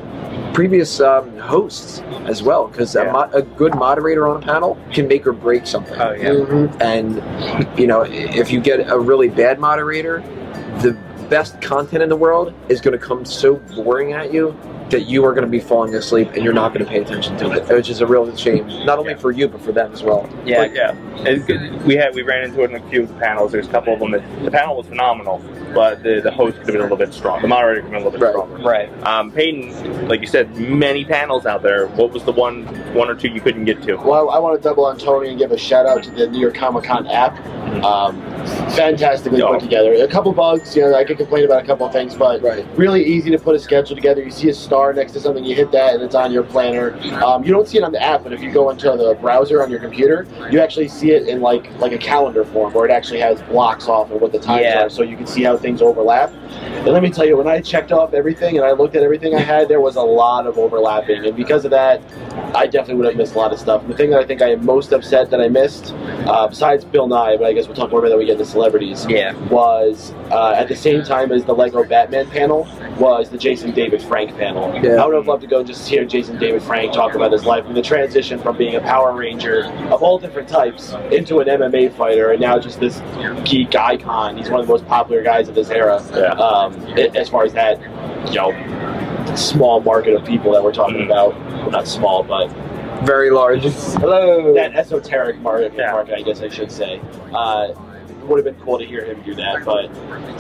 [0.54, 3.04] previous um, hosts as well, because Yeah.
[3.10, 6.00] a, mo- a good moderator on a panel can make or break something.
[6.00, 6.30] Oh yeah.
[6.30, 6.82] Mhm.
[6.82, 10.24] And you know, if you get a really bad moderator,
[10.82, 10.96] the
[11.30, 14.58] best content in the world is going to come so boring at you
[14.92, 17.36] that you are going to be falling asleep and you're not going to pay attention
[17.38, 19.18] to it, which is a real shame, not only Yeah.
[19.18, 20.30] for you but for them as well.
[20.46, 20.58] Yeah.
[20.68, 20.96] But yeah,
[21.26, 21.84] it's good.
[21.86, 23.52] we had we ran into it in a few of the panels.
[23.52, 25.40] There's a couple of them that the panel was phenomenal,
[25.74, 27.42] but the, the host could have been a little bit strong.
[27.42, 28.34] The moderator could have been a little bit Right.
[28.34, 28.64] stronger.
[28.98, 29.04] Right.
[29.08, 31.88] Um, Peyton, like you said, many panels out there.
[31.88, 33.96] What was the one one or two you couldn't get to?
[33.96, 36.40] Well, I want to double on Tony and give a shout out to the New
[36.40, 37.44] York Comic Con app.
[37.84, 38.22] Um,
[38.76, 39.94] fantastically put together.
[39.94, 42.66] A couple bugs, you know, I could complain about a couple of things, but Right.
[42.76, 44.22] really easy to put a schedule together.
[44.22, 46.96] You see a star next to something, you hit that, and it's on your planner.
[47.24, 49.64] Um, you don't see it on the app, but if you go into the browser
[49.64, 52.92] on your computer, you actually see it in like like a calendar form where it
[52.92, 54.84] actually has blocks off and what the times Yeah.
[54.84, 56.32] are, so you can see how things overlap.
[56.78, 59.34] And let me tell you, when I checked off everything and I looked at everything
[59.36, 62.02] I had, there was a lot of overlapping, and because of that,
[62.54, 63.86] I definitely would have missed a lot of stuff.
[63.88, 65.94] The thing that I think I am most upset that I missed,
[66.26, 68.46] uh, besides Bill Nye, but I guess we'll talk more about that when we get
[68.46, 69.34] to celebrities, Yeah.
[69.50, 72.68] was uh, at the same time as the Lego Batman panel
[72.98, 74.74] was the Jason David Frank panel.
[74.84, 74.96] Yeah.
[75.04, 77.46] I would have loved to go and just hear Jason David Frank talk about his
[77.46, 81.48] life and the transition from being a Power Ranger of all different types into an
[81.48, 83.02] MMA fighter, and now just this
[83.44, 84.38] geek icon.
[84.38, 86.02] He's one of the most popular guys of this era.
[86.16, 86.32] Yeah.
[86.34, 86.74] Um,
[87.16, 87.80] as far as that,
[88.30, 91.06] you know, small market of people that we're talking Mhm.
[91.06, 91.36] about.
[91.62, 92.50] Well, not small, but
[93.04, 93.64] Very large.
[93.64, 94.54] Hello.
[94.54, 95.92] that esoteric market, Yeah.
[95.92, 97.02] market I guess I should say.
[97.34, 97.78] Uh, it
[98.28, 99.90] would have been cool to hear him do that, but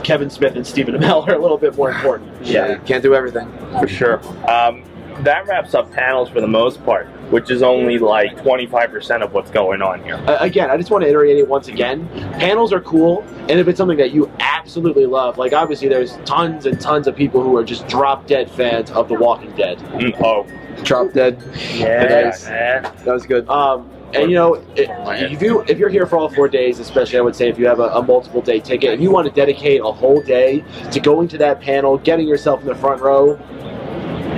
[0.03, 2.31] Kevin Smith and Stephen Amell are a little bit more important.
[2.45, 2.77] Yeah.
[2.79, 3.51] Can't do everything.
[3.79, 4.19] For sure.
[4.49, 4.83] Um,
[5.23, 9.49] that wraps up panels for the most part, which is only like 25% of what's
[9.49, 10.15] going on here.
[10.15, 12.07] Uh, again, I just want to iterate it once again.
[12.33, 16.65] Panels are cool, and if it's something that you absolutely love, like obviously there's tons
[16.65, 19.77] and tons of people who are just drop dead fans of The Walking Dead.
[19.77, 20.45] Mm, Oh,
[20.83, 21.41] Drop dead.
[21.73, 22.23] Yeah.
[22.25, 22.45] Nice.
[22.45, 22.83] man.
[22.83, 23.47] That was good.
[23.47, 24.89] Um, and you know, it,
[25.31, 27.67] if you if you're here for all four days, especially I would say if you
[27.67, 30.99] have a, a multiple day ticket and you want to dedicate a whole day to
[30.99, 33.37] going to that panel, getting yourself in the front row,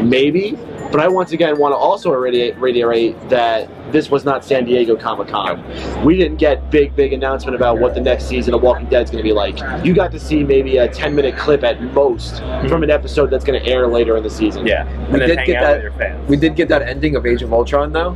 [0.03, 0.57] maybe.
[0.91, 5.27] But I once again want to also reiterate, that this was not San Diego Comic
[5.27, 5.63] Con.
[6.03, 9.09] We didn't get big, big announcement about what the next season of Walking Dead is
[9.09, 9.59] going to be like.
[9.85, 12.67] You got to see maybe a 10 minute clip at most mm-hmm.
[12.67, 14.65] from an episode that's going to air later in the season.
[14.65, 14.87] yeah.
[14.87, 16.29] And We did get that- with your fans.
[16.29, 18.15] We did get that ending of Age of Ultron though.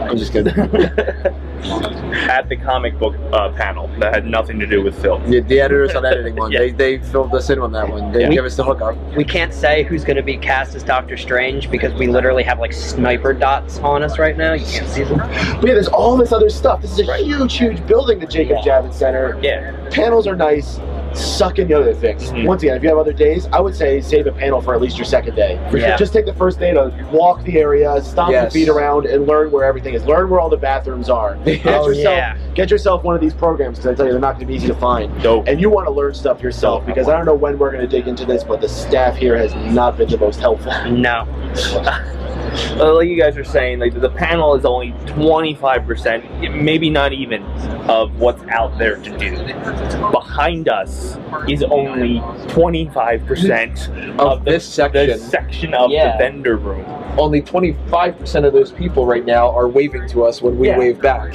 [0.00, 0.54] I'm just kidding.
[1.64, 5.28] At the comic book uh, panel that had nothing to do with film.
[5.30, 6.60] the, the editors on editing one, Yeah.
[6.60, 8.12] they, they filled us in on that one.
[8.12, 8.28] They Yeah.
[8.30, 8.96] gave us the hookup.
[9.16, 12.58] We can't say who's going to be cast as Doctor Strange because we literally have
[12.58, 14.54] like sniper dots on us right now.
[14.54, 15.18] You can't see them.
[15.18, 16.82] But yeah, there's all this other stuff.
[16.82, 19.38] This is a huge, huge building, the Jacob Javits Center.
[19.42, 19.88] Yeah.
[19.90, 20.78] Panels are nice.
[21.14, 22.30] Suck in the other things.
[22.32, 22.46] Mhm.
[22.46, 24.80] Once again, if you have other days, I would say save a panel for at
[24.80, 25.58] least your second day.
[25.70, 25.96] For sure.
[25.96, 28.54] Just take the first day to walk the area, stomp Yes.
[28.54, 30.04] your feet around, and learn where everything is.
[30.06, 31.34] Learn where all the bathrooms are.
[31.44, 32.34] Get Oh, yourself, yeah.
[32.54, 34.54] get yourself one of these programs because I tell you they're not going to be
[34.54, 35.10] easy to find.
[35.22, 35.48] Dope.
[35.48, 37.88] And you want to learn stuff yourself because I don't know when we're going to
[37.88, 40.72] dig into this, but the staff here has not been the most helpful.
[40.90, 41.26] No.
[42.80, 47.42] Uh, like you guys are saying, like the panel is only 25%, maybe not even,
[47.88, 49.36] of what's out there to do.
[50.10, 51.16] Behind us
[51.48, 55.06] is only 25% Of the, this section.
[55.08, 56.12] the section of Yeah.
[56.12, 56.84] the vendor room.
[57.18, 60.78] only 25% of those people right now are waving to us when we Yeah.
[60.78, 61.34] wave back.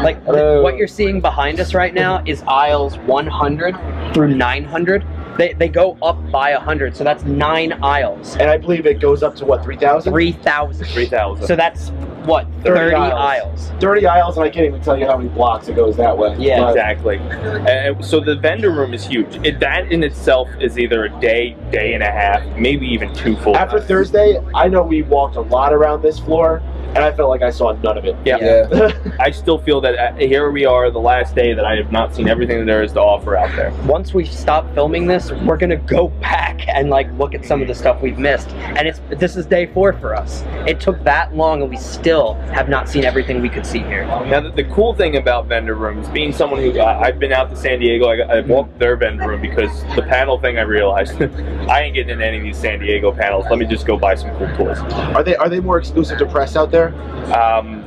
[0.00, 0.62] Like Hello.
[0.62, 3.76] what you're seeing behind us right now is aisles 100
[4.14, 5.04] through 900.
[5.38, 8.34] They, they go up by 100, so that's nine aisles.
[8.36, 10.12] And I believe it goes up to what, 3,000?
[10.12, 10.84] 3,000.
[10.84, 11.46] 3,000.
[11.46, 11.90] So that's
[12.28, 13.60] what 30 30, aisles.
[13.70, 13.70] aisles.
[13.80, 16.36] 30 aisles, and I can't even tell you how many blocks it goes that way.
[16.38, 16.60] Yeah.
[16.60, 17.16] But- Exactly.
[17.18, 19.36] And so the vendor room is huge.
[19.44, 23.36] It, that in itself is either a day, day and a half, maybe even two
[23.38, 23.56] full.
[23.56, 23.88] After days.
[23.88, 26.62] Thursday, I know we walked a lot around this floor,
[26.94, 28.16] and I felt like I saw none of it.
[28.24, 28.38] Yeah.
[28.40, 29.16] Yeah.
[29.20, 32.14] I still feel that uh, here we are, the last day that I have not
[32.14, 33.72] seen everything that there is to offer out there.
[33.86, 37.68] Once we stop filming this, we're gonna go back and like look at some of
[37.68, 38.50] the stuff we've missed.
[38.50, 40.42] And it's this is day four for us.
[40.66, 42.17] It took that long, and we still
[42.52, 44.04] have not seen everything we could see here.
[44.06, 47.50] Now, the, the cool thing about vendor rooms, being someone who uh, I've been out
[47.50, 51.20] to San Diego, I, I walked their vendor room because the panel thing I realized
[51.68, 53.46] I ain't getting in any of these San Diego panels.
[53.50, 54.78] Let me just go buy some cool toys.
[55.14, 56.94] Are they are they more exclusive to press out there?
[57.34, 57.84] Um,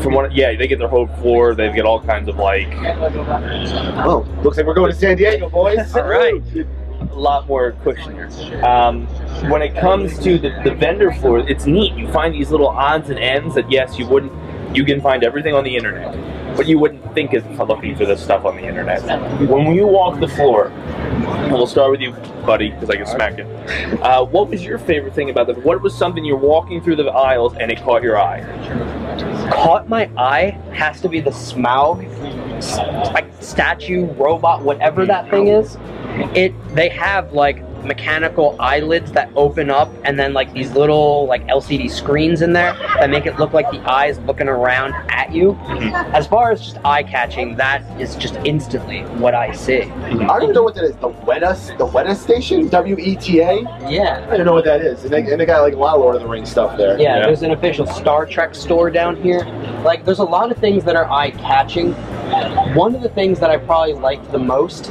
[0.00, 1.54] from what, yeah, they get their whole floor.
[1.54, 2.68] They get all kinds of like
[4.04, 5.94] Oh, looks like we're going to San Diego, boys.
[5.96, 6.42] All right.
[7.12, 8.64] a lot more cushion here.
[8.64, 9.06] Um,
[9.50, 11.94] when it comes to the, the vendor floor, it's neat.
[11.94, 14.32] You find these little odds and ends that yes, you wouldn't.
[14.76, 16.14] You can find everything on the internet,
[16.56, 19.02] but you wouldn't think of looking for this stuff on the internet.
[19.48, 22.12] When you walk the floor, and we'll start with you,
[22.46, 23.44] buddy, because I can smack you.
[24.02, 25.54] Uh, what was your favorite thing about the?
[25.54, 28.40] What was something you're walking through the aisles and it caught your eye?
[29.52, 32.08] Caught my eye has to be the Smaug
[33.12, 35.76] like statue robot, whatever that thing is.
[36.34, 41.46] It they have like mechanical eyelids that open up and then like these little like
[41.48, 45.52] LCD screens in there that make it look like the eyes looking around at you.
[45.52, 45.94] Mm-hmm.
[46.14, 49.80] As far as just eye catching, that is just instantly what I see.
[49.80, 50.22] Mm-hmm.
[50.22, 50.96] I don't even know what that is.
[50.96, 53.60] The Weta, the Weta station, W E T A?
[53.88, 54.26] Yeah.
[54.30, 55.04] I don't know what that is.
[55.04, 56.98] And they, and they got like a lot of Lord of the Rings stuff there.
[57.00, 57.26] Yeah, Yeah.
[57.26, 59.40] there's an official Star Trek store down here.
[59.84, 61.92] Like, there's a lot of things that are eye catching.
[62.74, 64.90] One of the things that I probably liked the most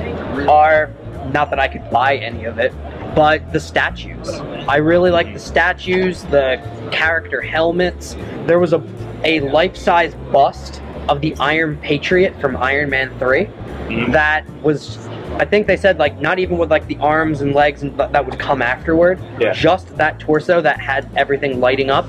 [0.50, 0.92] are
[1.32, 2.74] not that I could buy any of it,
[3.16, 4.30] but the statues.
[4.68, 6.62] I really like the statues, the
[6.92, 8.16] character helmets.
[8.46, 8.82] There was a
[9.24, 13.46] a life-size bust of the Iron Patriot from Iron Man 3
[13.88, 14.12] Mhm.
[14.14, 14.98] that was
[15.38, 18.12] I think they said like not even with like the arms and legs and th-
[18.12, 19.20] that would come afterward.
[19.40, 19.54] Yeah.
[19.54, 22.06] Just that torso that had everything lighting up,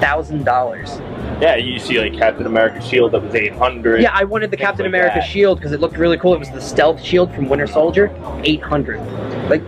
[0.00, 0.98] thousand dollars.
[1.40, 4.00] Yeah, you see like Captain America shield that was 800.
[4.00, 5.28] Yeah, I wanted the Captain like America that.
[5.28, 6.34] shield because it looked really cool.
[6.34, 8.14] It was the stealth shield from Winter Soldier,
[8.44, 9.00] eight hundred.
[9.48, 9.62] Like,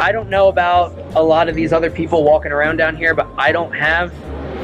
[0.00, 3.28] I don't know about a lot of these other people walking around down here, but
[3.36, 4.12] I don't have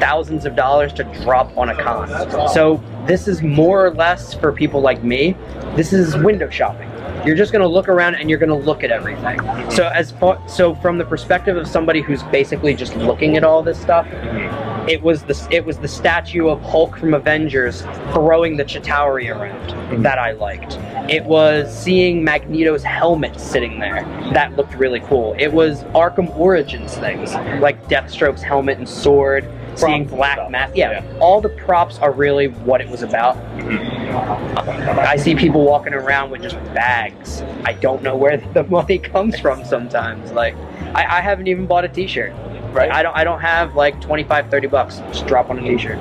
[0.00, 2.08] thousands of dollars to drop on a con.
[2.48, 5.36] So this is more or less for people like me.
[5.76, 6.90] This is window shopping.
[7.24, 9.38] You're just gonna look around and you're gonna look at everything.
[9.70, 13.62] So as far, so from the perspective of somebody who's basically just looking at all
[13.62, 14.69] this stuff, mm-hmm.
[14.88, 19.70] It was the it was the statue of Hulk from Avengers throwing the Chitauri around
[19.70, 20.02] mm-hmm.
[20.02, 20.78] that I liked.
[21.10, 24.02] It was seeing Magneto's helmet sitting there
[24.32, 25.34] that looked really cool.
[25.38, 29.44] It was Arkham Origins things like Deathstroke's helmet and sword.
[29.76, 31.18] Seeing Props and Black Mask, yeah, yeah.
[31.20, 33.36] all the props are really what it was about.
[33.56, 34.98] Mm-hmm.
[34.98, 37.42] I see people walking around with just bags.
[37.64, 40.32] I don't know where the money comes from sometimes.
[40.32, 40.56] Like,
[40.94, 42.32] I, I haven't even bought a T-shirt.
[42.72, 42.90] Right.
[42.90, 43.16] I don't.
[43.16, 44.98] I don't have like 25, 30 bucks.
[45.12, 45.98] Just drop on a T-shirt.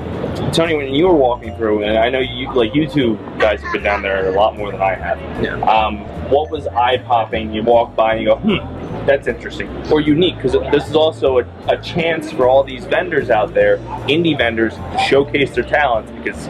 [0.54, 3.74] Tony, when you were walking through, and I know you, like you two guys have
[3.74, 5.20] been down there a lot more than I have.
[5.44, 5.60] Yeah.
[5.62, 6.00] Um,
[6.30, 7.54] what was eye popping?
[7.54, 11.40] You walk by and you go, hmm, that's interesting or unique because this is also
[11.40, 16.12] a, a chance for all these vendors out there, indie vendors, to showcase their talents
[16.12, 16.48] because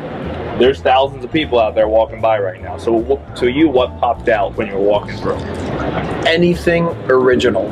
[0.59, 2.77] there's thousands of people out there walking by right now.
[2.77, 5.37] So, to you, what popped out when you were walking through?
[6.29, 7.67] anything original.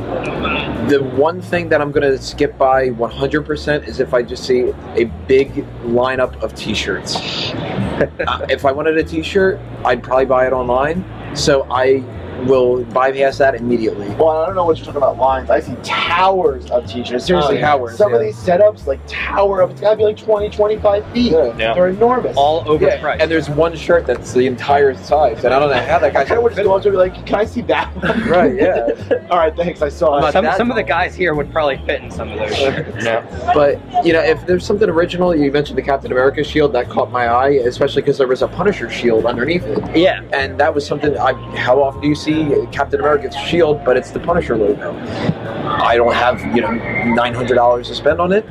[0.88, 4.72] The one thing that I'm going to skip by 100% is if I just see
[4.96, 7.16] a big lineup of t-shirts.
[7.52, 11.04] uh, if I wanted a t-shirt, I'd probably buy it online.
[11.36, 12.02] So I
[12.46, 14.08] will bypass that immediately.
[14.10, 15.50] Well, I don't know what you're talking about lines.
[15.50, 17.24] I see towers of t-shirts.
[17.26, 20.50] Seriously, Oh, towers, Some of these setups, like tower up, it's gotta be like 20,
[20.50, 21.32] 25 feet.
[21.32, 21.56] Yeah.
[21.56, 21.74] Yeah.
[21.74, 22.36] They're enormous.
[22.36, 23.20] All Yeah, overpriced.
[23.20, 26.10] and there's one shirt that's the entire size, and I don't know how that I
[26.10, 28.18] guy kind of would just go up to be like, can I see that one?
[28.28, 28.88] Right, yeah.
[29.30, 29.80] All right, thanks.
[29.82, 30.32] I saw it.
[30.32, 33.04] some, some of the guys here would probably fit in some of those shirts.
[33.04, 33.24] Yeah.
[33.54, 37.10] But you know, if there's something original, you mentioned the Captain America shield that caught
[37.10, 39.96] my eye, especially because there was a Punisher shield underneath it.
[39.96, 40.22] Yeah.
[40.32, 41.16] and that was something.
[41.16, 42.27] I, how often do you see
[42.72, 44.96] Captain America's shield, but it's the Punisher logo?
[45.66, 48.46] I don't have you know nine hundred dollars to spend on it,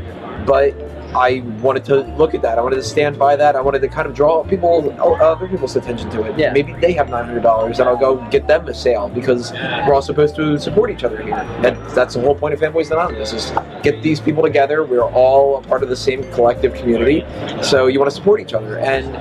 [0.46, 0.74] but
[1.16, 2.58] I wanted to look at that.
[2.58, 3.56] I wanted to stand by that.
[3.56, 6.38] I wanted to kind of draw people, other people's attention to it.
[6.38, 6.52] Yeah.
[6.52, 9.94] Maybe they have nine hundred dollars, and I'll go get them a sale because we're
[9.94, 11.36] all supposed to support each other here.
[11.64, 13.52] And that's the whole point of Fanboys Anonymous: is
[13.84, 14.84] get these people together.
[14.84, 17.26] We're all a part of the same collective community,
[17.62, 18.78] so you want to support each other.
[18.80, 19.16] And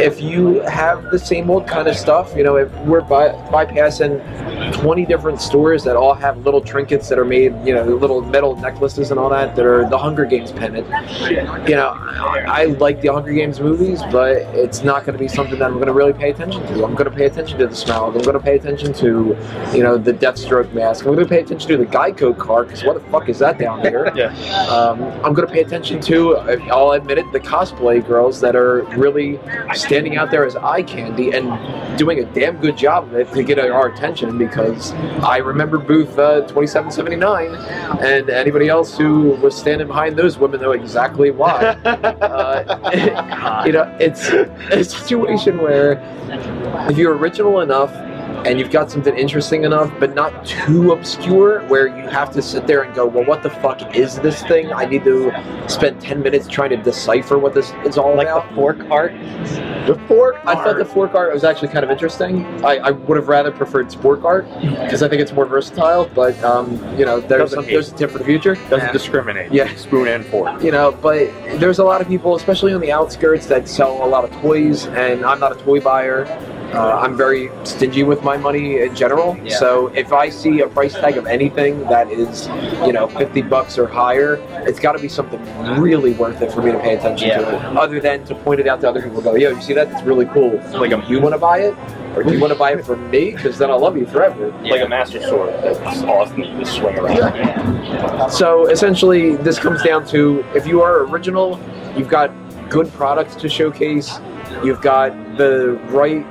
[0.00, 4.72] if you have the same old kind of stuff, you know, if we're by, bypassing
[4.74, 8.56] 20 different stores that all have little trinkets that are made, you know, little metal
[8.56, 10.86] necklaces and all that, that are the Hunger Games pennant.
[11.30, 15.28] You know, I, I like the Hunger Games movies, but it's not going to be
[15.28, 16.84] something that I'm going to really pay attention to.
[16.84, 18.06] I'm going to pay attention to the smell.
[18.06, 19.36] I'm going to pay attention to,
[19.74, 21.04] you know, the Deathstroke mask.
[21.06, 23.58] I'm going to pay attention to the Geico car, because what the fuck is that
[23.58, 24.12] down there?
[24.22, 24.26] Yeah.
[24.66, 26.36] Um, I'm going to pay attention to,
[26.70, 29.40] I'll admit it, the cosplay girls that are really
[29.74, 33.42] standing out there as eye candy and doing a damn good job of it to
[33.42, 34.92] get our attention because
[35.22, 37.54] I remember booth uh, 2779
[38.04, 41.64] and anybody else who was standing behind those women know exactly why.
[41.84, 46.00] uh, you know, it's a situation where
[46.88, 47.92] if you're original enough
[48.46, 52.66] and you've got something interesting enough, but not too obscure, where you have to sit
[52.66, 54.72] there and go, well, what the fuck is this thing?
[54.72, 55.32] I need to
[55.68, 58.48] spend 10 minutes trying to decipher what this is all Like about.
[58.48, 59.12] the fork art.
[59.86, 62.44] The fork, I thought the fork art was actually kind of interesting.
[62.64, 66.08] I, I would have rather preferred sport art because I think it's more versatile.
[66.14, 68.54] But um, you know, there's some, there's a tip for the future.
[68.54, 68.92] Doesn't Yeah.
[68.92, 69.52] discriminate.
[69.52, 69.74] Yeah.
[69.74, 70.62] Spoon and fork.
[70.62, 71.26] You know, but
[71.58, 74.86] there's a lot of people, especially on the outskirts, that sell a lot of toys,
[74.86, 76.26] and I'm not a toy buyer.
[76.74, 79.36] Uh, I'm very stingy with my money in general.
[79.44, 79.58] Yeah.
[79.58, 82.48] So if I see a price tag of anything that is,
[82.86, 84.34] you know, 50 bucks or higher,
[84.66, 85.40] it's got to be something
[85.78, 87.38] really worth it for me to pay attention Yeah.
[87.40, 87.76] to it.
[87.76, 89.90] Other than to point it out to other people, and go, yo, you see that?
[89.90, 90.56] That's really cool.
[90.72, 91.74] Like a You want to buy it,
[92.16, 93.32] or do you want to buy it from me?
[93.32, 94.50] Because then I'll love you forever.
[94.62, 95.50] like a master sword.
[95.62, 96.42] That's awesome.
[96.42, 97.16] You just swing around.
[97.16, 98.26] Yeah.
[98.28, 101.60] So essentially, this comes down to if you are original,
[101.96, 102.30] you've got
[102.70, 104.18] good products to showcase,
[104.64, 106.24] you've got the right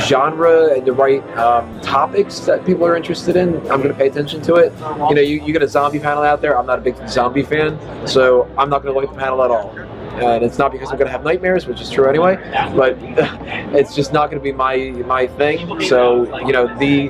[0.00, 3.56] genre and the right um, topics that people are interested in.
[3.70, 4.72] I'm going to pay attention to it.
[5.08, 6.58] You know, you, you get a zombie panel out there.
[6.58, 9.42] I'm not a big zombie fan, so I'm not going to look at the panel
[9.42, 9.70] at all.
[10.18, 12.36] And it's not because I'm going to have nightmares, which is true anyway,
[12.74, 12.96] but
[13.74, 15.80] it's just not going to be my my thing.
[15.82, 17.08] So you know the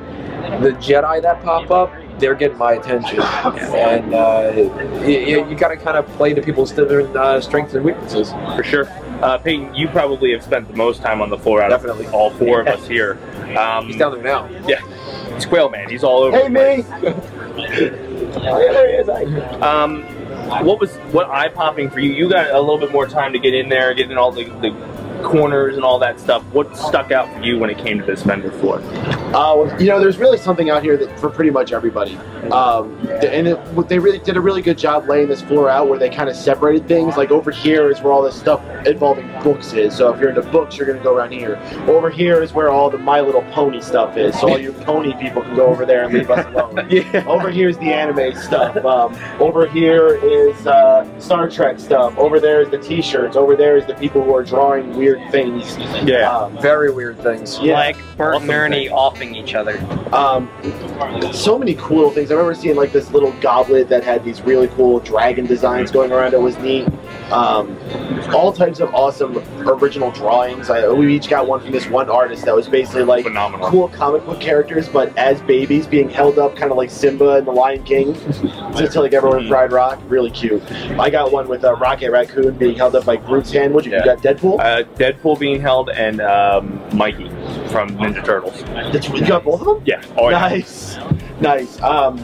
[0.60, 4.52] the Jedi that pop up, they're getting my attention, and uh,
[5.06, 8.32] you, you got to kind of play to people's different uh, strengths and weaknesses.
[8.56, 8.84] For sure.
[9.22, 12.06] Uh, Peyton, you probably have spent the most time on the floor out Definitely.
[12.06, 13.18] of all four of us here.
[13.58, 14.48] Um, He's down there now.
[14.66, 14.80] Yeah.
[15.34, 15.88] It's Quail Man.
[15.88, 16.36] He's all over.
[16.36, 16.82] Hey, me!
[16.82, 17.94] place.
[19.62, 20.04] Um,
[20.64, 22.12] what was what eye popping for you?
[22.12, 24.44] You got a little bit more time to get in there, get in all the,
[24.44, 24.70] the
[25.22, 26.42] corners and all that stuff.
[26.52, 28.80] What stuck out for you when it came to this vendor floor?
[29.34, 32.16] Uh, you know, there's really something out here that for pretty much everybody.
[32.50, 35.98] Um, and it, they really did a really good job laying this floor out where
[35.98, 37.16] they kind of separated things.
[37.16, 39.94] Like over here is where all this stuff involving books is.
[39.96, 41.56] So if you're into books, you're going to go around here.
[41.86, 44.38] Over here is where all the My Little Pony stuff is.
[44.40, 46.88] So all you pony people can go over there and leave us alone.
[46.90, 47.24] Yeah.
[47.26, 48.76] Over here is the anime stuff.
[48.84, 52.16] Um, over here is uh, Star Trek stuff.
[52.16, 53.36] Over there is the T-shirts.
[53.36, 55.76] Over there is the people who are drawing weird things.
[56.08, 56.30] Yeah.
[56.36, 57.58] Um, Very weird things.
[57.60, 57.74] Yeah.
[57.74, 58.92] Like Bert Awesome and Ernie thing.
[58.96, 59.78] offing each other.
[60.14, 60.50] um,
[61.32, 62.30] so many cool things.
[62.30, 66.12] I remember seeing like this little goblet that had these really cool dragon designs going
[66.12, 66.34] around.
[66.34, 66.86] It was neat.
[67.30, 67.76] Um,
[68.34, 69.38] all types of awesome
[69.68, 70.70] original drawings.
[70.70, 73.68] I, we each got one from this one artist that was basically like Phenomenal.
[73.68, 77.46] cool comic book characters, but as babies being held up, kind of like Simba and
[77.46, 78.14] the Lion King,
[78.76, 80.00] just to like everyone in Pride Rock.
[80.08, 80.62] Really cute.
[80.98, 83.74] I got one with a Rocket Raccoon being held up by Groot's hand.
[83.74, 83.98] What you, Yeah.
[83.98, 84.18] you got?
[84.18, 84.58] Deadpool.
[84.60, 87.28] Uh, Deadpool being held and um, Mikey
[87.70, 88.62] from Ninja Turtles.
[88.92, 89.82] Did you, you got both of them?
[89.86, 90.02] Yeah.
[90.16, 90.38] Oh, yeah.
[90.40, 90.98] Nice,
[91.40, 91.80] nice.
[91.82, 92.18] Um,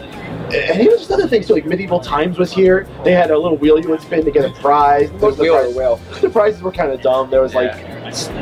[0.52, 2.86] and even just other things too, like Medieval Times was here.
[3.04, 5.10] They had a little wheel you would spin to get a prize.
[5.12, 5.74] The, prize-
[6.20, 7.30] the prizes were kind of dumb.
[7.30, 7.93] There was like s-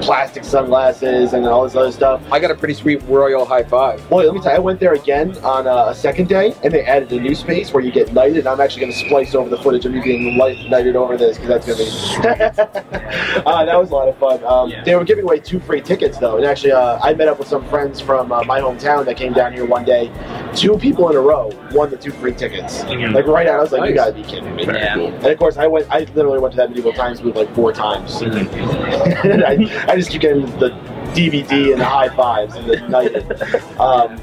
[0.02, 2.20] plastic sunglasses and all this other stuff.
[2.30, 4.06] I got a pretty sweet royal high five.
[4.08, 6.72] Boy, let me tell you, I went there again on uh, a second day, and
[6.72, 8.38] they added a new space where you get knighted.
[8.38, 11.16] And I'm actually going to splice over the footage of you getting light, knighted over
[11.16, 13.42] this because that's going to be.
[13.46, 14.42] uh, that was a lot of fun.
[14.44, 14.84] Um, Yeah.
[14.84, 17.48] They were giving away two free tickets though, and actually, uh, I met up with
[17.48, 20.10] some friends from uh, my hometown that came down here one day.
[20.54, 22.82] Two people in a row won the two free tickets.
[22.84, 23.14] Mhm.
[23.14, 23.96] Like right out, I was like, "You Nice.
[23.96, 24.98] gotta be kidding me!" Yeah.
[24.98, 25.86] And of course, I went.
[25.90, 28.20] I literally went to that medieval times booth like four times.
[28.22, 30.70] and I, just keep getting the
[31.14, 33.62] DVD and the high fives and the knighted.
[33.80, 34.20] Um,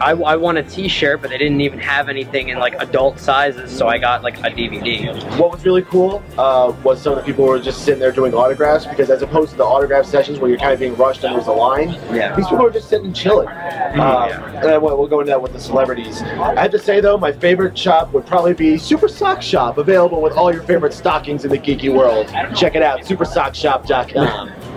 [0.00, 3.76] I, I want a T-shirt, but they didn't even have anything in like adult sizes,
[3.76, 5.12] so I got like a DVD.
[5.38, 8.34] What was really cool uh, was some of the people were just sitting there doing
[8.34, 11.34] autographs because as opposed to the autograph sessions where you're kind of being rushed and
[11.34, 12.34] there's a line, Yeah.
[12.36, 13.48] these people were just sitting and chilling.
[13.48, 16.22] Um, and I- we'll, we'll go into that with the celebrities.
[16.22, 20.20] I have to say though, my favorite shop would probably be Super Sock Shop, available
[20.20, 22.28] with all your favorite stockings in the geeky world.
[22.56, 24.52] Check it out, supersockshop.com.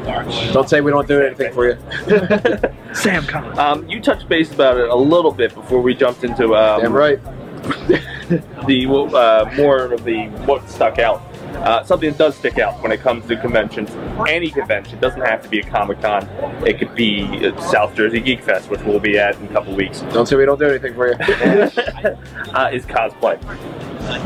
[0.53, 1.78] Don't say we don't do anything for you.
[2.93, 3.58] Sam, come.
[3.60, 6.93] Um, you touched base about it a little bit before we jumped into um, Damn
[6.93, 7.20] right.
[8.68, 11.22] the uh, more of the what stuck out.
[11.58, 13.89] Uh, something that does stick out when it comes to conventions.
[14.28, 16.24] Any convention doesn't have to be a Comic Con.
[16.66, 19.76] It could be uh, South Jersey Geek Fest, which we'll be at in a couple
[19.76, 20.01] weeks.
[20.14, 21.14] Don't say we don't do anything for you.
[22.53, 23.38] uh, is cosplay.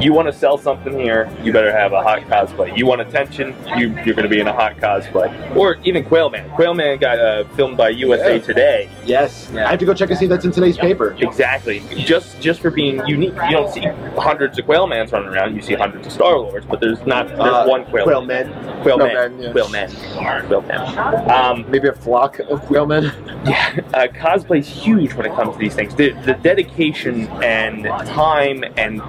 [0.02, 2.76] You want to sell something here, you better have a hot cosplay.
[2.78, 5.56] You want attention, you, you're going to be in a hot cosplay.
[5.56, 6.50] Or even Quailman.
[6.56, 8.42] Quailman got uh, filmed by USA Yeah.
[8.42, 8.90] Today.
[9.06, 9.68] Yes, Yeah.
[9.68, 11.16] I have to go check and see if that's in today's paper.
[11.20, 11.80] Exactly.
[11.96, 13.34] Just just for being unique.
[13.50, 13.82] You don't see
[14.18, 15.56] hundreds of Quailmans running around.
[15.56, 17.28] You see hundreds of Star Lords, but there's not.
[17.28, 18.52] There's Uh, one Quailman.
[18.84, 18.84] Quailman.
[18.84, 19.52] Quailman.
[19.54, 19.88] Quailman,
[20.20, 20.42] yeah.
[20.48, 21.30] Quailman.
[21.30, 23.04] Um, Maybe a flock of quailmen.
[23.46, 25.94] yeah, uh, cosplay's huge when it comes to these things.
[25.96, 29.02] The, the dedication and time and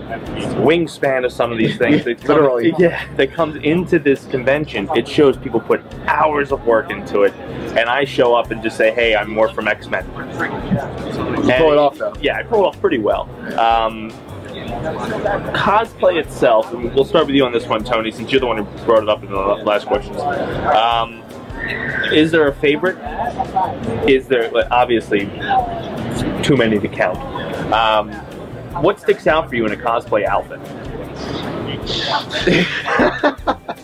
[0.63, 2.75] wingspan of some of these things, that come- Literally.
[2.79, 4.89] yeah, that comes into this convention.
[4.97, 7.33] It shows people put hours of work into it,
[7.77, 11.79] and I show up and just say, "Hey, I'm Morph from X Men." Pull it
[11.79, 12.15] off though.
[12.21, 13.29] Yeah, I pull it off pretty well.
[13.59, 14.11] Um,
[15.55, 18.59] cosplay itself, and we'll start with you on this one, Tony, since you're the one
[18.59, 20.19] who brought it up in the last questions.
[20.21, 21.23] Um,
[22.13, 22.97] is there a favorite?
[24.09, 25.27] Is there obviously
[26.43, 27.19] too many to count?
[27.73, 28.11] Um,
[28.81, 30.61] what sticks out for you in a cosplay outfit?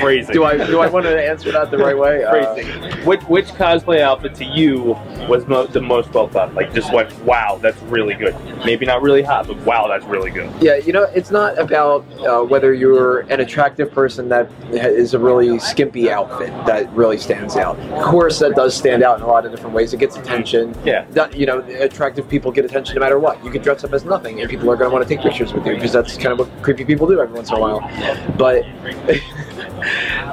[0.00, 0.32] Phrasing.
[0.32, 2.24] Do I do I want to answer that the right way?
[2.36, 2.56] Uh,
[3.04, 4.96] which which cosplay outfit to you
[5.28, 6.54] was mo- the most well thought?
[6.54, 8.34] Like just went, wow, that's really good.
[8.64, 10.50] Maybe not really hot, but wow, that's really good.
[10.60, 15.18] Yeah, you know, it's not about uh, whether you're an attractive person that is a
[15.18, 17.78] really skimpy outfit that really stands out.
[17.78, 19.94] Of course, that does stand out in a lot of different ways.
[19.94, 20.74] It gets attention.
[20.84, 21.06] Yeah.
[21.10, 23.42] That, you know, attractive people get attention no matter what.
[23.44, 25.52] You can dress up as nothing, and people are going to want to take pictures
[25.52, 27.80] with you because that's kind of what creepy people do every once in a while.
[28.36, 28.64] But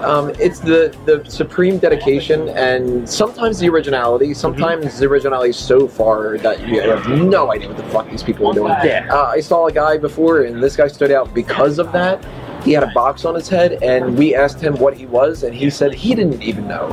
[0.03, 4.33] um, it's the the supreme dedication and sometimes the originality.
[4.33, 8.23] Sometimes the originality is so far that you have no idea what the fuck these
[8.23, 8.73] people are doing.
[8.83, 9.07] Yeah.
[9.11, 12.23] Uh, I saw a guy before, and this guy stood out because of that.
[12.63, 15.53] He had a box on his head, and we asked him what he was, and
[15.53, 16.87] he said he didn't even know.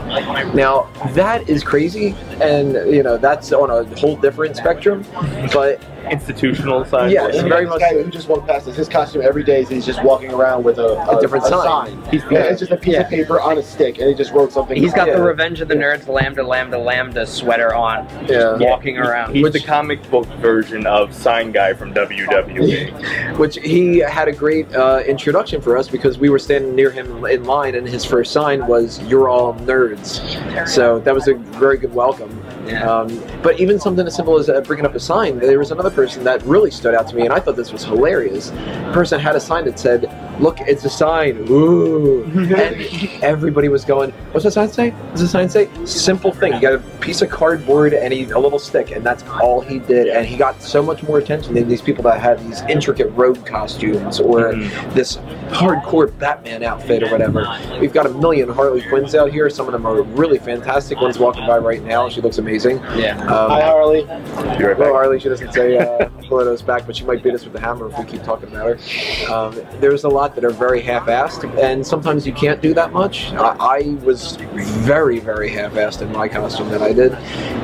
[0.52, 5.04] Now that is crazy, and you know that's on a whole different spectrum.
[5.52, 7.10] But Institutional sign.
[7.10, 8.76] Yeah, for it's very much guy who just walked past us.
[8.76, 12.02] His costume every day is he's just walking around with a, A different sign.
[12.10, 13.00] He's, yeah, it's just a piece Yeah.
[13.02, 14.76] of paper on a stick, and he just wrote something.
[14.76, 15.16] He's got Yeah.
[15.16, 18.56] the Revenge of the Nerds Lambda Lambda Lambda sweater on, yeah.
[18.58, 19.34] walking around.
[19.34, 23.36] He's Which- the comic book version of Sign Guy from WWE.
[23.38, 27.24] which he had a great uh, introduction for us because we were standing near him
[27.26, 30.20] in line, and his first sign was "You're all nerds,"
[30.68, 32.30] so that was a very good welcome.
[32.66, 32.88] Yeah.
[32.88, 35.89] Um, but even something as simple as uh, bringing up a sign, there was another
[35.90, 38.50] person that really stood out to me, and I thought this was hilarious.
[38.50, 40.06] The person had a sign that said,
[40.40, 45.28] "Look, it's a sign." Ooh, and everybody was going, "What's the sign say?" What's the
[45.28, 45.68] sign say?
[45.84, 46.52] Simple thing.
[46.54, 49.78] He got a piece of cardboard and he, a little stick, and that's all he
[49.78, 50.08] did.
[50.08, 53.44] And he got so much more attention than these people that had these intricate robe
[53.46, 54.94] costumes or Mhm.
[54.94, 55.16] this
[55.50, 57.46] hardcore Batman outfit or whatever.
[57.80, 59.48] We've got a million Harley Quinns out here.
[59.50, 61.00] Some of them are really fantastic.
[61.00, 62.08] One's walking by right now.
[62.08, 62.78] She looks amazing.
[62.96, 63.18] Yeah.
[63.22, 64.02] Um, Hi, Harley.
[64.02, 64.92] Be right well, back.
[64.92, 67.60] Harley, she doesn't say uh, blow us back, but she might beat us with the
[67.60, 69.32] hammer if we keep talking about her.
[69.32, 73.32] Um, there's a lot that are very half-assed, and sometimes you can't do that much.
[73.32, 77.14] I, I was very, very half-assed in my costume that I did,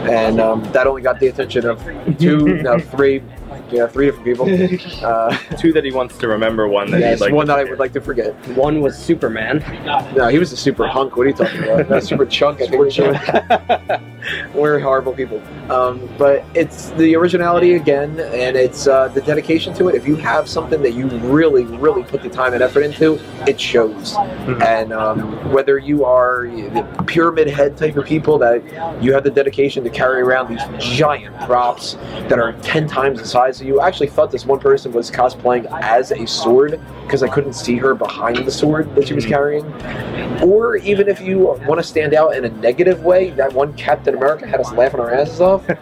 [0.09, 1.83] and um, that only got the attention of
[2.19, 3.23] two, no, three,
[3.71, 4.47] yeah, three different people.
[5.07, 7.59] Uh, Two that he wants to remember, one that yes, he'd like one to that
[7.59, 7.71] I forget.
[7.71, 8.49] would like to forget.
[8.57, 9.59] One was Superman.
[10.17, 11.17] No, he was a super hunk.
[11.17, 11.89] What are you talking about?
[11.89, 12.61] Not super chunk.
[12.61, 14.01] I think we're,
[14.55, 15.41] we're horrible people.
[15.71, 19.95] Um, but it's the originality again, and it's uh, the dedication to it.
[19.95, 23.61] If you have something that you really, really put the time and effort into, it
[23.61, 24.15] shows.
[24.65, 28.63] And um, whether you are the pyramid head type of people that
[29.03, 30.63] you have the dedication to carry around these
[30.97, 31.95] giant props
[32.29, 33.81] that are 10 times the size of you.
[33.81, 37.95] Actually thought this one person was cosplaying as a sword because I couldn't see her
[37.95, 39.65] behind the sword that she was carrying.
[40.43, 44.15] Or even if you want to stand out in a negative way, that one Captain
[44.15, 45.65] America had us laughing our asses off.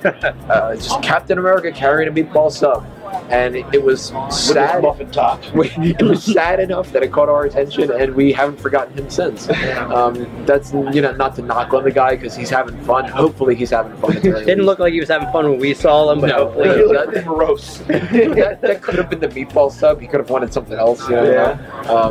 [0.44, 2.86] Uh, just Captain America carrying a meatball sub.
[3.30, 4.82] And it was With his sad.
[4.82, 5.40] muffin top.
[5.54, 9.48] it was sad enough that it caught our attention, and we haven't forgotten him since.
[9.78, 13.08] Um, that's you know not to knock on the guy because he's having fun.
[13.08, 14.16] Hopefully, he's having fun.
[14.16, 16.46] at Didn't look like he was having fun when we saw him, but No.
[16.46, 17.24] hopefully He he looked does.
[17.24, 17.78] morose.
[17.86, 20.00] that, that could have been the meatball sub.
[20.00, 21.58] He could have wanted something else, you know,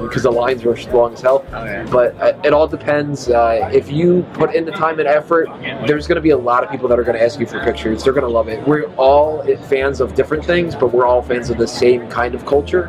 [0.07, 1.45] because the lines were long as hell.
[1.53, 1.85] Oh, yeah.
[1.91, 3.29] But uh, it all depends.
[3.29, 5.47] Uh, if you put in the time and effort,
[5.87, 7.59] there's going to be a lot of people that are going to ask you for
[7.63, 8.03] pictures.
[8.03, 8.65] They're going to love it.
[8.67, 12.45] We're all fans of different things, but we're all fans of the same kind of
[12.45, 12.87] culture.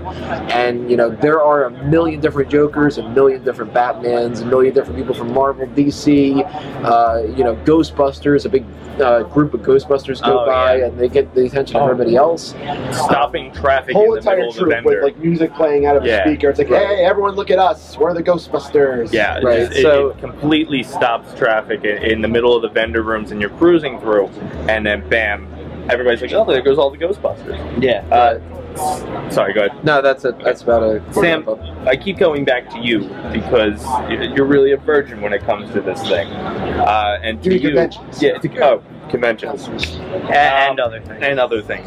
[0.50, 4.74] And you know, there are a million different Jokers, a million different Batmans, a million
[4.74, 6.44] different people from Marvel, DC.
[6.84, 8.44] Uh, you know, Ghostbusters.
[8.44, 8.64] A big
[9.00, 10.84] uh, group of Ghostbusters go Oh, by, yeah.
[10.86, 11.86] and they get the attention of Oh.
[11.90, 12.54] everybody else.
[12.92, 15.96] Stopping traffic Whole in the middle entire of the troop with like music playing out
[15.96, 16.18] of Yeah.
[16.18, 16.50] a speaker.
[16.50, 16.86] It's like, Right.
[16.86, 17.98] hey, everyone, look at us.
[17.98, 19.12] We're the Ghostbusters.
[19.12, 23.02] Yeah, Right, it, so- it completely stops traffic in, in the middle of the vendor
[23.02, 24.28] rooms, and you're cruising through,
[24.68, 25.46] and then bam,
[25.90, 28.04] everybody's like, "Oh, there goes all the Ghostbusters." Yeah.
[28.10, 29.84] Uh, sorry, go ahead.
[29.84, 30.38] No, that's it.
[30.42, 31.02] That's about it.
[31.14, 31.46] Sam,
[31.86, 33.00] I keep going back to you
[33.32, 36.26] because you're really a virgin when it comes to this thing.
[36.28, 38.22] Uh, and to you, conventions.
[38.22, 41.22] yeah, to, oh, conventions A- and other things.
[41.22, 41.86] and other things.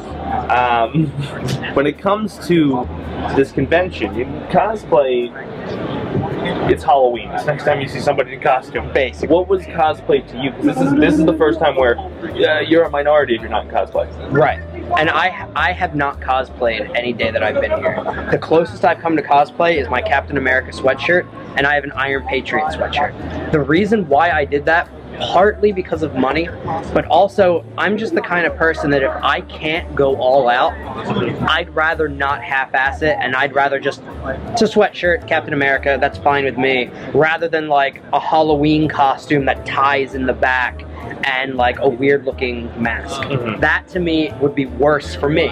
[0.49, 1.07] Um,
[1.75, 2.87] when it comes to
[3.35, 5.31] this convention, you cosplay.
[6.69, 7.29] It's Halloween.
[7.31, 8.91] It's next time you see somebody in costume.
[8.93, 9.29] Basic.
[9.29, 10.51] What was cosplay to you?
[10.61, 13.65] This is this is the first time where uh, you're a minority if you're not
[13.65, 14.07] in cosplay.
[14.31, 14.59] Right.
[14.97, 18.27] And I I have not cosplayed any day that I've been here.
[18.31, 21.27] The closest I've come to cosplay is my Captain America sweatshirt,
[21.57, 23.51] and I have an Iron Patriot sweatshirt.
[23.51, 24.89] The reason why I did that,
[25.19, 26.47] partly because of money,
[26.93, 30.73] but also I'm just the kind of person that if I can't go all out,
[31.49, 34.01] I'd rather not half-ass it, and I'd rather just
[34.51, 39.45] it's a sweatshirt, Captain America, that's fine with me, rather than like a Halloween costume
[39.45, 40.83] that ties in the back
[41.23, 43.21] and like a weird looking mask.
[43.23, 43.59] Mhm.
[43.59, 45.51] That to me would be worse for me.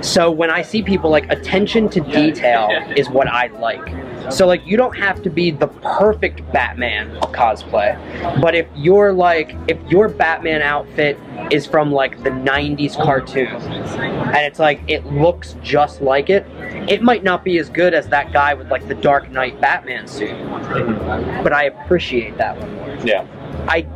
[0.00, 3.88] So when I see people like attention to detail is what I like.
[4.30, 7.96] So like you don't have to be the perfect Batman cosplay,
[8.40, 11.18] but if you're like if your Batman outfit
[11.50, 16.46] is from like the 90s cartoon and it's like it looks just like it,
[16.88, 20.06] it might not be as good as that guy with like the Dark Knight Batman
[20.06, 20.30] suit.
[20.30, 21.42] Mm-hmm.
[21.42, 22.96] But I appreciate that one more.
[23.04, 23.26] Yeah.
[23.68, 23.86] I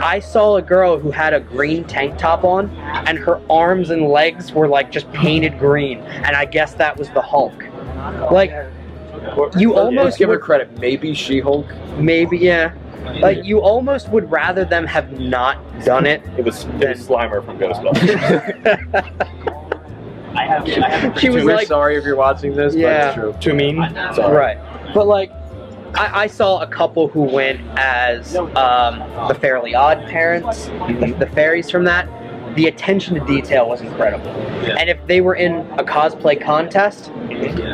[0.00, 2.68] I saw a girl who had a green tank top on,
[3.06, 7.08] and her arms and legs were like just painted green, and I guess that was
[7.10, 7.64] the Hulk.
[8.30, 8.50] Like
[9.56, 10.78] you Let's almost give her would, credit.
[10.78, 11.66] Maybe She-Hulk.
[11.98, 12.72] maybe yeah,
[13.20, 16.22] like you almost would rather them have not done it.
[16.36, 19.24] It was it was Slimer from Ghostbusters.
[21.18, 22.86] She was We're like sorry if you're watching this, Yeah.
[23.00, 23.34] but it's true.
[23.40, 23.76] Too mean.
[24.14, 24.36] Sorry.
[24.36, 25.32] right, but like.
[25.94, 30.66] I, I saw a couple who went as um, the Fairly OddParents,
[31.00, 32.06] the, the fairies from that.
[32.58, 34.30] The attention to detail was incredible.
[34.30, 37.12] And if they were in a cosplay contest,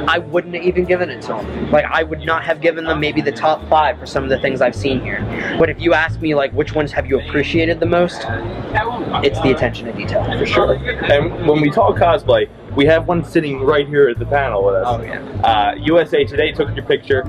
[0.06, 1.70] I wouldn't have even given it to them.
[1.70, 4.38] Like I would not have given them maybe the top five for some of the
[4.40, 5.24] things I've seen here.
[5.58, 8.26] But if you ask me like which ones have you appreciated the most,
[9.24, 10.74] it's the attention to detail for sure.
[10.74, 14.74] And when we talk cosplay, we have one sitting right here at the panel with
[14.74, 14.84] us.
[14.86, 15.22] Oh yeah.
[15.40, 17.24] Uh, USA Today took your picture.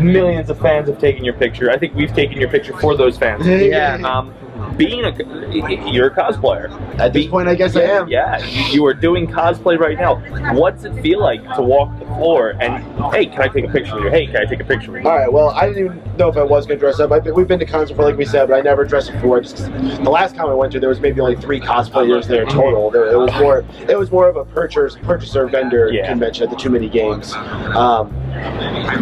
[0.00, 1.68] Millions of fans have taken your picture.
[1.68, 3.44] I think we've taken your picture for those fans.
[3.72, 3.94] Yeah.
[4.04, 4.32] Um,
[4.76, 6.70] being a, you're a cosplayer.
[6.98, 8.08] At this point, I guess I am.
[8.08, 10.16] Yeah, you, you are doing cosplay right now.
[10.54, 12.82] What's it feel like to walk the floor and
[13.12, 14.10] hey, can I take a picture with you?
[14.10, 15.08] Hey, can I take a picture with you?
[15.10, 15.32] All right.
[15.32, 17.12] Well, I didn't even know if I was gonna dress up.
[17.12, 19.40] I've been, we've been to cons before, like we said, but I never dressed before.
[19.40, 22.90] Just the last con I went to, there was maybe only three cosplayers there total.
[22.90, 23.64] There, it was more.
[23.88, 26.08] It was more of a purchaser, purchaser vendor Yeah.
[26.08, 27.32] convention at the Too Many Games.
[27.34, 28.12] Um,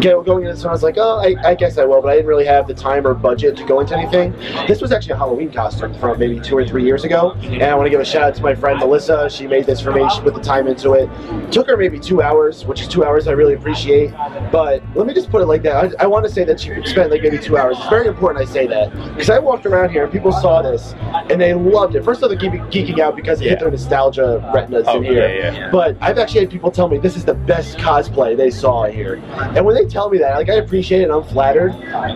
[0.01, 2.15] going into this one, I was like, oh, I, I guess I will, but I
[2.15, 4.31] didn't really have the time or budget to go into anything.
[4.67, 7.75] This was actually a Halloween costume from maybe two or three years ago, and I
[7.75, 9.29] want to give a shout out to my friend Melissa.
[9.29, 10.07] She made this for me.
[10.09, 11.09] She put the time into it.
[11.11, 14.11] it Took her maybe two hours, which is two hours I really appreciate.
[14.51, 15.95] But let me just put it like that.
[15.99, 17.77] I, I want to say that she spent like maybe two hours.
[17.77, 20.93] It's very important I say that because I walked around here and people saw this
[21.29, 22.03] and they loved it.
[22.03, 25.27] First of all, they're geeking out because it hit their nostalgia retinas Oh, in here.
[25.29, 25.71] yeah, yeah.
[25.71, 29.20] But I've actually had people tell me this is the best cosplay they saw here.
[29.55, 31.71] And when they tell me that, like I appreciate it and I'm flattered,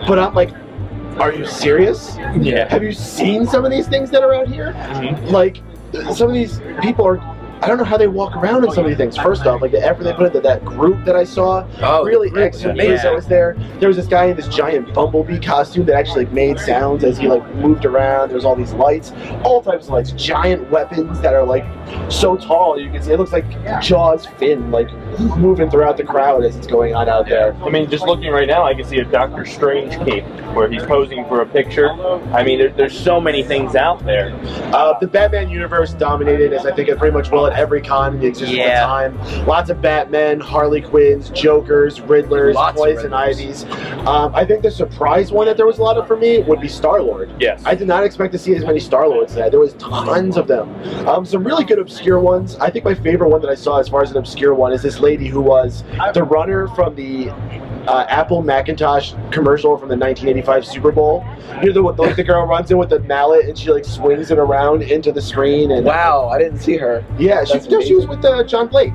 [0.06, 0.50] but I'm like,
[1.18, 2.16] are you serious?
[2.38, 2.68] Yeah.
[2.68, 4.72] Have you seen some of these things that are out here?
[4.74, 5.30] Mhm.
[5.30, 5.62] Like
[6.14, 7.35] some of these people are.
[7.62, 9.16] I don't know how they walk around in some of these things.
[9.16, 12.30] First off, like the effort they put into that group that I saw, oh, really
[12.40, 12.78] excellent.
[12.78, 13.04] amazing.
[13.04, 13.56] that was there.
[13.80, 17.18] There was this guy in this giant bumblebee costume that actually like, made sounds as
[17.18, 18.30] he like moved around.
[18.30, 21.64] There's all these lights, all types of lights, giant weapons that are like
[22.10, 23.12] so tall you can see.
[23.12, 23.48] It looks like
[23.80, 24.92] Jaws fin like
[25.36, 27.54] moving throughout the crowd as it's going on out there.
[27.62, 30.82] I mean, just looking right now, I can see a Doctor Strange cape where he's
[30.82, 31.90] posing for a picture.
[32.32, 34.34] I mean, there, there's so many things out there.
[34.74, 37.80] Uh, the Batman universe dominated, as I think it pretty much will sell at every
[37.80, 38.84] con in the existence Yeah.
[38.84, 39.46] of time.
[39.46, 43.64] Lots of Batmen, Harley Quinns, Jokers, Riddlers, Lots of Poison Ivies.
[44.06, 46.60] Um, I think the surprise one that there was a lot of for me would
[46.60, 47.30] be Star Lord.
[47.40, 47.62] Yes.
[47.64, 49.50] I did not expect to see as many Star Lords there.
[49.50, 50.74] There was tons of them.
[51.08, 52.56] Um, some really good obscure ones.
[52.60, 54.82] I think my favorite one that I saw as far as an obscure one is
[54.82, 55.84] this lady who was
[56.14, 57.30] the runner from the
[57.86, 61.24] uh, Apple Macintosh commercial from the 1985 Super Bowl.
[61.62, 64.30] You know, the, like the girl runs in with the mallet and she like swings
[64.30, 67.04] it around into the screen and Wow, I didn't see her.
[67.18, 68.94] yeah, she, no, she was with uh, John Blake.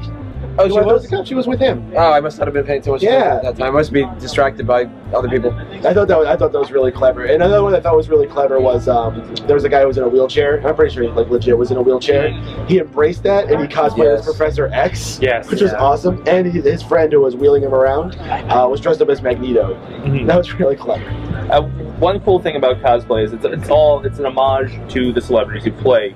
[0.57, 1.07] Oh, she was.
[1.09, 1.23] the?
[1.25, 1.91] She was with him.
[1.95, 3.09] Oh, I must not have been paying too much Yeah.
[3.37, 3.67] attention at that time.
[3.67, 5.51] I must be distracted by other people.
[5.85, 7.23] I thought that was, I thought that was really clever.
[7.23, 9.87] And another one I thought was really clever was um, there was a guy who
[9.87, 10.65] was in a wheelchair.
[10.67, 12.31] I'm pretty sure he like legit was in a wheelchair.
[12.67, 14.19] He embraced that and he cosplayed Yes.
[14.19, 15.19] as Professor X.
[15.21, 15.49] Yes.
[15.49, 19.01] Which was awesome, and he, his friend who was wheeling him around uh, was dressed
[19.01, 19.75] up as Magneto.
[20.03, 20.27] Mhm.
[20.27, 21.09] That was really clever.
[21.51, 21.61] Uh,
[22.01, 25.63] one cool thing about cosplay is it's, it's all it's an homage to the celebrities
[25.63, 26.15] who play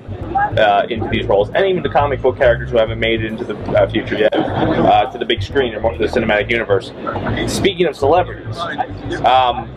[0.58, 3.46] uh, into these roles, and even the comic book characters who haven't made it into
[3.46, 6.92] the uh, future yet, uh, to the big screen or more to the cinematic universe.
[7.52, 8.58] Speaking of celebrities,
[9.20, 9.70] um,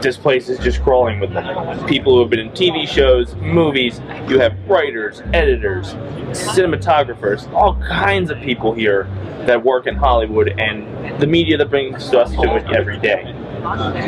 [0.00, 1.86] this place is just crawling with them.
[1.86, 4.00] People who have been in TV shows, movies.
[4.28, 5.94] You have writers, editors,
[6.30, 9.04] cinematographers, all kinds of people here
[9.46, 13.34] that work in Hollywood, and the media that brings us to it every day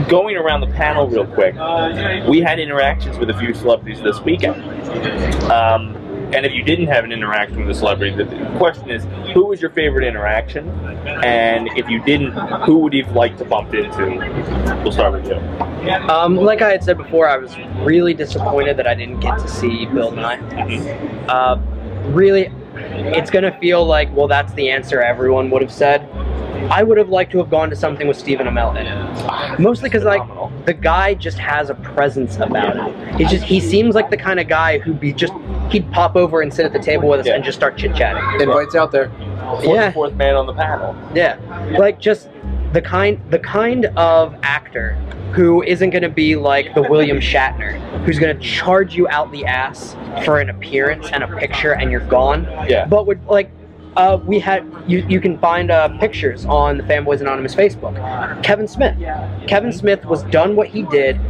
[0.09, 1.55] going around the panel real quick,
[2.29, 4.63] we had interactions with a few celebrities this weekend.
[5.51, 5.97] Um,
[6.35, 8.25] and if you didn't have an interaction with a celebrity, the
[8.57, 10.67] question is, who was your favorite interaction?
[11.23, 12.33] And if you didn't,
[12.65, 14.17] who would you have liked to bump into?
[14.83, 15.37] We'll start with you.
[16.09, 19.49] Um, like I had said before, I was really disappointed that I didn't get to
[19.49, 20.39] see Bill Nye.
[21.29, 21.61] Uh,
[22.13, 26.09] really, it's gonna feel like, well, that's the answer everyone would have said.
[26.73, 29.61] I would have liked to have gone to something with Stephen Amell in it.
[29.61, 30.23] Mostly because, like,
[30.65, 33.17] the guy just has a presence about him.
[33.19, 35.35] He just he seems like the kind of guy who'd be just
[35.71, 37.35] he'd pop over and sit at the table with us Yeah.
[37.35, 38.41] and just start chit chatting.
[38.41, 39.11] Invites out there.
[39.63, 39.93] Fourth, Yeah.
[39.93, 40.97] fourth man on the panel.
[41.15, 41.37] Yeah,
[41.79, 42.31] like just
[42.73, 44.97] the kind the kind of actor
[45.33, 49.31] who isn't going to be like the William Shatner, who's going to charge you out
[49.33, 49.95] the ass
[50.25, 52.45] for an appearance and a picture and you're gone.
[52.67, 52.87] Yeah.
[52.87, 53.51] But would like.
[53.97, 55.05] Uh, we had you.
[55.09, 57.95] You can find uh, pictures on the Fanboys Anonymous Facebook.
[58.43, 58.97] Kevin Smith.
[59.47, 61.21] Kevin Smith was done what he did,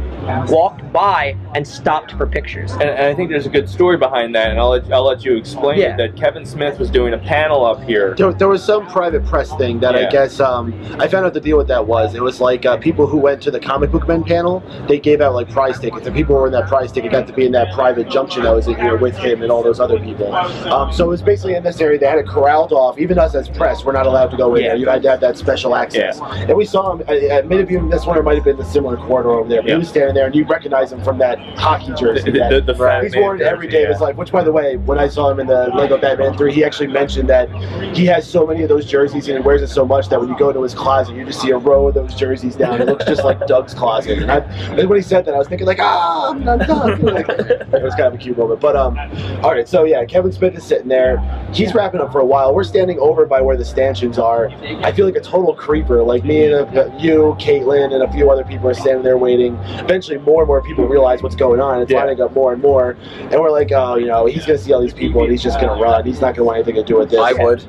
[0.49, 2.71] walked by and stopped for pictures.
[2.73, 5.23] And, and I think there's a good story behind that, and I'll let, I'll let
[5.23, 5.93] you explain Yeah.
[5.93, 5.97] it.
[5.97, 8.15] That Kevin Smith was doing a panel up here.
[8.15, 11.39] There, there was some private press thing that I guess um, I found out the
[11.41, 14.07] deal with that was it was like uh, people who went to the comic book
[14.07, 16.91] men panel they gave out like prize tickets and people who were in that prize
[16.91, 19.51] ticket got to be in that private junction that was in here with him and
[19.51, 20.33] all those other people.
[20.35, 22.97] Um, so it was basically in this area they had it corralled off.
[22.99, 24.69] Even us as press, we're not allowed to go in Yeah.
[24.69, 24.77] there.
[24.77, 26.19] You had to have that special access.
[26.21, 27.03] And we saw him.
[27.07, 29.49] I, I may have been this one or might have been the similar corridor over
[29.49, 29.61] there.
[29.61, 29.75] But Yeah.
[29.75, 32.31] he was standing there and you recognize him from that hockey jersey.
[32.31, 34.15] the, that- the, the He's worn it every jersey, of his life.
[34.15, 36.87] Which, by the way, when I saw him in the Lego Batman 3, he actually
[36.87, 37.49] mentioned that
[37.95, 40.29] he has so many of those jerseys and he wears it so much that when
[40.29, 42.81] you go to his closet, you just see a row of those jerseys down.
[42.81, 44.19] It looks just like Doug's closet.
[44.19, 47.01] And, I, and when he said that, I was thinking like, ah, I'm not Doug.
[47.03, 48.59] Like, it was kind of a cute moment.
[48.59, 48.97] But um,
[49.43, 51.17] all right, so yeah, Kevin Smith is sitting there.
[51.53, 52.53] He's wrapping up for a while.
[52.53, 54.49] We're standing over by where the stanchions are.
[54.83, 56.03] I feel like a total creeper.
[56.03, 59.55] Like me and uh, you, Caitlin, and a few other people are standing there waiting.
[59.55, 61.81] Eventually, more and more people realize what's going on.
[61.81, 61.99] It's Yeah.
[61.99, 62.95] lining up more and more.
[63.19, 65.43] And we're like, oh, you know, he's going to see all these people and he's
[65.43, 66.05] just going to run.
[66.05, 67.19] He's not going to want anything to do with this.
[67.19, 67.63] I would.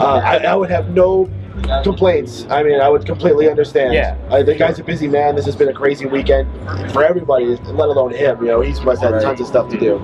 [0.00, 1.28] Uh, I, I would have no
[1.82, 2.46] complaints.
[2.50, 3.92] I mean, I would completely understand.
[3.94, 4.16] Yeah.
[4.30, 5.34] Uh, the guy's a busy man.
[5.34, 6.46] This has been a crazy weekend
[6.92, 8.40] for everybody, let alone him.
[8.42, 9.22] You know, he's must have Right.
[9.22, 9.98] tons of stuff to do.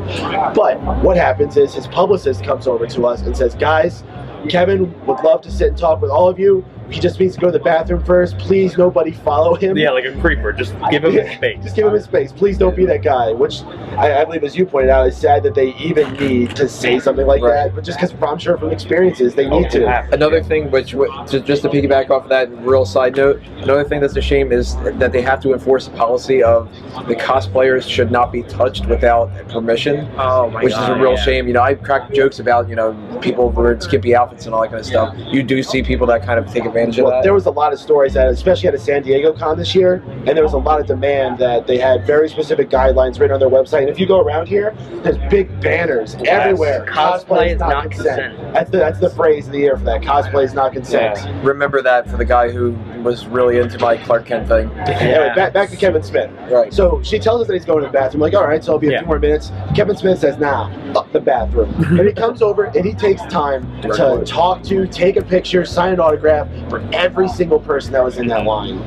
[0.54, 4.02] But what happens is his publicist comes over to us and says, guys,
[4.48, 6.64] Kevin would love to sit and talk with all of you.
[6.90, 8.38] He just needs to go to the bathroom first.
[8.38, 9.76] Please, nobody follow him.
[9.76, 10.52] Yeah, like a creeper.
[10.52, 11.62] Just give him his space.
[11.62, 12.30] Just give him his space.
[12.32, 13.32] Please don't be that guy.
[13.32, 13.62] Which
[13.96, 16.98] I, I believe, as you pointed out, is sad that they even need to say
[16.98, 17.64] something like Right.
[17.68, 17.74] that.
[17.74, 20.12] But just because I'm sure from experiences, they Oh, need to.
[20.12, 24.00] Another thing, which w- just to piggyback off of that, real side note, another thing
[24.00, 26.70] that's a shame is that they have to enforce a policy of
[27.08, 31.22] the cosplayers should not be touched without permission, Oh my which is a real yeah.
[31.24, 31.46] shame.
[31.46, 34.68] You know, I crack jokes about you know people wearing skimpy outfits and all that
[34.68, 35.14] kind of stuff.
[35.32, 37.22] You do see people that kind of take advantage of Well, that.
[37.22, 40.02] there was a lot of stories that, especially at a San Diego con this year,
[40.26, 43.40] and there was a lot of demand that they had very specific guidelines written on
[43.40, 43.80] their website.
[43.82, 46.86] And if you go around here, there's big banners everywhere.
[46.86, 48.36] Cosplay is not consent.
[48.52, 50.02] That's the that's the phrase of the year for that.
[50.02, 51.16] Cosplay is not consent.
[51.16, 51.40] Yeah.
[51.42, 52.72] Remember that for the guy who
[53.04, 54.70] was really into my Clark Kent thing.
[54.88, 56.30] Anyway, back, back to Kevin Smith.
[56.50, 56.72] Right.
[56.72, 58.22] So she tells us that he's going to the bathroom.
[58.22, 58.98] Like, all right, so it'll be a Yeah.
[59.00, 59.52] few more minutes.
[59.74, 61.72] Kevin Smith says, nah, fuck the bathroom.
[61.98, 65.92] and he comes over and he takes time to talk to, take a picture, sign
[65.92, 68.78] an autograph for every single person that was in that line.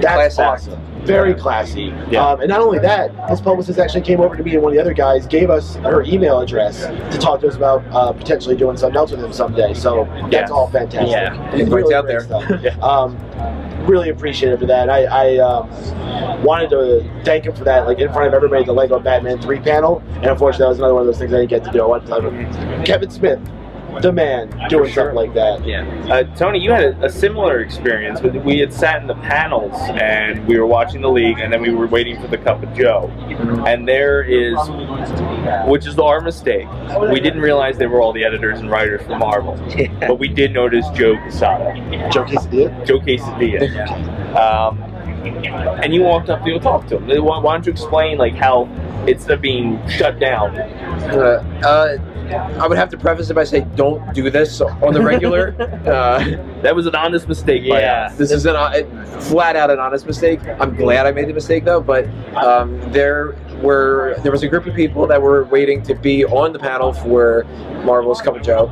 [0.00, 0.78] That's Class act.
[1.08, 1.92] Very classy.
[2.10, 2.24] Yeah.
[2.26, 4.76] Um, and not only that, his publicist actually came over to me and one of
[4.76, 6.82] the other guys gave us her email address
[7.12, 9.74] to talk to us about uh, potentially doing something else with him someday.
[9.74, 10.54] So that's Yeah.
[10.56, 11.10] all fantastic.
[11.10, 11.50] Yeah.
[11.52, 12.26] It's Invites out there.
[12.62, 12.76] Yeah.
[12.78, 13.16] Um,
[13.86, 14.90] really appreciative of that.
[14.90, 18.66] I, I um, wanted to thank him for that, like in front of everybody, at
[18.66, 20.02] the Lego Batman 3 panel.
[20.16, 21.82] And unfortunately, that was another one of those things I didn't get to do.
[21.82, 23.40] I wanted to talk Kevin Smith,
[24.02, 25.10] the man, doing Sure.
[25.10, 25.66] something like that.
[25.66, 25.84] Yeah.
[26.10, 28.20] Uh, Tony, you had a, a similar experience.
[28.20, 31.60] But we had sat in the panels and we were watching the league, and then
[31.62, 33.08] we were waiting for the cup of Joe.
[33.66, 34.56] And there is,
[35.68, 36.66] which is our mistake.
[37.10, 39.56] We didn't realize they were all the editors and writers for Marvel,
[40.00, 41.74] but we did notice Joe Quesada,
[42.12, 42.86] Joe Quesadilla?
[42.86, 44.14] Joe Quesadilla.
[44.28, 44.78] Um,
[45.24, 47.24] and you walked up to go talk to him.
[47.24, 48.64] Why, why don't you explain like how
[49.06, 51.96] instead of being shut down, Uh, uh,
[52.60, 55.54] I would have to preface it by saying, don't do this on the regular.
[55.86, 56.22] uh,
[56.62, 58.12] that was an honest mistake Yeah.
[58.16, 58.82] this is an uh,
[59.20, 60.40] flat out an honest mistake.
[60.60, 64.66] I'm glad I made the mistake though, but um, there were there was a group
[64.66, 67.44] of people that were waiting to be on the panel for
[67.84, 68.68] Marvel's Cup of Joe,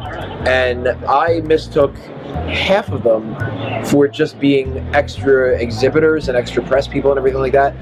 [0.46, 1.94] and I mistook
[2.50, 3.34] half of them
[3.84, 7.74] for just being extra exhibitors and extra press people and everything like that,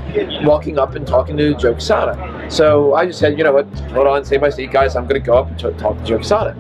[0.45, 1.79] walking up and talking to Joe.
[1.79, 4.97] So I just said, you know what, hold on, stay by seat, guys.
[4.97, 6.55] I'm going to go up and t- talk to Joe.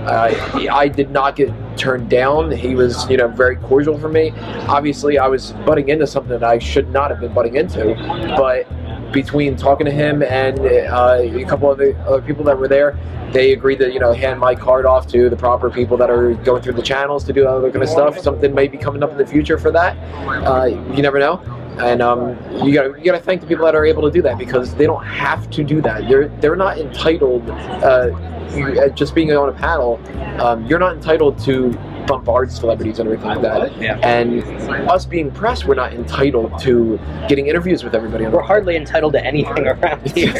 [0.00, 2.50] Uh, I did not get turned down.
[2.50, 4.30] He was, you know, very cordial for me.
[4.66, 7.94] Obviously, I was butting into something that I should not have been butting into,
[8.36, 8.66] but
[9.12, 12.98] between talking to him and uh, a couple of the other people that were there,
[13.32, 16.34] they agreed to, you know, hand my card off to the proper people that are
[16.34, 18.18] going through the channels to do that other kind of stuff.
[18.18, 19.96] Something may be coming up in the future for that.
[20.44, 21.38] Uh, you never know.
[21.78, 24.20] And um, you got you got to thank the people that are able to do
[24.22, 26.08] that because they don't have to do that.
[26.08, 27.48] They're they're not entitled.
[27.48, 28.10] Uh,
[28.50, 30.00] uh, just being on a panel,
[30.42, 31.70] um, you're not entitled to
[32.10, 33.80] bombard celebrities and everything like that.
[33.80, 33.98] Yeah.
[33.98, 34.42] And
[34.90, 38.26] us being press, we're not entitled to getting interviews with everybody.
[38.26, 40.34] We're hardly entitled to anything around here.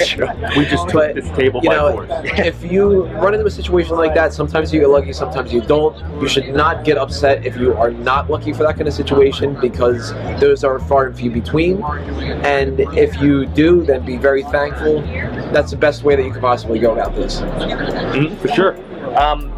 [0.56, 2.08] We just took But, this table you by know, force.
[2.38, 5.96] if you run into a situation like that, sometimes you get lucky, sometimes you don't.
[6.20, 9.56] You should not get upset if you are not lucky for that kind of situation
[9.60, 11.82] because those are far and few between.
[12.44, 15.02] And if you do, then be very thankful.
[15.52, 17.40] That's the best way that you could possibly go about this.
[17.40, 18.76] Mhm, for sure.
[19.18, 19.52] Um,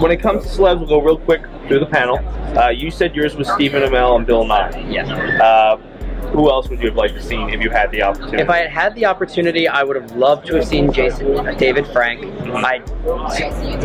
[0.00, 2.18] when it comes to celebs, we'll go real quick through the panel.
[2.58, 4.86] Uh, you said yours was Stephen Amell and Bill Nye.
[4.88, 5.04] Yeah.
[5.42, 5.80] Uh,
[6.32, 8.42] who else would you have liked to see if you had the opportunity?
[8.42, 11.52] If I had had the opportunity, I would have loved to have seen Jason uh,
[11.52, 12.24] David Frank.
[12.54, 12.80] I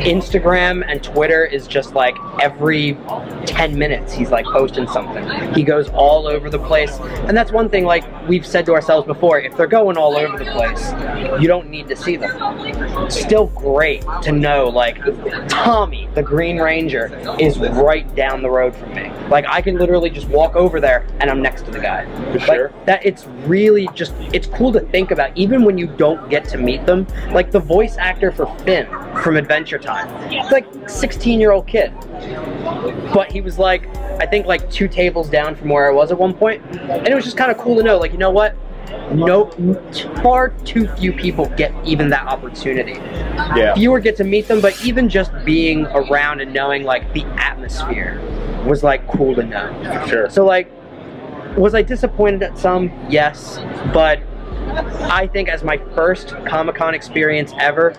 [0.02, 2.98] Instagram and Twitter is just like every
[3.46, 5.54] 10 minutes he's like posting something.
[5.54, 6.98] He goes all over the place.
[7.00, 10.38] And that's one thing like we've said to ourselves before, if they're going all over
[10.38, 10.92] the place,
[11.42, 13.10] you don't need to see them.
[13.10, 15.00] Still great to know like
[15.48, 17.08] Tommy, the Green Ranger,
[17.40, 19.12] is right down the road from me.
[19.30, 22.06] Like I can literally just walk over there and I'm next to the guy.
[22.32, 22.74] For Like, sure.
[22.86, 26.58] that it's really just it's cool to think about even when you don't get to
[26.58, 28.88] meet them like the voice actor for finn
[29.22, 31.94] from adventure time it's like 16 year old kid
[33.14, 33.88] but he was like
[34.22, 37.16] i think like two tables down from where i was at one point and it
[37.16, 38.56] was just kind of cool to know like you know what
[39.14, 39.49] no
[40.22, 42.94] far too few people get even that opportunity
[43.56, 43.74] yeah.
[43.76, 48.20] fewer get to meet them but even just being around and knowing like the atmosphere
[48.66, 50.30] was like cool to know For sure.
[50.30, 50.72] so like,
[51.57, 52.91] was I disappointed at some?
[53.10, 53.60] Yes,
[53.94, 54.19] but
[55.11, 57.94] I think as my first Comic Con experience ever,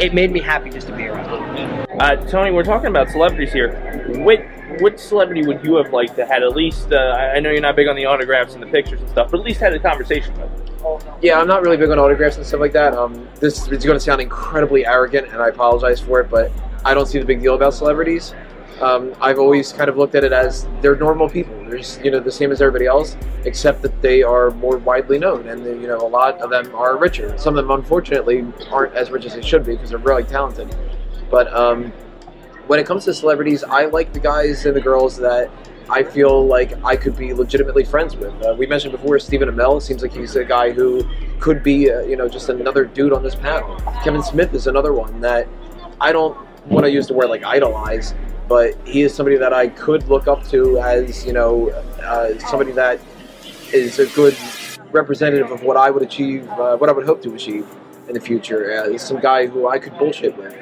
[0.00, 1.88] it made me happy just to be around.
[2.00, 3.74] Uh, Tony, we're talking about celebrities here.
[4.24, 4.40] Which,
[4.80, 6.92] which celebrity would you have liked to had at least?
[6.92, 9.30] Uh, I I know you're not big on the autographs and the pictures and stuff,
[9.30, 10.50] but at least had a conversation with.
[11.20, 12.94] Yeah, I'm not really big on autographs and stuff like that.
[12.94, 16.52] Um, this is going to sound incredibly arrogant, and I apologize for it, but
[16.84, 18.34] I don't see the big deal about celebrities.
[18.80, 21.54] Um, I've always kind of looked at it as they're normal people.
[21.64, 25.18] They're just, you know the same as everybody else, except that they are more widely
[25.18, 27.36] known, and you know a lot of them are richer.
[27.38, 30.74] Some of them, unfortunately, aren't as rich as they should be because they're really talented.
[31.30, 31.92] But um,
[32.68, 35.50] when it comes to celebrities, I like the guys and the girls that
[35.90, 38.34] I feel like I could be legitimately friends with.
[38.44, 39.80] Uh, we mentioned before Stephen Amell.
[39.80, 41.02] Seems like he's a guy who
[41.40, 43.74] could be, uh, you know, just another dude on this panel.
[44.04, 45.48] Kevin Smith is another one that
[46.00, 46.36] I don't
[46.66, 48.14] want to use the word like idolize,
[48.48, 51.70] but he is somebody that I could look up to as, you know,
[52.02, 52.98] uh, somebody that
[53.72, 54.36] is a good
[54.90, 57.66] representative of what I would achieve, uh, what I would hope to achieve
[58.08, 58.72] in the future.
[58.72, 60.56] Uh, some guy who I could bullshit with.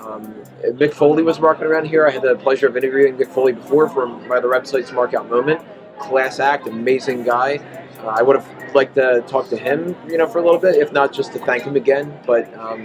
[0.00, 0.34] Um,
[0.64, 2.06] Mick Foley was walking around here.
[2.06, 5.60] I had the pleasure of interviewing Mick Foley before from my other websites, Markout Moment.
[5.98, 7.58] Class act, amazing guy.
[7.98, 10.76] Uh, I would have liked to talk to him, you know, for a little bit,
[10.76, 12.18] if not just to thank him again.
[12.26, 12.84] But um,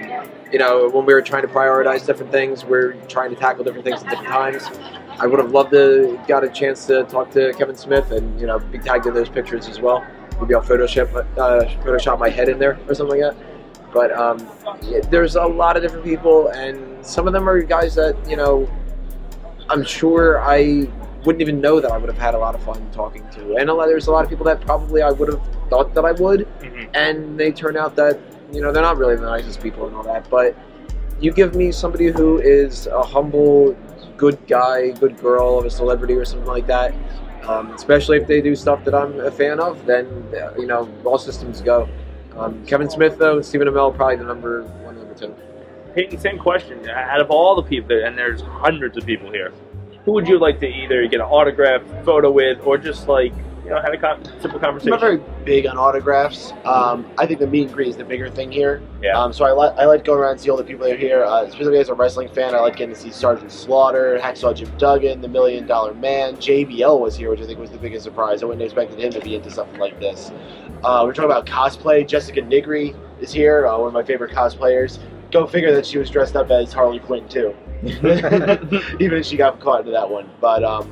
[0.51, 3.63] you know, when we were trying to prioritize different things, we are trying to tackle
[3.63, 4.63] different things at different times.
[5.19, 8.47] I would have loved to got a chance to talk to Kevin Smith and you
[8.47, 10.05] know be tagged in those pictures as well.
[10.39, 13.45] maybe I'll Photoshop uh, Photoshop my head in there or something like that.
[13.93, 14.49] But um,
[15.09, 18.69] there's a lot of different people, and some of them are guys that you know.
[19.69, 20.89] I'm sure I
[21.25, 23.69] wouldn't even know that I would have had a lot of fun talking to, and
[23.69, 26.11] a lot, there's a lot of people that probably I would have thought that I
[26.13, 26.87] would, Mhm.
[26.93, 28.19] and they turn out that
[28.51, 30.29] you know they're not really the nicest people and all that.
[30.29, 30.55] But
[31.19, 33.75] you give me somebody who is a humble,
[34.17, 36.93] good guy, good girl of a celebrity or something like that.
[37.47, 40.87] Um, especially if they do stuff that I'm a fan of, then uh, you know
[41.03, 41.87] all systems go.
[42.37, 45.33] Um, Kevin Smith though, Stephen Amell probably the number one, number two.
[45.95, 46.87] Peyton, same question.
[46.89, 49.51] Out of all the people, and there's hundreds of people here,
[50.05, 53.33] who would you like to either get an autograph, photo with, or just like
[53.63, 54.93] you know have a con- simple conversation?
[54.93, 56.53] I'm not very big on autographs.
[56.65, 58.81] Um, I think the meet and greet is the bigger thing here.
[59.01, 59.19] Yeah.
[59.19, 60.97] Um, so I, li- I like going around and see all the people that are
[60.97, 61.23] here.
[61.23, 64.71] Uh, specifically as a wrestling fan, I like getting to see Sergeant Slaughter, Hacksaw Jim
[64.77, 66.35] Duggan, the Million Dollar Man.
[66.37, 68.41] JBL was here, which I think was the biggest surprise.
[68.41, 70.31] I wouldn't have expected him to be into something like this.
[70.83, 72.07] Uh, we're talking about cosplay.
[72.07, 74.97] Jessica Nigri is here, uh, one of my favorite cosplayers.
[75.31, 77.55] Go figure that she was dressed up as Harley Quinn too.
[78.99, 80.29] Even if she got caught into that one.
[80.39, 80.91] But um,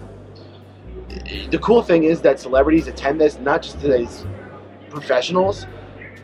[1.52, 4.26] the cool thing is that celebrities attend this not just as
[4.90, 5.68] professionals.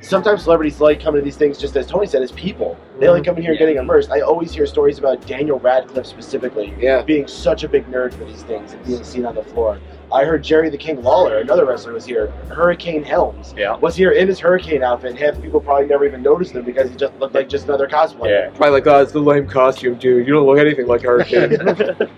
[0.01, 2.77] Sometimes celebrities like coming to these things just as Tony said, as people.
[2.99, 4.11] They like coming here and getting immersed.
[4.11, 7.01] I always hear stories about Daniel Radcliffe specifically Yeah.
[7.01, 9.79] being such a big nerd for these things and being seen on the floor.
[10.11, 12.27] I heard Jerry the King Lawler, another wrestler, was here.
[12.49, 13.75] Hurricane Helms Yeah.
[13.77, 15.17] was here in his hurricane outfit.
[15.17, 17.87] Half the people probably never even noticed him because he just looked like just another
[17.87, 18.29] cosplayer.
[18.29, 18.49] Yeah.
[18.49, 20.27] Probably like, oh, it's the lame costume, dude.
[20.27, 21.57] You don't look anything like Hurricane.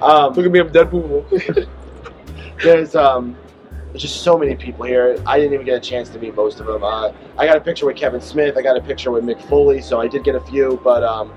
[0.00, 1.68] Um, look at me, I'm Deadpool.
[2.62, 3.36] there's um
[3.90, 5.20] there's just so many people here.
[5.26, 6.84] I didn't even get a chance to meet most of them.
[6.84, 8.56] Uh, I got a picture with Kevin Smith.
[8.56, 10.80] I got a picture with Mick Foley, so I did get a few.
[10.84, 11.32] But um,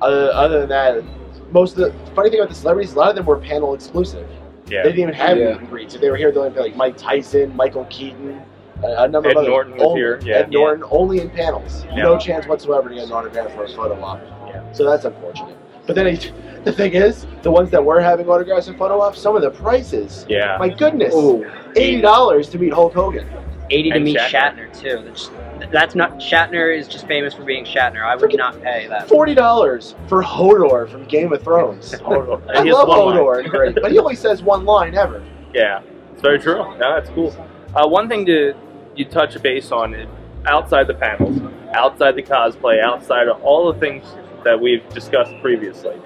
[0.00, 1.04] other, other than that,
[1.52, 4.28] most of the funny thing about the celebrities, a lot of them were panel exclusive.
[4.70, 4.82] Yeah.
[4.82, 5.50] They didn't even have Yeah.
[5.52, 5.94] meet and greets.
[5.94, 8.40] If they were here, they only like Mike Tyson, Michael Keaton,
[8.82, 9.48] uh, a, a number Ed of others.
[9.48, 10.36] Norton was only, here, yeah.
[10.36, 11.84] Ed Norton only in panels.
[11.86, 12.02] Yeah.
[12.04, 14.20] No chance whatsoever to get an autograph or a photo op.
[14.46, 14.72] Yeah.
[14.72, 15.56] So that's unfortunate.
[15.86, 16.32] But then it,
[16.64, 19.50] the thing is, the ones that were having autographs and photo ops, some of the
[19.50, 20.24] prices.
[20.28, 20.56] Yeah.
[20.58, 21.12] My goodness.
[21.16, 21.44] Oh,
[21.76, 23.26] Eighty dollars to meet Hulk Hogan.
[23.72, 24.68] 80 to And meet Shatner.
[24.70, 25.02] Shatner, too.
[25.04, 25.30] That's,
[25.72, 28.02] that's not Shatner is just famous for being Shatner.
[28.02, 29.08] I would not pay that.
[29.08, 31.92] Forty dollars for Hodor from Game of Thrones.
[32.00, 32.40] Hodor.
[32.54, 32.88] I He love.
[32.88, 35.24] Hodor, and great, but he only says one line ever.
[35.54, 35.82] Yeah,
[36.12, 36.56] it's very true.
[36.78, 37.34] No, that's cool.
[37.74, 38.54] Uh, one thing to
[38.96, 40.08] you touch base on is
[40.46, 41.40] outside the panels,
[41.74, 44.04] outside the cosplay, outside of all the things
[44.44, 46.00] that we've discussed previously,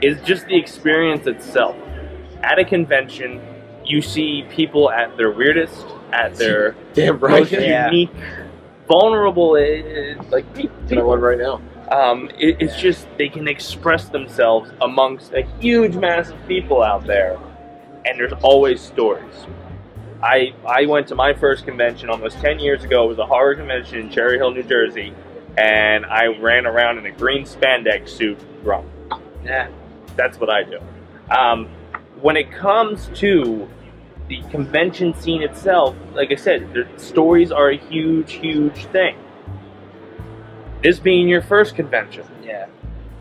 [0.00, 1.76] is just the experience itself.
[2.42, 3.40] At a convention,
[3.84, 7.40] you see people at their weirdest, at their damn right.
[7.40, 7.86] most Yeah.
[7.86, 8.10] unique,
[8.88, 11.60] vulnerable, eh, like pe- Get I one right now.
[11.90, 17.06] um, it, it's just they can express themselves amongst a huge mass of people out
[17.06, 17.38] there,
[18.04, 19.46] and there's always stories.
[20.22, 23.04] I I went to my first convention almost ten years ago.
[23.04, 25.12] It was a horror convention in Cherry Hill, New Jersey,
[25.58, 28.86] and I ran around in a green spandex suit drunk.
[29.44, 29.68] Yeah.
[30.14, 30.78] That's what I do.
[31.36, 31.68] Um,
[32.20, 33.68] when it comes to
[34.32, 39.16] the convention scene itself, like I said, the stories are a huge, huge thing.
[40.82, 42.66] This being your first convention, Yeah.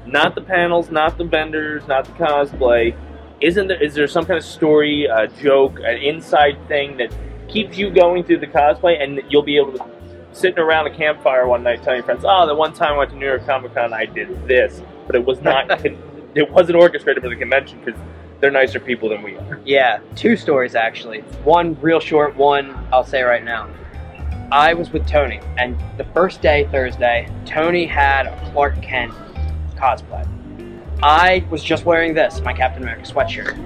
[0.06, 2.96] not the panels, not the vendors, not the cosplay.
[3.42, 3.84] Isn't there?
[3.84, 7.14] Is there some kind of story, a joke, an inside thing that
[7.50, 9.86] keeps you going through the cosplay, and you'll be able to
[10.32, 13.10] sitting around a campfire one night, telling your friends, "Oh, the one time I went
[13.10, 15.70] to New York Comic Con, I did this," but it was not.
[16.36, 18.00] it wasn't orchestrated for the convention because
[18.42, 19.62] they're nicer people than we are.
[19.64, 21.22] Yeah, two stories actually.
[21.44, 23.70] One real short, one I'll say right now.
[24.52, 29.14] I was with Tony, and the first day, Thursday, Tony had a Clark Kent
[29.76, 30.28] cosplay.
[31.02, 33.58] I was just wearing this, my Captain America sweatshirt.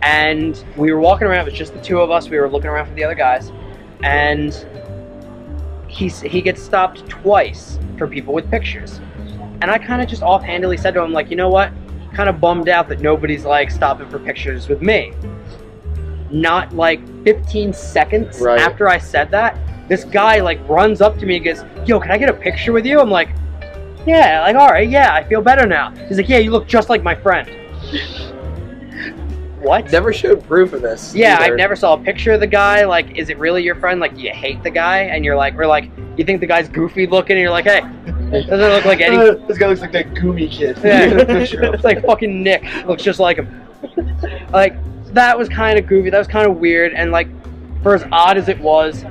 [0.00, 2.70] And we were walking around, it was just the two of us, we were looking
[2.70, 3.52] around for the other guys,
[4.02, 4.66] and
[5.88, 9.00] he's, he gets stopped twice for people with pictures.
[9.60, 11.70] And I kind of just offhandedly said to him, like, you know what?
[12.14, 15.12] Kind of bummed out that nobody's like stopping for pictures with me.
[16.30, 18.60] Not like 15 seconds Right.
[18.60, 19.58] after I said that,
[19.88, 22.72] this guy like runs up to me and goes, "Yo, can I get a picture
[22.72, 23.28] with you?" I'm like,
[24.06, 26.88] "Yeah, like all right, yeah, I feel better now." He's like, "Yeah, you look just
[26.88, 27.48] like my friend."
[29.60, 29.90] what?
[29.90, 31.14] Never showed proof of this.
[31.14, 31.54] Yeah, either.
[31.54, 32.84] I never saw a picture of the guy.
[32.84, 34.00] Like, is it really your friend?
[34.00, 36.68] Like, do you hate the guy, and you're like, we're like, you think the guy's
[36.68, 37.82] goofy looking, and you're like, hey,
[38.42, 39.16] doesn't look like any.
[39.16, 40.78] Uh, this guy looks like that Goomy kid.
[40.82, 41.04] Yeah,
[41.72, 42.64] it's like fucking Nick.
[42.86, 43.62] Looks just like him.
[44.52, 44.74] Like
[45.14, 46.10] that was kind of goofy.
[46.10, 47.28] That was kind of weird, and like
[47.82, 49.04] for as odd as it was,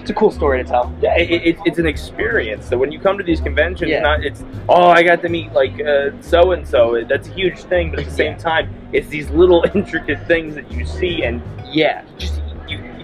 [0.00, 0.94] it's a cool story to tell.
[1.00, 2.68] Yeah, it, it, it's an experience.
[2.68, 4.00] So when you come to these conventions, Yeah.
[4.00, 5.78] not it's oh I got to meet like
[6.20, 7.04] so and so.
[7.08, 10.70] That's a huge thing, but at the same time, it's these little intricate things that
[10.70, 11.42] you see and
[11.72, 12.45] Yeah, just you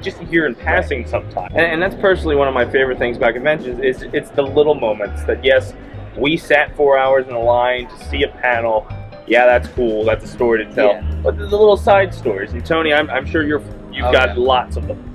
[0.03, 1.53] just hear in passing sometimes.
[1.55, 4.75] And, and that's personally one of my favorite things about conventions is it's the little
[4.75, 5.75] moments that yes,
[6.17, 8.87] we sat four hours in a line to see a panel.
[9.27, 10.05] Yeah, that's cool.
[10.05, 10.89] That's a story to tell.
[10.89, 11.21] Yeah.
[11.23, 12.53] But the little side stories.
[12.53, 13.63] And Tony, I'm, I'm sure you're
[13.93, 14.45] you've Oh, got yeah.
[14.45, 15.09] lots of them.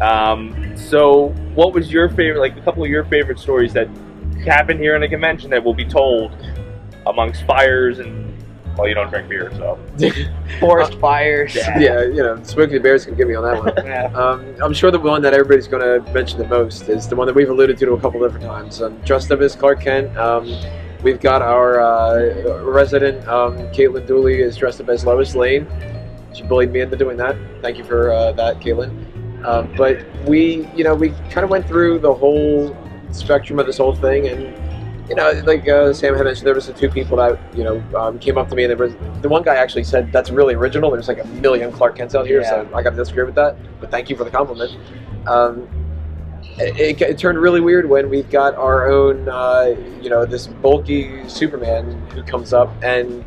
[0.00, 2.40] Um, so, what was your favorite?
[2.40, 3.88] Like a couple of your favorite stories that
[4.44, 6.36] happened here in a convention that will be told
[7.06, 8.33] amongst fires and
[8.76, 9.78] well, you don't drink beer, so
[10.60, 11.54] Forest fires.
[11.54, 11.78] Yeah.
[11.78, 13.74] yeah, you know, Smokey the Bear's gonna get me on that one.
[13.86, 14.06] Yeah.
[14.14, 17.26] Um, I'm sure the one that everybody's going to mention the most is the one
[17.26, 18.80] that we've alluded to a couple different times.
[18.80, 20.16] Um, dressed up as Clark Kent.
[20.16, 20.50] Um,
[21.02, 25.66] we've got our uh, resident um, Caitlin Dooley is dressed up as Lois Lane.
[26.32, 27.36] She bullied me into doing that.
[27.60, 29.44] Thank you for uh, that, Caitlin.
[29.44, 32.74] Um, but we, you know, we kind of went through the whole
[33.12, 34.63] spectrum of this whole thing, and
[35.08, 37.82] you know, like uh, Sam had mentioned, there was the two people that you know
[37.96, 40.54] um, came up to me, and there was the one guy actually said that's really
[40.54, 40.90] original.
[40.90, 43.56] There's like a million Clark Kents out here, so I got to disagree with that.
[43.80, 44.76] But thank you for the compliment.
[45.26, 45.68] Um,
[46.58, 50.46] it, it, it turned really weird when we've got our own, uh, you know, this
[50.46, 53.24] bulky Superman who comes up and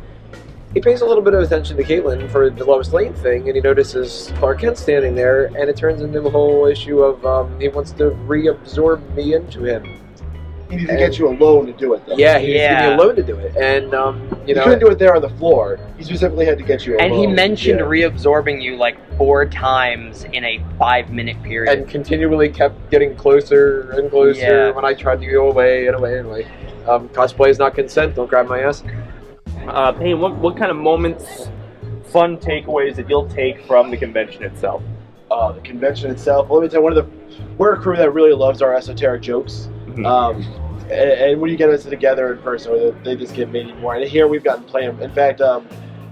[0.74, 3.56] he pays a little bit of attention to Caitlin for the Lois Lane thing, and
[3.56, 7.58] he notices Clark Kent standing there, and it turns into a whole issue of um,
[7.58, 10.07] he wants to reabsorb me into him.
[10.70, 12.16] He needs to get you alone to do it, though.
[12.16, 12.88] Yeah, he needs to Yeah.
[12.96, 15.22] be alone to do it, and um, you He know, couldn't do it there on
[15.22, 15.78] the floor.
[15.96, 17.06] He specifically had to get you alone.
[17.06, 17.86] And he mentioned Yeah.
[17.86, 21.72] reabsorbing you like four times in a five minute period.
[21.78, 24.70] and continually kept getting closer and closer Yeah.
[24.72, 26.46] when I tried to go away and away and away.
[26.86, 28.14] Um, cosplay is not consent.
[28.14, 28.84] Don't grab my ass.
[29.68, 31.50] uh, Payne, what what kind of moments,
[32.04, 34.82] fun takeaways that you'll take from the convention itself?
[35.30, 36.48] uh, the convention itself.
[36.48, 37.10] Well, let me tell you, one of the
[37.58, 39.68] we're a crew that really loves our esoteric jokes.
[39.98, 40.06] Mhm.
[40.06, 40.42] Um,
[40.90, 43.94] and, and when you get us together in person, they- just get made more.
[43.94, 44.64] And here we've gotten.
[44.88, 45.66] Of, in fact, um,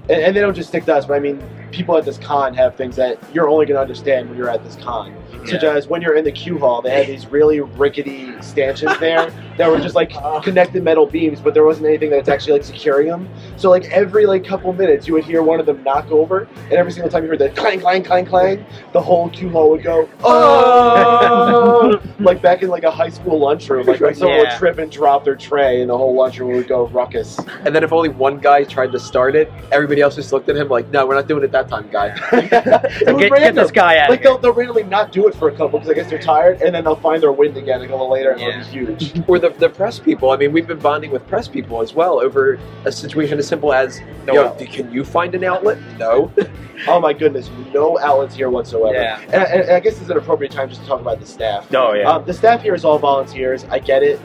[0.09, 2.55] and, and they don't just stick to us, but I mean, people at this con
[2.55, 5.15] have things that you're only going to understand when you're at this con.
[5.45, 9.31] Such as when you're in the queue hall, they had these really rickety stanchions there
[9.57, 10.41] that were just like uh-huh.
[10.41, 13.29] connected metal beams, but there wasn't anything that's actually like securing them.
[13.57, 16.73] So like every like couple minutes, you would hear one of them knock over, and
[16.73, 19.83] every single time you heard that clang, clang, clang, clang, the whole queue hall would
[19.83, 22.03] go oh, oh!
[22.23, 25.25] like back in like a high school lunchroom, like when someone would trip and drop
[25.25, 27.39] their tray, and the whole lunchroom would go ruckus.
[27.65, 30.57] And then if only one guy tried to start it, everybody else just looked at
[30.57, 32.17] him like, "No, we're not doing it that time, guy."
[32.87, 34.33] It get, get this guy out Like of here.
[34.33, 36.75] they'll, they'll randomly not do it for a couple because I guess they're tired, and
[36.75, 38.61] then they'll find their wind again a little later and Yeah.
[38.83, 39.23] it'll be huge.
[39.29, 40.31] or the, the press people.
[40.31, 43.73] I mean, we've been bonding with press people as well over a situation as simple
[43.73, 44.71] as, No "Yo, outlet.
[44.71, 46.33] can you find an outlet?" No.
[46.89, 48.95] Oh my goodness, no outlets here whatsoever.
[48.95, 49.19] Yeah.
[49.23, 51.67] And, and, and I guess it's an appropriate time just to talk about the staff.
[51.75, 52.05] Oh yeah.
[52.11, 53.65] Um, the staff here is all volunteers.
[53.71, 54.21] I get it.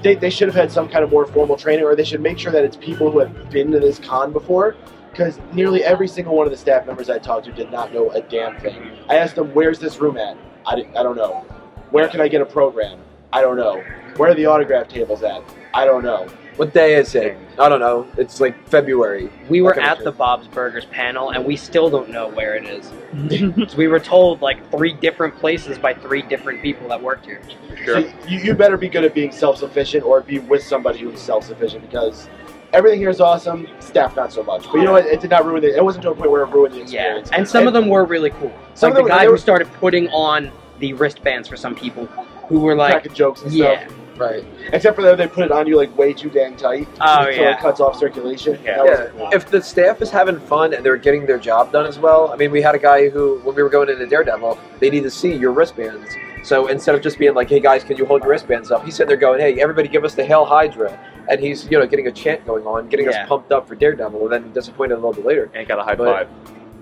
[0.00, 2.38] They, they should have had some kind of more formal training, or they should make
[2.38, 4.76] sure that it's people who have been to this con before.
[5.20, 8.08] Because nearly every single one of the staff members I talked to did not know
[8.12, 8.90] a damn thing.
[9.06, 10.34] I asked them, "Where's this room at?"
[10.64, 11.44] I, di- I don't know.
[11.90, 12.98] Where can I get a program?
[13.30, 13.84] I don't know.
[14.16, 15.42] Where are the autograph tables at?
[15.74, 16.26] I don't know.
[16.56, 17.36] What day is it?
[17.58, 18.06] I don't know.
[18.16, 19.30] It's like February.
[19.50, 22.90] We were at the Bob's Burgers panel, and we still don't know where it is.
[23.54, 27.42] 'Cause we were told like three different places by three different people that worked here.
[27.84, 28.00] sure.
[28.00, 31.82] So you, you better be good at being self-sufficient or be with somebody who's self-sufficient
[31.82, 32.26] because
[32.72, 33.68] everything here is awesome.
[33.80, 34.64] Staff not so much.
[34.66, 35.06] But you know what?
[35.06, 35.74] It did not ruin it.
[35.76, 37.28] It wasn't to a point where it ruined the experience.
[37.30, 38.52] Yeah, and some of them were really cool.
[38.74, 42.06] Some like of the guy who were- started putting on the wristbands for some people
[42.48, 43.96] who were like, cracking jokes and yeah, stuff.
[44.18, 44.44] Right.
[44.72, 46.86] Except for that, they put it on you like way too dang tight.
[47.00, 47.54] Oh, so yeah.
[47.54, 48.58] it cuts off circulation.
[48.62, 48.82] Yeah.
[48.84, 49.06] That Yeah.
[49.16, 49.28] cool.
[49.32, 52.36] If the staff is having fun and they're getting their job done as well, I
[52.36, 55.10] mean, we had a guy who, when we were going into Daredevil, they need to
[55.10, 56.14] see your wristbands.
[56.42, 58.94] So instead of just being like, "Hey guys, can you hold your wristbands up?" He's
[58.94, 60.98] sitting there going, "Hey, everybody, give us the Hail Hydra,"
[61.28, 63.22] and he's you know getting a chant going on, getting Yeah.
[63.22, 65.50] us pumped up for Daredevil, and then disappointed a little bit later.
[65.54, 66.28] and got a high But- five.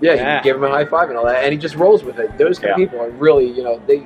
[0.01, 0.37] Yeah, Yeah.
[0.37, 2.37] he gave him a high five and all that, and he just rolls with it.
[2.37, 2.85] Those kind of Yeah.
[2.85, 4.03] people are really, you know, they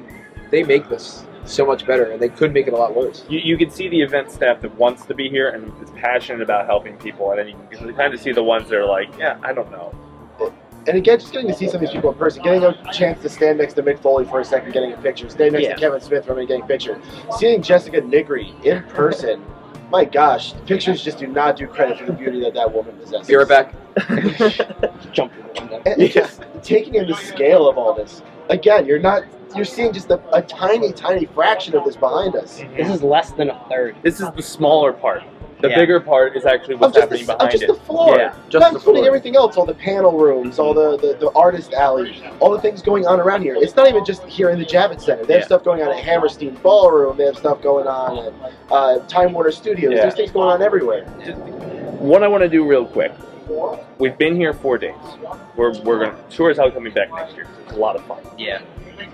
[0.50, 3.26] they make this so much better, and they could make it a lot worse.
[3.28, 6.42] You, you can see the event staff that wants to be here and is passionate
[6.42, 9.10] about helping people, and then you can kind of see the ones that are like,
[9.20, 9.94] yeah, I don't know.
[10.86, 13.22] And again, just getting to see some of these people in person, getting a chance
[13.22, 15.76] to stand next to Mick Foley for a second, getting a picture, stand next Yeah.
[15.76, 17.00] to Kevin Smith for a getting a picture,
[17.38, 19.42] seeing Jessica Nigri in person.
[19.90, 22.96] My gosh, the pictures just do not do credit for the beauty that that woman
[22.98, 23.28] possesses.
[23.28, 23.74] Be right back.
[25.12, 25.32] jump.
[25.86, 28.22] And it's just taking in the scale of all this.
[28.50, 29.24] Again, you're not.
[29.56, 32.64] You're seeing just a, a tiny, tiny fraction of this behind us.
[32.76, 33.96] This is less than a third.
[34.02, 35.22] This is the smaller part.
[35.64, 35.76] The Yeah.
[35.78, 37.68] bigger part is actually what's just, happening the, of behind just it.
[37.68, 38.18] the floor.
[38.18, 39.08] Yeah, just not the including floor.
[39.08, 42.82] everything else, all the panel rooms, all the, the, the artist alley, all the things
[42.82, 43.56] going on around here.
[43.58, 45.24] It's not even just here in the Javits Center.
[45.24, 45.46] They have Yeah.
[45.46, 47.16] stuff going on at Hammerstein Ballroom.
[47.16, 49.94] They have stuff going on at uh, Time Warner Studios.
[49.94, 50.02] Yeah.
[50.02, 51.06] There's things going on everywhere.
[52.00, 53.14] What I want to do real quick.
[54.00, 54.96] We've been here four days.
[55.56, 57.48] We're, we're gonna sure as hell coming back next year.
[57.64, 58.18] It's a lot of fun.
[58.38, 58.60] Yeah.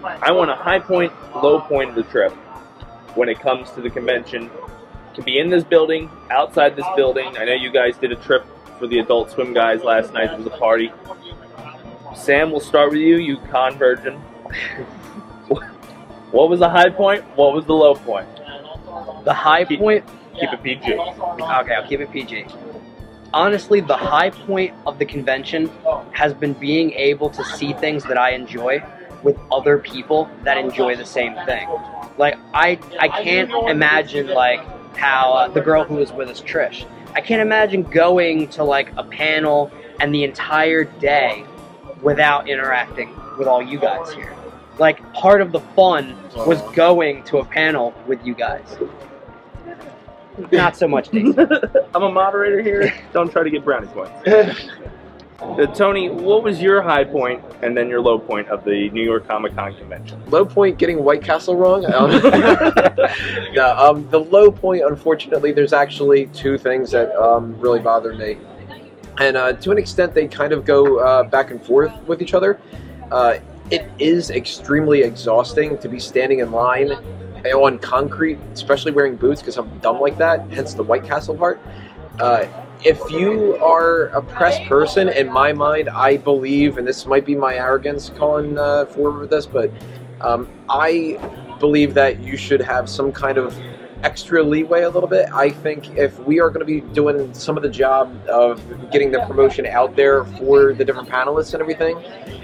[0.03, 1.13] I want a high point,
[1.43, 2.31] low point of the trip
[3.13, 4.49] when it comes to the convention.
[5.19, 7.35] To be in this building, outside this building.
[7.37, 8.45] I know you guys did a trip
[8.79, 10.31] for the Adult Swim guys last night.
[10.31, 10.93] It was a party.
[12.15, 13.17] Sam, we'll start with you.
[13.17, 14.13] You con virgin.
[16.31, 17.25] what was the high point?
[17.35, 18.29] What was the low point?
[19.25, 20.05] The high Keep- point.
[20.39, 20.93] Keep it PG.
[20.93, 22.45] Okay, I'll keep it PG.
[23.33, 25.69] Honestly, the high point of the convention
[26.13, 28.81] has been being able to see things that I enjoy
[29.21, 31.67] with other people that enjoy the same thing.
[32.17, 34.61] Like I, I can't imagine like
[34.99, 36.85] how uh, the girl who was with us, Trish.
[37.15, 41.45] I can't imagine going to like a panel and the entire day
[42.01, 44.35] without interacting with all you guys here.
[44.77, 48.77] Like part of the fun was going to a panel with you guys.
[50.51, 51.35] Not so much, Daisy.
[51.95, 52.93] I'm a moderator here.
[53.11, 54.13] Don't try to get brownie points.
[55.41, 59.03] Uh, Tony, what was your high point and then your low point of the New
[59.03, 60.21] York Comic Con convention?
[60.29, 61.85] Low point getting White Castle wrong.
[61.85, 62.11] Um,
[63.53, 68.37] no, um, the low point, unfortunately, there's actually two things that um, really bother me,
[69.17, 72.33] and uh, to an extent, they kind of go uh, back and forth with each
[72.33, 72.59] other.
[73.09, 73.37] Uh,
[73.71, 76.91] it is extremely exhausting to be standing in line
[77.45, 80.49] on concrete, especially wearing boots, because I'm dumb like that.
[80.51, 81.61] Hence the White Castle part.
[82.83, 87.35] If you are a press person, in my mind, I believe, and this might be
[87.35, 89.69] my arrogance calling uh, for this, but
[90.21, 91.19] um, I
[91.59, 93.57] believe that you should have some kind of
[94.03, 95.27] extra leeway a little bit.
[95.33, 98.61] I think if we are going to be doing some of the job of
[98.91, 102.01] getting the promotion out there for the different panelists and everything,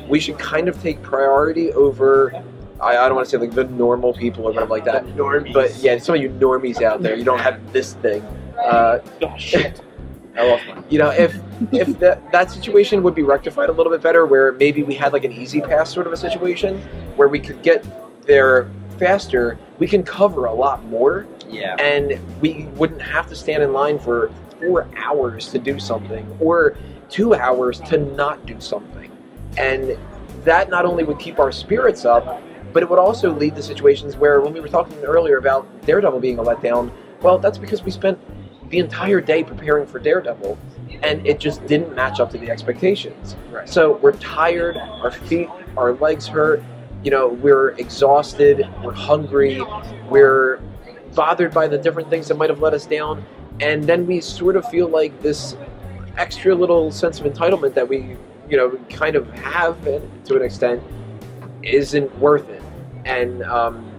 [0.10, 2.34] we should kind of take priority over.
[2.82, 5.06] I, I don't want to say like the normal people or whatever like that.
[5.06, 5.54] Normies.
[5.54, 8.22] But yeah, some of you normies out there, you don't have this thing.
[8.62, 9.82] Uh, Oh, shit.
[10.38, 10.84] I lost mine.
[10.90, 11.38] you know, if
[11.72, 15.14] if that that situation would be rectified a little bit better, where maybe we had
[15.14, 16.82] like an easy pass sort of a situation,
[17.16, 17.86] where we could get
[18.26, 21.76] there faster, we can cover a lot more, Yeah.
[21.76, 26.76] and we wouldn't have to stand in line for four hours to do something or
[27.10, 29.12] two hours to not do something,
[29.58, 29.98] and
[30.44, 32.42] that not only would keep our spirits up,
[32.74, 36.20] but it would also lead to situations where when we were talking earlier about Daredevil
[36.20, 36.92] being a letdown,
[37.22, 38.20] well, that's because we spent
[38.70, 40.58] the entire day preparing for Daredevil,
[41.04, 43.36] and it just didn't match up to the expectations.
[43.52, 43.68] Right.
[43.68, 46.64] So we're tired, our feet, our legs hurt,
[47.04, 49.62] you know, we're exhausted, we're hungry,
[50.10, 50.60] we're
[51.14, 53.24] bothered by the different things that might have let us down,
[53.60, 55.56] and then we sort of feel like this
[56.18, 58.18] extra little sense of entitlement that we,
[58.50, 60.82] you know, kind of have to an extent
[61.62, 62.62] isn't worth it.
[63.06, 63.92] And um,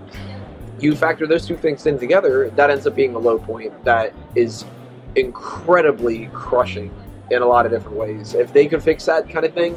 [0.78, 4.12] you factor those two things in together, that ends up being a low point that
[4.34, 4.64] is
[5.14, 6.92] incredibly crushing
[7.30, 8.34] in a lot of different ways.
[8.34, 9.76] If they could fix that kind of thing,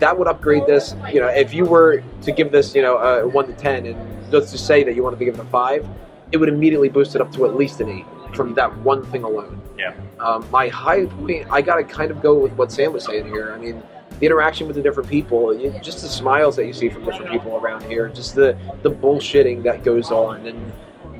[0.00, 0.94] that would upgrade this.
[1.12, 4.32] You know, if you were to give this, you know, a one to ten, and
[4.32, 5.86] let's just say that you wanted to give it a five,
[6.32, 9.22] it would immediately boost it up to at least an eight from that one thing
[9.22, 9.60] alone.
[9.78, 9.94] Yeah.
[10.18, 13.52] Um, my high point, I gotta kind of go with what Sam was saying here.
[13.52, 13.82] I mean,
[14.22, 17.32] the interaction with the different people, you, just the smiles that you see from different
[17.32, 20.72] people around here, just the the bullshitting that goes on, and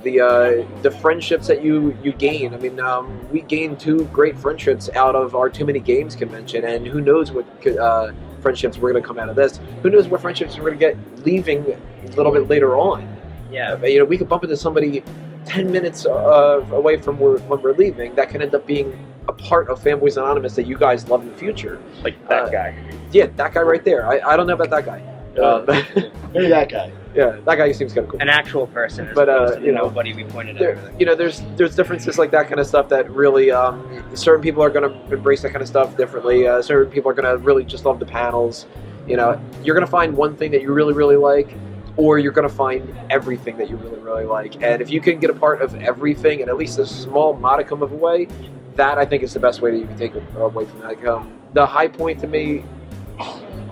[0.04, 2.54] the uh, the friendships that you you gain.
[2.54, 6.64] I mean, um, we gained two great friendships out of our Too Many Games convention,
[6.64, 9.58] and who knows what uh, friendships we're going to come out of this?
[9.82, 13.16] Who knows what friendships we're going to get leaving a little bit later on?
[13.50, 13.84] Yeah.
[13.84, 15.02] You know, we could bump into somebody
[15.44, 18.14] ten minutes uh, away from where, when we're leaving.
[18.14, 21.30] That can end up being a part of Fanboys Anonymous that you guys love in
[21.30, 21.80] the future.
[22.02, 22.74] Like that Uh, guy.
[23.12, 24.06] Yeah, that guy right there.
[24.06, 25.02] I, I don't know about that guy.
[25.40, 25.64] Um,
[26.34, 26.92] Maybe that guy.
[27.14, 28.20] yeah, that guy seems kind of cool.
[28.20, 31.00] An actual person, But, uh, you know, nobody we pointed there, out.
[31.00, 34.62] you know, there's there's differences like that kind of stuff that really um, certain people
[34.62, 36.46] are going to embrace that kind of stuff differently.
[36.46, 38.66] Uh, certain people are going to really just love the panels.
[39.06, 41.54] You know, you're going to find one thing that you really really like,
[41.96, 44.62] or you're going to find everything that you really really like.
[44.62, 47.82] And if you can get a part of everything in at least a small modicum
[47.82, 48.28] of a way,
[48.76, 51.04] that I think is the best way that you can take away from that.
[51.06, 52.64] Um, the high point to me.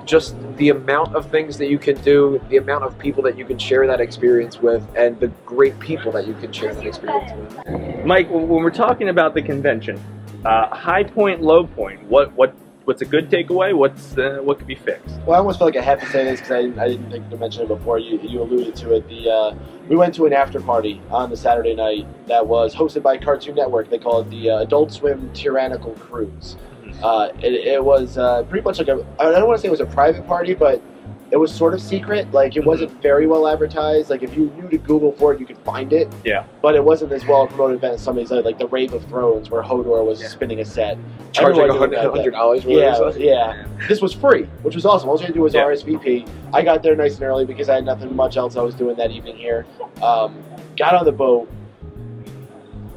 [0.06, 3.44] Just the amount of things that you can do, the amount of people that you
[3.44, 7.30] can share that experience with, and the great people that you can share that experience
[7.32, 8.04] with.
[8.04, 10.00] Mike, when when we're talking about the convention,
[10.44, 12.54] uh, high point, low point, what what
[12.90, 13.72] what's a good takeaway?
[13.72, 15.20] What's uh, what could be fixed?
[15.24, 17.08] Well, I almost feel like I have to say this because I, didn't- I didn't
[17.12, 18.00] think to mention it before.
[18.00, 19.08] You, you alluded to it.
[19.08, 19.54] The uh,
[19.88, 23.54] we went to an after party on the Saturday night that was hosted by Cartoon
[23.54, 23.90] Network.
[23.90, 26.56] They call it the uh, Adult Swim Tyrannical Cruise.
[27.00, 29.70] Uh, it, it was uh, pretty much like a I don't want to say it
[29.70, 30.82] was a private party, but
[31.30, 32.30] it was sort of secret.
[32.32, 34.10] Like it wasn't very well advertised.
[34.10, 36.12] Like if you knew to Google for it, you could find it.
[36.24, 36.44] Yeah.
[36.60, 38.92] But it wasn't as well promoted event as some of these other, like the Rave
[38.92, 40.28] of Thrones, where Hodor was Yeah.
[40.28, 40.98] spinning a set.
[41.32, 42.10] Charging like a knew about that.
[42.10, 42.64] hundred dollars.
[42.64, 43.64] Yeah, yeah.
[43.88, 45.08] This was free, which was awesome.
[45.08, 45.64] All you had to do was Yeah.
[45.64, 46.26] RSVP.
[46.52, 48.96] I got there nice and early because I had nothing much else I was doing
[48.96, 49.66] that evening here.
[50.02, 50.36] Um,
[50.76, 51.48] got on the boat.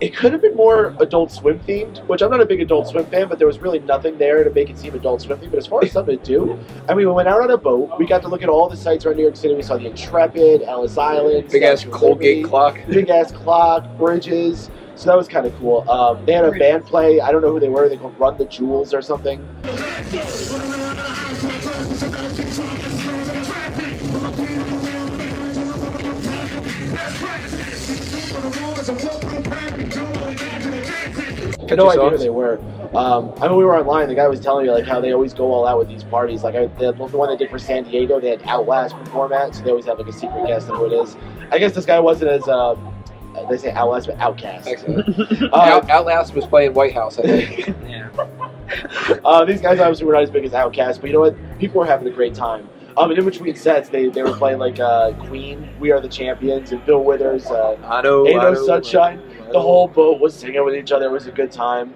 [0.04, 3.06] It could have been more Adult Swim themed, which I'm not a big Adult Swim
[3.06, 5.52] fan, but there was really nothing there to make it seem Adult Swim themed.
[5.52, 6.60] But as far as something to do,
[6.90, 7.98] I mean, we went out on a boat.
[7.98, 9.56] We got to look at all the sites around New York City.
[9.56, 12.80] We saw the Intrepid, Ellis Island, Big ass Colgate clock.
[12.90, 14.70] big ass clock, bridges.
[14.96, 15.90] So that was kind of cool.
[15.90, 17.22] Um, they had a band play.
[17.22, 17.88] I don't know who they were.
[17.88, 19.40] They called Run the Jewels or something.
[31.76, 32.60] Catchy no idea who they were.
[32.94, 34.08] Um, I mean, we were online.
[34.08, 36.44] The guy was telling me like how they always go all out with these parties.
[36.44, 39.56] Like I, the, the one they did for San Diego, they had Outlast perform at,
[39.56, 41.16] so they always have like a secret guest on who it is.
[41.52, 42.76] I guess this guy wasn't as uh,
[43.50, 44.68] they say Outlast, but OutKast.
[44.68, 45.54] Excellent.
[45.54, 47.76] Uh, Out, Outlast was playing White House, I think.
[47.94, 48.10] Yeah.
[49.26, 51.36] uh, these guys obviously were not as big as OutKast, but you know what?
[51.60, 52.68] People were having a great time.
[52.96, 56.08] Um, and in between sets, they, they were playing like uh, Queen, We Are the
[56.08, 57.76] Champions, and Bill Withers, uh.
[58.26, 59.22] Ain't No Sunshine.
[59.54, 61.06] The whole boat was singing with each other.
[61.06, 61.94] It was a good time.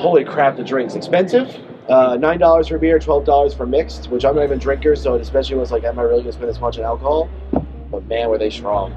[0.00, 1.69] Holy crap, the drink's expensive.
[1.90, 4.94] Uh, Nine dollars for beer, twelve dollars for mixed, which I'm not even a drinker,
[4.94, 7.28] so it especially was like, am I really gonna spend this much on alcohol?
[7.90, 8.92] But man, were they strong.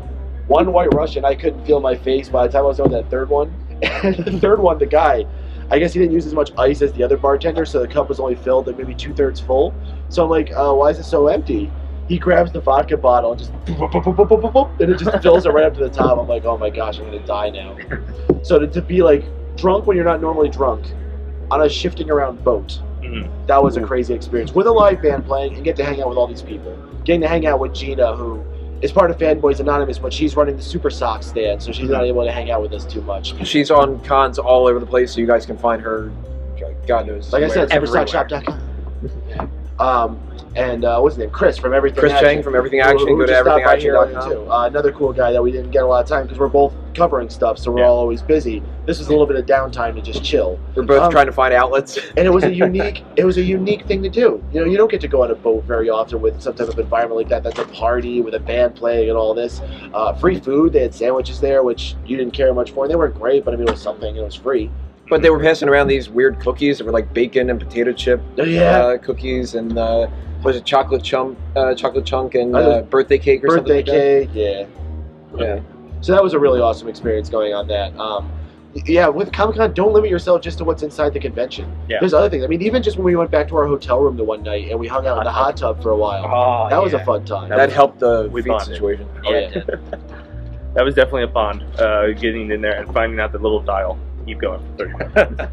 [0.46, 3.10] One white Russian, I couldn't feel my face by the time I was with that
[3.10, 3.52] third one.
[4.04, 5.26] The third one, the guy,
[5.72, 8.10] I guess he didn't use as much ice as the other bartender, so the cup
[8.10, 9.74] was only filled like maybe two thirds full.
[10.10, 11.72] So I'm like, uh, why is it so empty?
[12.08, 15.80] He grabs the vodka bottle and just and it just fills it right up to
[15.80, 16.20] the top.
[16.20, 17.76] I'm like, oh my gosh, I'm gonna die now.
[18.44, 19.24] So to, to be like
[19.58, 20.86] drunk when you're not normally drunk
[21.52, 23.28] on a shifting around boat, Mhm.
[23.48, 26.10] that was a crazy experience with a live band playing and get to hang out
[26.10, 26.76] with all these people.
[27.04, 28.42] Getting to hang out with Gina, who
[28.82, 32.04] is part of Fanboys Anonymous, but she's running the Super Sock stand, so she's not
[32.06, 33.34] able to hang out with us too much.
[33.46, 36.12] She's on cons all over the place, so you guys can find her.
[36.88, 37.32] God knows.
[37.32, 37.82] Like I said, where.
[37.82, 39.50] supersockshop.com.
[39.80, 40.20] Um,
[40.56, 41.32] and uh, what's his name?
[41.32, 42.28] Chris from Everything Chris Action.
[42.28, 43.08] Chang from Everything Action.
[43.08, 44.52] who Go to just stopped by here earlier, everythingaction.com.
[44.52, 46.76] Uh, another cool guy that we didn't get a lot of time because we're both
[46.94, 47.88] covering stuff, so we're Yeah.
[47.88, 48.62] all always busy.
[48.86, 50.60] This was a little bit of downtime to just chill.
[50.76, 51.98] We're both Um, trying to find outlets.
[52.16, 54.78] and it was a unique it was a unique thing to do you know you
[54.78, 57.30] don't get to go on a boat very often with some type of environment like
[57.30, 59.62] that that's a party with a band playing and all this
[59.94, 62.96] uh, free food they had sandwiches there which you didn't care much for and they
[62.96, 64.70] weren't great but i mean it was something it was free
[65.14, 68.20] But they were passing around these weird cookies that were like bacon and potato chip
[68.40, 70.08] Oh, yeah uh, cookies and uh,
[70.44, 74.26] was it chocolate chunk, uh, chocolate chunk and uh, birthday cake or birthday something like
[74.26, 74.66] cake yeah
[75.38, 75.40] that?
[75.40, 75.60] Yeah.
[76.02, 78.32] so that was a really awesome experience going on that um,
[78.88, 81.98] yeah with comic-con don't limit yourself just to what's inside the convention Yeah.
[82.00, 84.18] there's other things i mean even just when we went back to our hotel room
[84.18, 86.70] the one night and we hung out in the hot tub for a while Oh,
[86.72, 89.08] that was a fun time That That was- helped the we feet situation.
[89.28, 89.62] Oh, yeah.
[90.74, 91.62] That was definitely a bond.
[91.80, 93.96] Uh, getting in there and finding out the little dial.
[94.26, 95.16] Keep going for 30 minutes.
[95.18, 95.50] Until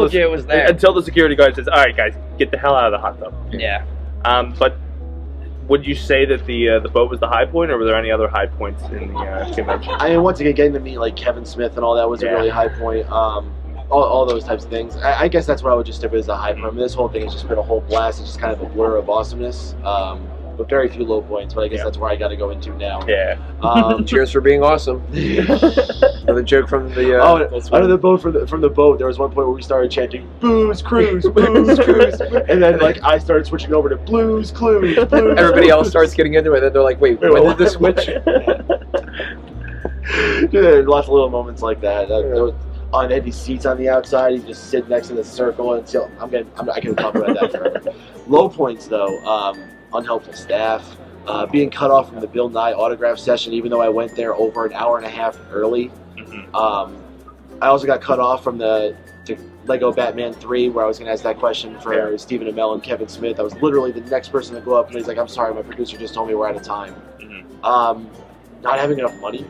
[0.00, 0.68] Told the- you it was there.
[0.68, 3.18] Until the security guard says, "All right, guys, get the hell out of the hot
[3.20, 3.84] tub." Yeah.
[4.24, 4.76] Um, but
[5.68, 7.96] would you say that the uh, the boat was the high point, or were there
[7.96, 9.92] any other high points in the uh, convention?
[9.98, 12.30] I mean, once again, getting to meet like Kevin Smith and all that was Yeah.
[12.30, 13.10] a really high point.
[13.10, 13.52] Um,
[13.88, 14.96] all, all those types of things.
[14.96, 16.64] I, I guess that's what I would just stick with as a high point.
[16.64, 18.18] I mean, this whole thing has just been a whole blast.
[18.18, 20.26] It's just kind of a blur of awesomeness, um,
[20.56, 21.54] but very few low points.
[21.54, 21.84] But I guess Yeah.
[21.84, 23.06] that's where I got to go into now.
[23.06, 23.36] Yeah.
[23.62, 25.02] Um, Cheers for being awesome.
[25.12, 27.18] Another joke from the.
[27.20, 29.28] Uh, oh, Adult out of the boat from the, from the boat, there was one
[29.30, 33.72] point where we started chanting "Booze Cruise, Booze Cruise," and then like I started switching
[33.74, 34.96] over to Blues Clues.
[35.06, 37.58] Blues Everybody else starts getting into it, and then they're like, "Wait, Wait, when what-
[37.58, 38.08] did this switch?"
[40.52, 42.10] yeah, lots of little moments like that.
[42.10, 42.54] Uh, there was-
[42.92, 44.32] and they had these seats on the outside.
[44.34, 46.46] You just sit next to the circle until I'm gonna.
[46.56, 47.92] I'm, I can talk about that forever.
[48.26, 49.60] Low points though, um,
[49.96, 50.96] unhelpful staff,
[51.26, 54.34] uh, being cut off from the Bill Nye autograph session, even though I went there
[54.34, 55.90] over an hour and a half early.
[56.16, 56.54] Mhm.
[56.54, 56.96] Um,
[57.60, 58.94] I also got cut off from the,
[59.24, 62.16] the Lego Batman 3, where I was going to ask that question for Yeah.
[62.16, 63.40] Stephen Amell and Kevin Smith.
[63.40, 65.62] I was literally the next person to go up, and he's like, "I'm sorry, my
[65.62, 67.64] producer just told me we're out of time." Mhm.
[67.64, 68.08] Um,
[68.62, 69.44] not having enough money.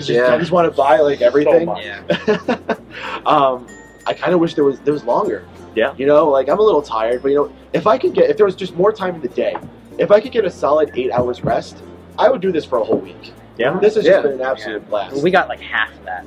[0.00, 0.34] Yeah.
[0.34, 1.66] I just want to buy like everything.
[1.66, 1.84] much.
[1.84, 2.02] Yeah.
[3.26, 3.66] um,
[4.06, 5.44] I kind of wish there was there was longer.
[5.74, 5.92] Yeah.
[5.96, 8.36] You know, like I'm a little tired, but you know, if I could get if
[8.36, 9.56] there was just more time in the day,
[9.98, 11.76] if I could get a solid eight hours rest,
[12.18, 13.32] I would do this for a whole week.
[13.56, 13.78] Yeah.
[13.80, 14.12] This has Yeah.
[14.12, 15.22] just been an absolute blast.
[15.22, 16.24] We got like half of that.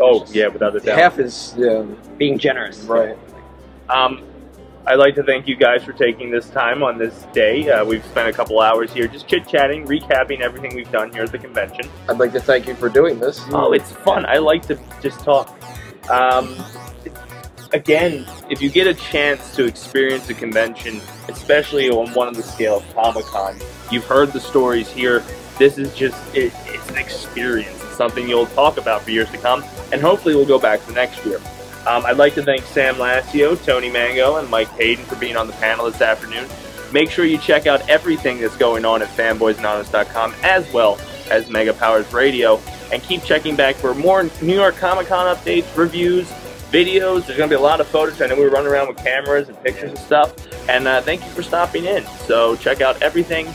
[0.00, 0.98] Oh yeah, without a doubt.
[0.98, 1.82] Half is yeah,
[2.16, 2.80] Being generous.
[2.84, 3.16] right.
[3.88, 4.22] Um,
[4.86, 7.70] I'd like to thank you guys for taking this time on this day.
[7.70, 11.22] Uh, we've spent a couple hours here just chit chatting, recapping everything we've done here
[11.22, 11.88] at the convention.
[12.08, 13.40] I'd like to thank you for doing this.
[13.52, 14.26] Oh, it's fun.
[14.26, 15.56] I like to just talk.
[16.10, 16.56] Um,
[17.72, 22.42] again, if you get a chance to experience a convention, especially on one of the
[22.42, 23.56] scale of Comic Con,
[23.90, 25.22] you've heard the stories here.
[25.58, 27.82] This is just, it, it's an experience.
[27.82, 30.92] It's something you'll talk about for years to come, and hopefully we'll go back for
[30.92, 31.38] next year.
[31.86, 35.46] Um, I'd like to thank Sam Lassio, Tony Mango, and Mike Hayden for being on
[35.46, 36.48] the panel this afternoon.
[36.92, 40.98] Make sure you check out everything that's going on at fanboysanonymous.com as well
[41.30, 42.60] as Mega Powers Radio.
[42.92, 46.30] And keep checking back for more New York Comic Con updates, reviews,
[46.72, 47.26] videos.
[47.26, 48.20] There's going to be a lot of photos.
[48.20, 50.34] I know we were running around with cameras and pictures and stuff.
[50.68, 52.04] And uh, thank you for stopping in.
[52.26, 53.46] So check out everything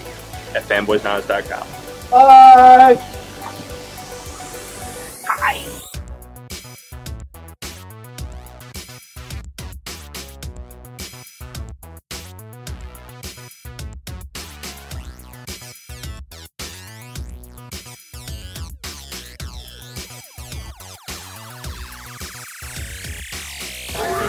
[0.53, 1.67] at fanboysanonymous.com.
[2.11, 3.17] Bye.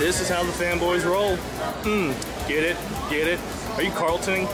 [0.08, 1.36] This is how the fanboys roll.
[1.84, 2.12] Hmm,
[2.48, 2.78] get it?
[3.10, 3.38] Get it?
[3.76, 4.48] Are you Carltoning?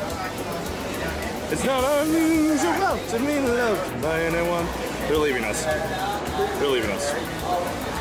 [1.53, 4.67] It's not unusual to be loved by anyone.
[5.07, 5.65] They're leaving us.
[5.65, 7.94] They're leaving us.